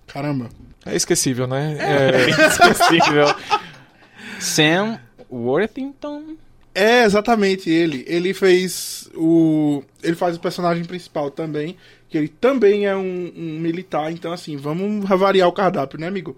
Caramba. 0.08 0.50
É 0.84 0.96
esquecível, 0.96 1.46
né? 1.46 1.78
É, 1.80 2.22
é 2.22 2.30
esquecível. 2.50 3.28
Sam 4.42 5.00
Worthington. 5.30 6.38
É, 6.80 7.04
exatamente 7.04 7.70
ele. 7.70 8.06
Ele 8.08 8.34
fez 8.34 9.10
o. 9.16 9.84
Ele 10.04 10.16
faz 10.16 10.36
o 10.36 10.40
personagem 10.40 10.86
principal 10.86 11.32
também 11.32 11.76
que 12.10 12.18
ele 12.18 12.28
também 12.28 12.86
é 12.86 12.96
um, 12.96 13.32
um 13.36 13.60
militar, 13.60 14.12
então 14.12 14.32
assim, 14.32 14.56
vamos 14.56 15.08
variar 15.08 15.48
o 15.48 15.52
cardápio, 15.52 16.00
né, 16.00 16.08
amigo? 16.08 16.38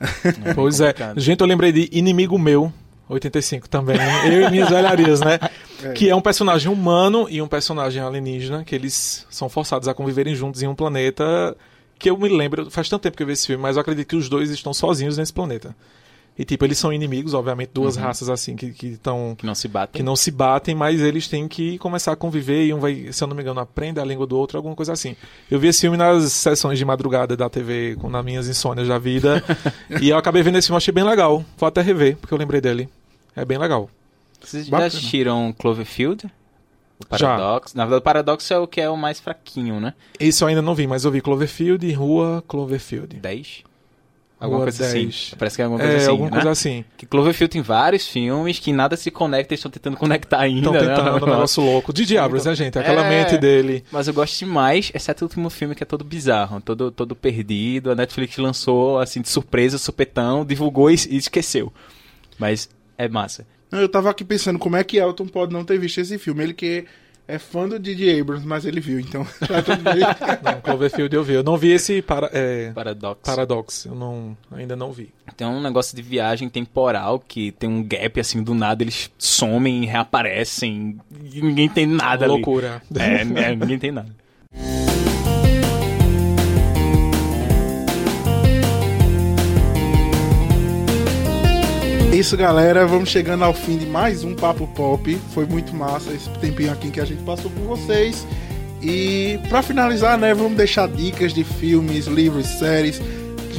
Pois 0.54 0.80
é. 0.80 0.94
Gente, 1.16 1.40
eu 1.40 1.46
lembrei 1.46 1.72
de 1.72 1.88
Inimigo 1.92 2.38
Meu, 2.38 2.72
85 3.08 3.68
também. 3.68 3.96
Eu 4.30 4.42
e 4.42 4.50
minhas 4.50 4.68
velharias, 4.68 5.20
né? 5.20 5.38
É. 5.80 5.92
Que 5.92 6.10
é 6.10 6.16
um 6.16 6.20
personagem 6.20 6.72
humano 6.72 7.28
e 7.30 7.40
um 7.40 7.46
personagem 7.46 8.02
alienígena, 8.02 8.64
que 8.64 8.74
eles 8.74 9.24
são 9.30 9.48
forçados 9.48 9.86
a 9.86 9.94
conviverem 9.94 10.34
juntos 10.34 10.60
em 10.60 10.66
um 10.66 10.74
planeta 10.74 11.56
que 11.96 12.10
eu 12.10 12.18
me 12.18 12.28
lembro, 12.28 12.68
faz 12.68 12.88
tanto 12.88 13.02
tempo 13.02 13.16
que 13.16 13.22
eu 13.22 13.28
vi 13.28 13.34
esse 13.34 13.46
filme, 13.46 13.62
mas 13.62 13.76
eu 13.76 13.82
acredito 13.82 14.08
que 14.08 14.16
os 14.16 14.28
dois 14.28 14.50
estão 14.50 14.74
sozinhos 14.74 15.16
nesse 15.16 15.32
planeta. 15.32 15.76
E, 16.38 16.44
tipo, 16.44 16.64
eles 16.64 16.78
são 16.78 16.92
inimigos, 16.92 17.34
obviamente, 17.34 17.70
duas 17.74 17.96
uhum. 17.96 18.02
raças 18.02 18.28
assim 18.28 18.54
que 18.54 18.66
estão. 18.86 19.30
Que, 19.30 19.40
que 19.40 19.46
não 19.46 19.54
se 19.56 19.66
batem. 19.66 19.98
Que 19.98 20.02
não 20.04 20.14
se 20.14 20.30
batem, 20.30 20.74
mas 20.74 21.00
eles 21.00 21.26
têm 21.26 21.48
que 21.48 21.76
começar 21.78 22.12
a 22.12 22.16
conviver 22.16 22.64
e 22.66 22.72
um 22.72 22.78
vai, 22.78 23.12
se 23.12 23.24
eu 23.24 23.26
não 23.26 23.34
me 23.34 23.42
engano, 23.42 23.58
aprende 23.58 23.98
a 23.98 24.04
língua 24.04 24.24
do 24.24 24.38
outro, 24.38 24.56
alguma 24.56 24.76
coisa 24.76 24.92
assim. 24.92 25.16
Eu 25.50 25.58
vi 25.58 25.66
esse 25.66 25.80
filme 25.80 25.96
nas 25.96 26.32
sessões 26.32 26.78
de 26.78 26.84
madrugada 26.84 27.36
da 27.36 27.50
TV, 27.50 27.96
com, 28.00 28.08
nas 28.08 28.24
minhas 28.24 28.48
insônias 28.48 28.86
da 28.86 28.98
vida. 28.98 29.42
e 30.00 30.10
eu 30.10 30.16
acabei 30.16 30.42
vendo 30.42 30.58
esse 30.58 30.68
filme, 30.68 30.76
achei 30.76 30.94
bem 30.94 31.02
legal. 31.02 31.44
Vou 31.56 31.66
até 31.66 31.82
rever, 31.82 32.16
porque 32.16 32.32
eu 32.32 32.38
lembrei 32.38 32.60
dele. 32.60 32.88
É 33.34 33.44
bem 33.44 33.58
legal. 33.58 33.90
Vocês 34.40 34.68
Bacana. 34.68 34.88
já 34.88 34.96
assistiram 34.96 35.52
Cloverfield? 35.58 36.30
O 37.00 37.06
Paradox. 37.06 37.72
Já. 37.72 37.78
Na 37.78 37.84
verdade, 37.84 38.00
o 38.00 38.02
Paradox 38.02 38.50
é 38.50 38.58
o 38.58 38.66
que 38.66 38.80
é 38.80 38.88
o 38.88 38.96
mais 38.96 39.18
fraquinho, 39.18 39.80
né? 39.80 39.94
Isso 40.20 40.44
eu 40.44 40.48
ainda 40.48 40.62
não 40.62 40.74
vi, 40.74 40.86
mas 40.86 41.04
eu 41.04 41.10
vi 41.10 41.20
Cloverfield 41.20 41.84
e 41.84 41.92
Rua 41.92 42.44
Cloverfield. 42.46 43.16
10? 43.16 43.64
Alguma 44.40 44.62
coisa 44.62 44.84
10. 44.92 45.08
assim. 45.08 45.36
Parece 45.36 45.56
que 45.56 45.62
é 45.62 45.64
alguma 45.64 45.80
coisa 45.80 45.94
é, 45.94 45.96
assim. 45.96 46.10
Alguma 46.10 46.30
né? 46.30 46.36
coisa 46.36 46.50
assim. 46.50 46.84
Que 46.96 47.06
Cloverfield 47.06 47.50
tem 47.50 47.60
vários 47.60 48.06
filmes 48.06 48.58
que 48.60 48.72
nada 48.72 48.96
se 48.96 49.10
conecta, 49.10 49.52
eles 49.52 49.58
estão 49.58 49.70
tentando 49.70 49.96
conectar 49.98 50.38
ainda. 50.38 50.58
Estão 50.58 50.72
né? 50.72 50.80
tentando, 50.80 51.04
né? 51.04 51.10
um 51.10 51.26
negócio 51.26 51.62
louco. 51.62 51.92
De 51.92 52.06
Diablos, 52.06 52.44
né, 52.44 52.54
gente? 52.54 52.78
Aquela 52.78 53.04
é, 53.04 53.10
mente 53.10 53.36
dele. 53.36 53.84
Mas 53.90 54.06
eu 54.06 54.14
gosto 54.14 54.38
demais, 54.38 54.92
exceto 54.94 55.24
o 55.24 55.26
último 55.26 55.50
filme 55.50 55.74
que 55.74 55.82
é 55.82 55.86
todo 55.86 56.04
bizarro, 56.04 56.60
todo, 56.60 56.92
todo 56.92 57.16
perdido. 57.16 57.90
A 57.90 57.94
Netflix 57.96 58.36
lançou, 58.36 59.00
assim, 59.00 59.20
de 59.20 59.28
surpresa, 59.28 59.76
supetão, 59.76 60.44
divulgou 60.44 60.88
e, 60.90 60.94
e 61.10 61.16
esqueceu. 61.16 61.72
Mas 62.38 62.68
é 62.96 63.08
massa. 63.08 63.44
Eu 63.72 63.88
tava 63.88 64.08
aqui 64.08 64.24
pensando 64.24 64.58
como 64.58 64.76
é 64.76 64.84
que 64.84 64.98
Elton 64.98 65.26
pode 65.26 65.52
não 65.52 65.64
ter 65.64 65.78
visto 65.78 65.98
esse 65.98 66.16
filme. 66.16 66.44
Ele 66.44 66.54
que 66.54 66.86
é 67.28 67.38
fã 67.38 67.68
do 67.68 67.78
Didi 67.78 68.18
Abrams, 68.18 68.46
mas 68.46 68.64
ele 68.64 68.80
viu, 68.80 68.98
então 68.98 69.24
tá 69.46 69.62
tudo 69.62 69.82
bem. 69.82 70.00
não, 70.42 70.60
Cloverfield 70.62 71.14
eu 71.14 71.22
vi. 71.22 71.34
Eu 71.34 71.42
não 71.44 71.58
vi 71.58 71.72
esse 71.72 72.00
para, 72.00 72.30
é, 72.32 72.72
Paradox. 72.72 73.20
Paradox. 73.22 73.84
Eu 73.84 73.94
não, 73.94 74.36
ainda 74.50 74.74
não 74.74 74.90
vi. 74.90 75.10
Tem 75.36 75.46
um 75.46 75.60
negócio 75.60 75.94
de 75.94 76.00
viagem 76.00 76.48
temporal 76.48 77.20
que 77.20 77.52
tem 77.52 77.68
um 77.68 77.86
gap 77.86 78.18
assim 78.18 78.42
do 78.42 78.54
nada, 78.54 78.82
eles 78.82 79.10
somem, 79.18 79.84
reaparecem 79.84 80.98
e 81.30 81.42
ninguém 81.42 81.68
tem 81.68 81.84
nada 81.86 82.24
é 82.24 82.28
ali. 82.28 82.34
Loucura. 82.34 82.82
É, 82.96 83.20
é, 83.20 83.54
ninguém 83.54 83.78
tem 83.78 83.92
nada. 83.92 84.08
Isso, 92.18 92.36
galera. 92.36 92.84
Vamos 92.84 93.10
chegando 93.10 93.44
ao 93.44 93.54
fim 93.54 93.78
de 93.78 93.86
mais 93.86 94.24
um 94.24 94.34
Papo 94.34 94.66
Pop. 94.66 95.16
Foi 95.32 95.46
muito 95.46 95.74
massa 95.74 96.12
esse 96.12 96.28
tempinho 96.40 96.72
aqui 96.72 96.90
que 96.90 97.00
a 97.00 97.04
gente 97.04 97.22
passou 97.22 97.48
com 97.48 97.60
vocês. 97.62 98.26
E 98.82 99.38
para 99.48 99.62
finalizar, 99.62 100.18
né, 100.18 100.34
vamos 100.34 100.56
deixar 100.56 100.88
dicas 100.88 101.32
de 101.32 101.44
filmes, 101.44 102.06
livros, 102.06 102.46
séries, 102.46 103.00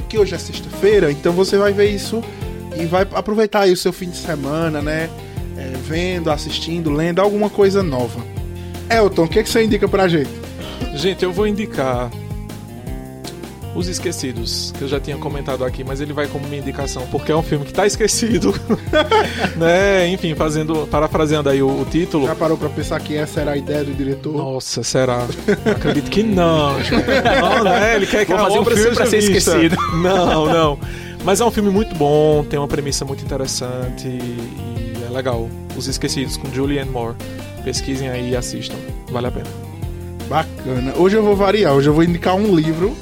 que 0.10 0.18
hoje 0.18 0.34
é 0.34 0.38
sexta-feira, 0.38 1.12
então 1.12 1.32
você 1.32 1.58
vai 1.58 1.72
ver 1.72 1.90
isso 1.92 2.24
e 2.76 2.86
vai 2.86 3.08
aproveitar 3.14 3.62
aí 3.62 3.72
o 3.72 3.78
seu 3.78 3.94
fim 3.94 4.10
de 4.10 4.18
semana, 4.18 4.82
né? 4.82 5.10
É, 5.56 5.74
vendo, 5.86 6.32
assistindo, 6.32 6.90
lendo 6.90 7.20
alguma 7.20 7.50
coisa 7.50 7.84
nova. 7.84 8.20
Elton, 8.90 9.26
o 9.26 9.28
que, 9.28 9.40
é 9.40 9.44
que 9.44 9.50
você 9.50 9.64
indica 9.64 9.88
pra 9.88 10.08
gente? 10.08 10.32
Gente, 10.96 11.24
eu 11.24 11.32
vou 11.32 11.46
indicar 11.48 12.10
os 13.76 13.88
Esquecidos, 13.88 14.74
que 14.78 14.84
eu 14.84 14.88
já 14.88 15.00
tinha 15.00 15.18
comentado 15.18 15.64
aqui, 15.64 15.84
mas 15.84 16.02
ele 16.02 16.14
vai 16.14 16.28
como 16.28 16.48
minha 16.48 16.62
indicação, 16.62 17.08
porque 17.12 17.32
é 17.32 17.36
um 17.36 17.42
filme 17.42 17.66
que 17.66 17.74
tá 17.74 17.86
esquecido. 17.86 18.54
né? 19.56 20.08
Enfim, 20.08 20.36
fazendo, 20.36 20.88
parafraseando 20.88 21.50
aí 21.50 21.62
o, 21.62 21.82
o, 21.82 21.86
título. 21.86 22.26
Já 22.28 22.36
parou 22.36 22.58
pra 22.58 22.70
pensar 22.70 23.00
que 23.00 23.16
essa 23.16 23.42
era 23.42 23.52
a 23.52 23.58
ideia 23.58 23.84
do 23.84 23.94
diretor? 23.94 24.36
Nossa, 24.36 24.84
será? 24.84 25.28
acredito 25.66 26.10
que 26.10 26.24
não. 26.24 26.74
não, 26.80 27.64
né? 27.64 27.96
Ele 27.96 28.08
quer 28.08 28.26
que 28.26 28.34
Vou 28.34 28.44
fazer 28.44 28.60
um 28.60 28.66
filme 28.66 28.96
pra 28.96 29.06
ser 29.06 29.18
esquecido. 29.18 29.78
Não, 30.02 30.46
não. 30.46 30.80
Mas 31.24 31.42
é 31.42 31.46
um 31.46 31.52
filme 31.52 31.70
muito 31.70 31.94
bom, 31.96 32.44
tem 32.46 32.58
uma 32.58 32.68
premissa 32.68 33.04
muito 33.06 33.24
interessante 33.24 34.08
e 34.08 34.94
é 35.06 35.12
legal. 35.12 35.50
Os 35.76 35.88
Esquecidos 35.88 36.38
com 36.38 36.52
Julianne 36.54 36.90
Moore. 36.90 37.16
Pesquisem 37.64 38.10
aí 38.10 38.32
e 38.32 38.36
assistam. 38.36 38.78
Vale 39.10 39.28
a 39.28 39.32
pena. 39.32 39.48
Bacana. 40.30 40.94
Hoje 40.96 41.18
eu 41.18 41.24
vou 41.24 41.36
variar. 41.36 41.74
Hoje 41.74 41.90
eu 41.90 41.94
vou 41.94 42.04
indicar 42.04 42.36
um 42.36 42.56
livro 42.56 42.96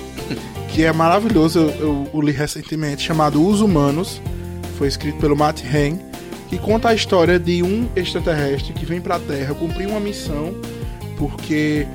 que 0.77 0.83
é 0.83 0.93
maravilhoso, 0.93 1.57
eu, 1.57 1.69
eu, 1.71 2.09
eu 2.13 2.21
li 2.21 2.31
recentemente, 2.31 3.01
chamado 3.01 3.43
Os 3.43 3.61
Humanos, 3.61 4.21
foi 4.77 4.87
escrito 4.87 5.17
pelo 5.17 5.35
Matt 5.35 5.63
Hain, 5.73 5.99
que 6.49 6.59
conta 6.59 6.89
a 6.89 6.93
história 6.93 7.39
de 7.39 7.63
um 7.63 7.89
extraterrestre 7.95 8.73
que 8.73 8.85
vem 8.85 9.01
para 9.01 9.15
a 9.15 9.19
Terra 9.19 9.55
cumprir 9.55 9.87
uma 9.87 9.99
missão, 9.99 10.53
porque 11.17 11.87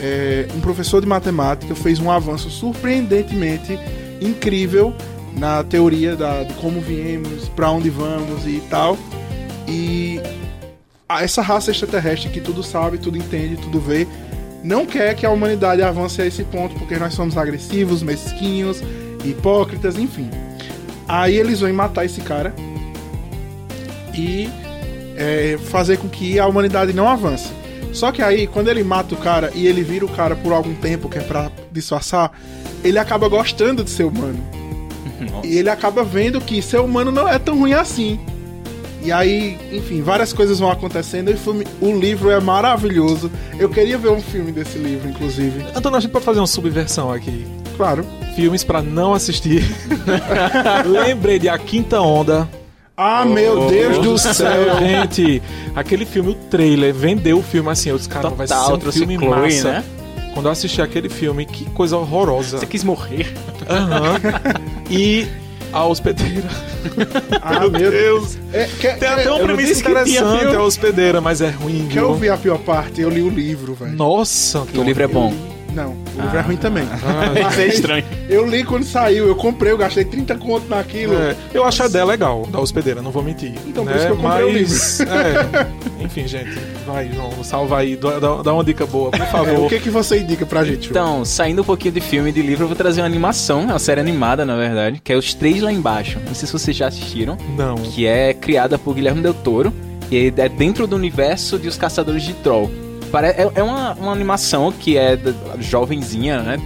é, 0.00 0.46
um 0.54 0.60
professor 0.60 1.00
de 1.00 1.06
matemática 1.08 1.74
fez 1.74 1.98
um 1.98 2.12
avanço 2.12 2.48
surpreendentemente 2.48 3.76
incrível 4.20 4.94
na 5.36 5.64
teoria 5.64 6.14
da, 6.14 6.44
de 6.44 6.54
como 6.54 6.80
viemos, 6.80 7.48
para 7.48 7.72
onde 7.72 7.90
vamos 7.90 8.46
e 8.46 8.62
tal. 8.70 8.96
E 9.66 10.20
essa 11.08 11.42
raça 11.42 11.72
extraterrestre 11.72 12.30
que 12.30 12.40
tudo 12.40 12.62
sabe, 12.62 12.98
tudo 12.98 13.18
entende, 13.18 13.56
tudo 13.56 13.80
vê, 13.80 14.06
não 14.62 14.86
quer 14.86 15.14
que 15.14 15.24
a 15.24 15.30
humanidade 15.30 15.82
avance 15.82 16.20
a 16.20 16.26
esse 16.26 16.44
ponto, 16.44 16.74
porque 16.76 16.96
nós 16.96 17.14
somos 17.14 17.36
agressivos, 17.36 18.02
mesquinhos, 18.02 18.82
hipócritas, 19.24 19.96
enfim. 19.96 20.30
Aí 21.06 21.36
eles 21.36 21.60
vão 21.60 21.72
matar 21.72 22.04
esse 22.04 22.20
cara 22.20 22.54
e 24.14 24.48
é, 25.16 25.58
fazer 25.70 25.98
com 25.98 26.08
que 26.08 26.38
a 26.38 26.46
humanidade 26.46 26.92
não 26.92 27.08
avance. 27.08 27.50
Só 27.92 28.12
que 28.12 28.22
aí, 28.22 28.46
quando 28.46 28.68
ele 28.68 28.84
mata 28.84 29.14
o 29.14 29.18
cara 29.18 29.50
e 29.54 29.66
ele 29.66 29.82
vira 29.82 30.04
o 30.04 30.08
cara 30.08 30.36
por 30.36 30.52
algum 30.52 30.74
tempo, 30.74 31.08
que 31.08 31.18
é 31.18 31.22
pra 31.22 31.50
disfarçar, 31.72 32.32
ele 32.84 32.98
acaba 32.98 33.28
gostando 33.28 33.82
de 33.82 33.90
ser 33.90 34.04
humano. 34.04 34.38
Nossa. 35.18 35.46
E 35.46 35.56
ele 35.56 35.70
acaba 35.70 36.04
vendo 36.04 36.40
que 36.40 36.60
ser 36.60 36.80
humano 36.80 37.10
não 37.10 37.28
é 37.28 37.38
tão 37.38 37.58
ruim 37.58 37.72
assim. 37.72 38.20
E 39.02 39.12
aí, 39.12 39.56
enfim, 39.72 40.02
várias 40.02 40.32
coisas 40.32 40.58
vão 40.58 40.70
acontecendo 40.70 41.30
e 41.30 41.34
o, 41.34 41.38
filme, 41.38 41.66
o 41.80 41.92
livro 41.92 42.30
é 42.30 42.40
maravilhoso. 42.40 43.30
Eu 43.58 43.68
queria 43.68 43.96
ver 43.96 44.10
um 44.10 44.20
filme 44.20 44.52
desse 44.52 44.78
livro, 44.78 45.08
inclusive. 45.08 45.64
Antônio, 45.74 45.96
a 45.96 46.00
gente 46.00 46.10
pode 46.10 46.24
fazer 46.24 46.40
uma 46.40 46.46
subversão 46.46 47.12
aqui. 47.12 47.46
Claro. 47.76 48.04
Filmes 48.34 48.64
para 48.64 48.82
não 48.82 49.14
assistir. 49.14 49.64
Lembrei 50.84 51.38
de 51.38 51.48
A 51.48 51.56
Quinta 51.56 52.00
Onda. 52.00 52.48
Ah, 52.96 53.22
oh, 53.24 53.28
meu 53.28 53.68
Deus 53.68 53.98
do 53.98 54.18
céu! 54.18 54.76
Gente, 54.80 55.40
aquele 55.76 56.04
filme, 56.04 56.32
o 56.32 56.34
trailer, 56.34 56.92
vendeu 56.92 57.38
o 57.38 57.42
filme 57.42 57.70
assim. 57.70 57.92
Os 57.92 58.08
caras 58.08 58.32
vai 58.32 58.48
ser 58.48 58.54
um 58.54 58.92
filme 58.92 59.16
massa. 59.16 59.70
Né? 59.70 59.84
Quando 60.34 60.46
eu 60.46 60.52
assisti 60.52 60.82
aquele 60.82 61.08
filme, 61.08 61.46
que 61.46 61.64
coisa 61.66 61.96
horrorosa. 61.96 62.58
Você 62.58 62.66
quis 62.66 62.82
morrer. 62.82 63.32
Aham. 63.70 64.12
Uhum. 64.12 64.64
E 64.90 65.28
a 65.72 65.84
hospedeira. 65.84 66.48
Ah, 67.42 67.60
meu 67.60 67.90
Deus. 67.90 68.38
É, 68.52 68.68
quer, 68.78 68.98
Tem 68.98 69.08
até 69.08 69.30
uma 69.30 69.40
premissa 69.40 69.80
interessante 69.80 70.56
a 70.56 70.62
hospedeira, 70.62 71.20
mas 71.20 71.40
é 71.40 71.50
ruim, 71.50 71.88
Quer 71.90 72.02
ouvir 72.02 72.30
a 72.30 72.36
pior 72.36 72.58
parte? 72.58 73.00
Eu 73.00 73.10
li 73.10 73.22
o 73.22 73.28
livro, 73.28 73.74
velho. 73.74 73.96
Nossa, 73.96 74.60
o 74.60 74.82
livro 74.82 75.02
é 75.02 75.06
bom. 75.06 75.32
Não, 75.74 75.92
o 76.16 76.22
livro 76.22 76.38
é 76.38 76.40
ruim 76.40 76.56
também. 76.56 76.84
Ah, 76.90 77.48
isso 77.50 77.60
é 77.60 77.66
estranho. 77.66 78.04
Eu 78.28 78.46
li 78.46 78.64
quando 78.64 78.84
saiu, 78.84 79.28
eu 79.28 79.36
comprei, 79.36 79.72
eu 79.72 79.78
gastei 79.78 80.04
30 80.04 80.36
conto 80.36 80.68
naquilo. 80.68 81.14
É, 81.14 81.36
eu 81.52 81.64
acho 81.64 81.82
a 81.82 81.86
ideia 81.86 82.04
legal, 82.04 82.46
da 82.46 82.58
hospedeira, 82.58 83.02
não 83.02 83.10
vou 83.10 83.22
mentir. 83.22 83.52
Então, 83.66 83.84
né? 83.84 83.92
por 83.92 83.98
isso 83.98 84.06
que 84.06 84.12
eu 84.12 84.16
comprei 84.16 84.44
Mas, 84.44 85.00
o 85.00 85.02
livro. 85.02 85.14
É, 85.98 86.04
enfim, 86.04 86.26
gente, 86.26 86.58
vai, 86.86 87.10
João, 87.12 87.44
salva 87.44 87.78
aí, 87.78 87.96
dá, 87.96 88.42
dá 88.42 88.52
uma 88.52 88.64
dica 88.64 88.86
boa, 88.86 89.10
por 89.10 89.26
favor. 89.26 89.54
É, 89.54 89.58
o 89.58 89.68
que, 89.68 89.80
que 89.80 89.90
você 89.90 90.18
indica 90.18 90.46
pra 90.46 90.64
gente? 90.64 90.90
Então, 90.90 91.24
saindo 91.24 91.62
um 91.62 91.64
pouquinho 91.64 91.94
de 91.94 92.00
filme 92.00 92.30
e 92.30 92.32
de 92.32 92.42
livro, 92.42 92.64
eu 92.64 92.68
vou 92.68 92.76
trazer 92.76 93.00
uma 93.00 93.06
animação, 93.06 93.62
uma 93.62 93.78
série 93.78 94.00
animada, 94.00 94.44
na 94.44 94.56
verdade, 94.56 95.00
que 95.02 95.12
é 95.12 95.16
Os 95.16 95.34
Três 95.34 95.62
Lá 95.62 95.72
Embaixo. 95.72 96.18
Não 96.26 96.34
sei 96.34 96.46
se 96.46 96.52
vocês 96.52 96.76
já 96.76 96.88
assistiram. 96.88 97.36
Não. 97.56 97.76
Que 97.76 98.06
é 98.06 98.32
criada 98.32 98.78
por 98.78 98.94
Guilherme 98.94 99.22
Del 99.22 99.34
Toro. 99.34 99.72
E 100.10 100.32
é 100.38 100.48
dentro 100.48 100.86
do 100.86 100.96
universo 100.96 101.58
de 101.58 101.68
Os 101.68 101.76
Caçadores 101.76 102.22
de 102.22 102.32
Troll. 102.32 102.70
É, 103.24 103.60
é 103.60 103.62
uma, 103.62 103.94
uma 103.94 104.12
animação 104.12 104.70
que 104.72 104.96
é 104.96 105.18
jovenzinha, 105.60 106.42
né? 106.42 106.58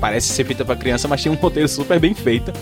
Parece 0.00 0.28
ser 0.28 0.44
feita 0.44 0.64
para 0.64 0.76
criança, 0.76 1.08
mas 1.08 1.22
tem 1.22 1.32
um 1.32 1.36
roteiro 1.36 1.68
super 1.68 1.98
bem 1.98 2.14
feito. 2.14 2.52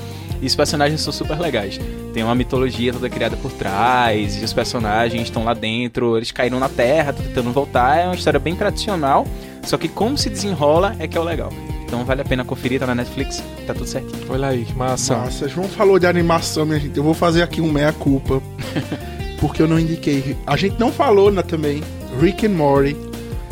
E 0.41 0.47
os 0.47 0.55
personagens 0.55 1.01
são 1.01 1.13
super 1.13 1.39
legais. 1.39 1.81
Tem 2.13 2.23
uma 2.23 2.35
mitologia 2.35 2.93
toda 2.93 3.09
criada 3.09 3.37
por 3.37 3.51
trás, 3.53 4.41
e 4.41 4.45
os 4.45 4.53
personagens 4.53 5.23
estão 5.23 5.43
lá 5.45 5.55
dentro, 5.55 6.17
eles 6.17 6.31
caíram 6.31 6.61
na 6.61 6.69
terra, 6.69 7.13
tentando 7.13 7.51
voltar. 7.51 7.99
É 7.99 8.05
uma 8.05 8.15
história 8.15 8.39
bem 8.39 8.55
tradicional, 8.55 9.27
só 9.65 9.77
que 9.77 9.89
como 9.89 10.17
se 10.17 10.29
desenrola 10.29 10.95
é 10.99 11.09
que 11.09 11.17
é 11.17 11.21
o 11.21 11.25
legal. 11.25 11.51
Então 11.85 12.05
vale 12.05 12.23
a 12.23 12.25
pena 12.25 12.45
conferir, 12.45 12.81
tá 12.81 12.87
na 12.87 12.95
Netflix, 12.95 13.43
tá 13.67 13.75
tudo 13.75 13.87
certinho. 13.87 14.23
Olha 14.29 14.49
aí, 14.49 14.65
que 14.65 14.75
massa. 14.75 15.17
Massa, 15.17 15.49
João 15.49 15.69
falou 15.69 15.99
de 15.99 16.07
animação, 16.07 16.67
minha 16.67 16.79
gente. 16.79 16.97
Eu 16.97 17.03
vou 17.03 17.15
fazer 17.15 17.43
aqui 17.43 17.61
um 17.61 17.71
meia-culpa. 17.71 18.43
porque 19.41 19.61
eu 19.61 19.69
não 19.69 19.79
indiquei. 19.79 20.37
A 20.47 20.57
gente 20.57 20.79
não 20.79 20.91
falou 20.91 21.31
né, 21.31 21.43
também. 21.43 21.83
Rick 22.21 22.47
and 22.47 22.51
Morty 22.51 22.97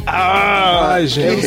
ah, 0.07 0.92
Ai, 0.92 1.07
gente. 1.07 1.46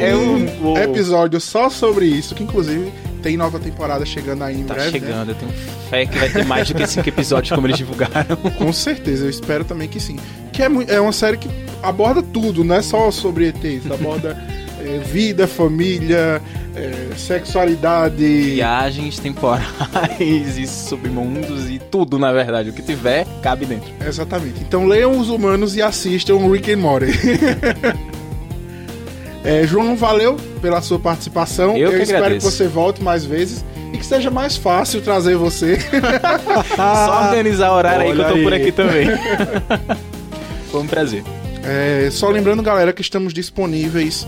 É 0.00 0.14
um 0.14 0.76
episódio 0.76 1.40
só 1.40 1.70
sobre 1.70 2.06
isso, 2.06 2.34
que 2.34 2.42
inclusive 2.42 2.92
tem 3.22 3.36
nova 3.36 3.58
temporada 3.58 4.04
chegando 4.06 4.44
aí 4.44 4.60
em 4.60 4.64
tá 4.64 4.74
breve. 4.74 5.00
Tá 5.00 5.06
chegando, 5.06 5.28
né? 5.28 5.32
eu 5.32 5.34
tenho 5.34 5.52
fé 5.90 6.06
que 6.06 6.18
vai 6.18 6.28
ter 6.28 6.44
mais 6.44 6.68
do 6.68 6.74
que 6.74 6.86
cinco 6.86 7.08
episódios, 7.08 7.54
como 7.54 7.66
eles 7.66 7.76
divulgaram. 7.76 8.36
Com 8.56 8.72
certeza, 8.72 9.24
eu 9.24 9.30
espero 9.30 9.64
também 9.64 9.88
que 9.88 10.00
sim. 10.00 10.18
Que 10.52 10.62
é, 10.62 10.68
é 10.88 11.00
uma 11.00 11.12
série 11.12 11.36
que 11.36 11.48
aborda 11.82 12.22
tudo, 12.22 12.64
não 12.64 12.76
é 12.76 12.82
só 12.82 13.10
sobre 13.10 13.48
ETs, 13.48 13.90
aborda 13.90 14.36
é, 14.80 14.98
vida, 15.10 15.46
família, 15.46 16.40
é, 16.78 17.08
sexualidade. 17.16 18.24
Viagens 18.24 19.18
temporais 19.18 20.56
e 20.56 20.66
submundos 20.66 21.68
e 21.68 21.78
tudo, 21.78 22.18
na 22.18 22.32
verdade. 22.32 22.70
O 22.70 22.72
que 22.72 22.82
tiver, 22.82 23.26
cabe 23.42 23.66
dentro. 23.66 23.90
Exatamente. 24.06 24.60
Então 24.60 24.86
leiam 24.86 25.18
os 25.18 25.28
humanos 25.28 25.76
e 25.76 25.82
assistam 25.82 26.36
Rick 26.50 26.72
and 26.72 26.78
Morty. 26.78 27.12
é, 29.44 29.66
João, 29.66 29.96
valeu 29.96 30.36
pela 30.62 30.80
sua 30.80 30.98
participação. 30.98 31.76
Eu, 31.76 31.90
Eu 31.90 31.96
que 31.98 32.02
espero 32.04 32.24
agradeço. 32.24 32.46
que 32.46 32.52
você 32.52 32.68
volte 32.68 33.02
mais 33.02 33.24
vezes 33.24 33.64
e 33.92 33.98
que 33.98 34.06
seja 34.06 34.30
mais 34.30 34.56
fácil 34.56 35.00
trazer 35.00 35.36
você. 35.36 35.78
Só 36.76 37.24
organizar 37.26 37.72
o 37.72 37.76
horário 37.76 38.00
Olha 38.00 38.10
aí 38.10 38.14
que 38.14 38.20
eu 38.20 38.28
tô 38.28 38.34
aí. 38.34 38.42
por 38.44 38.54
aqui 38.54 38.72
também. 38.72 39.06
Foi 40.70 40.82
um 40.82 40.86
prazer. 40.86 41.24
É, 41.64 42.08
só 42.10 42.30
lembrando, 42.30 42.62
galera, 42.62 42.92
que 42.92 43.02
estamos 43.02 43.34
disponíveis 43.34 44.26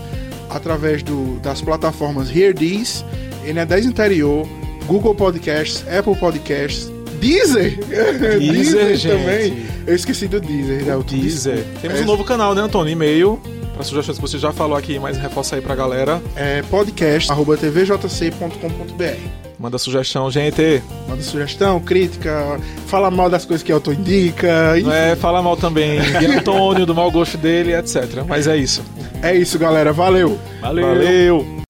através 0.53 1.03
do, 1.03 1.39
das 1.39 1.61
plataformas 1.61 2.35
Hear 2.35 2.53
This, 2.53 3.05
N10 3.45 3.85
Interior, 3.85 4.47
Google 4.85 5.15
Podcasts, 5.15 5.85
Apple 5.87 6.15
Podcasts, 6.15 6.91
Deezer! 7.19 7.77
Deezer, 7.85 8.39
Deezer 8.39 9.01
também. 9.01 9.65
Eu 9.85 9.95
esqueci 9.95 10.27
do 10.27 10.39
Deezer. 10.39 10.83
Né? 10.83 10.95
O 10.95 11.03
Deezer. 11.03 11.63
Temos 11.81 11.99
é. 11.99 12.03
um 12.03 12.05
novo 12.05 12.23
canal, 12.23 12.55
né, 12.55 12.61
Antônio? 12.61 12.91
E-mail 12.91 13.39
para 13.81 13.83
sugestões 13.83 14.17
que 14.17 14.21
você 14.21 14.37
já 14.37 14.51
falou 14.51 14.77
aqui, 14.77 14.99
mas 14.99 15.17
reforça 15.17 15.55
aí 15.55 15.61
pra 15.61 15.73
galera. 15.75 16.21
É 16.35 16.61
podcast.tvjc.com.br 16.63 19.40
Manda 19.61 19.77
sugestão, 19.77 20.31
gente. 20.31 20.81
Manda 21.07 21.21
sugestão, 21.21 21.79
crítica, 21.79 22.59
fala 22.87 23.11
mal 23.11 23.29
das 23.29 23.45
coisas 23.45 23.61
que 23.61 23.71
o 23.71 23.75
autor 23.75 23.93
indica. 23.93 24.73
É, 24.91 25.15
fala 25.15 25.39
mal 25.43 25.55
também 25.55 26.01
de 26.17 26.25
Antônio, 26.25 26.83
do 26.83 26.95
mau 26.95 27.11
gosto 27.11 27.37
dele, 27.37 27.75
etc. 27.75 28.23
Mas 28.27 28.47
é 28.47 28.57
isso. 28.57 28.83
É 29.21 29.35
isso, 29.35 29.59
galera. 29.59 29.93
Valeu. 29.93 30.39
Valeu. 30.59 30.87
Valeu. 30.87 31.60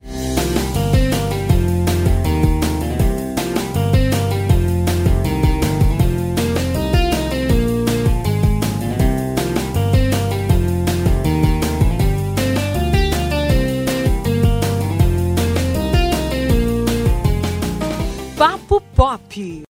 Pop. 19.32 19.64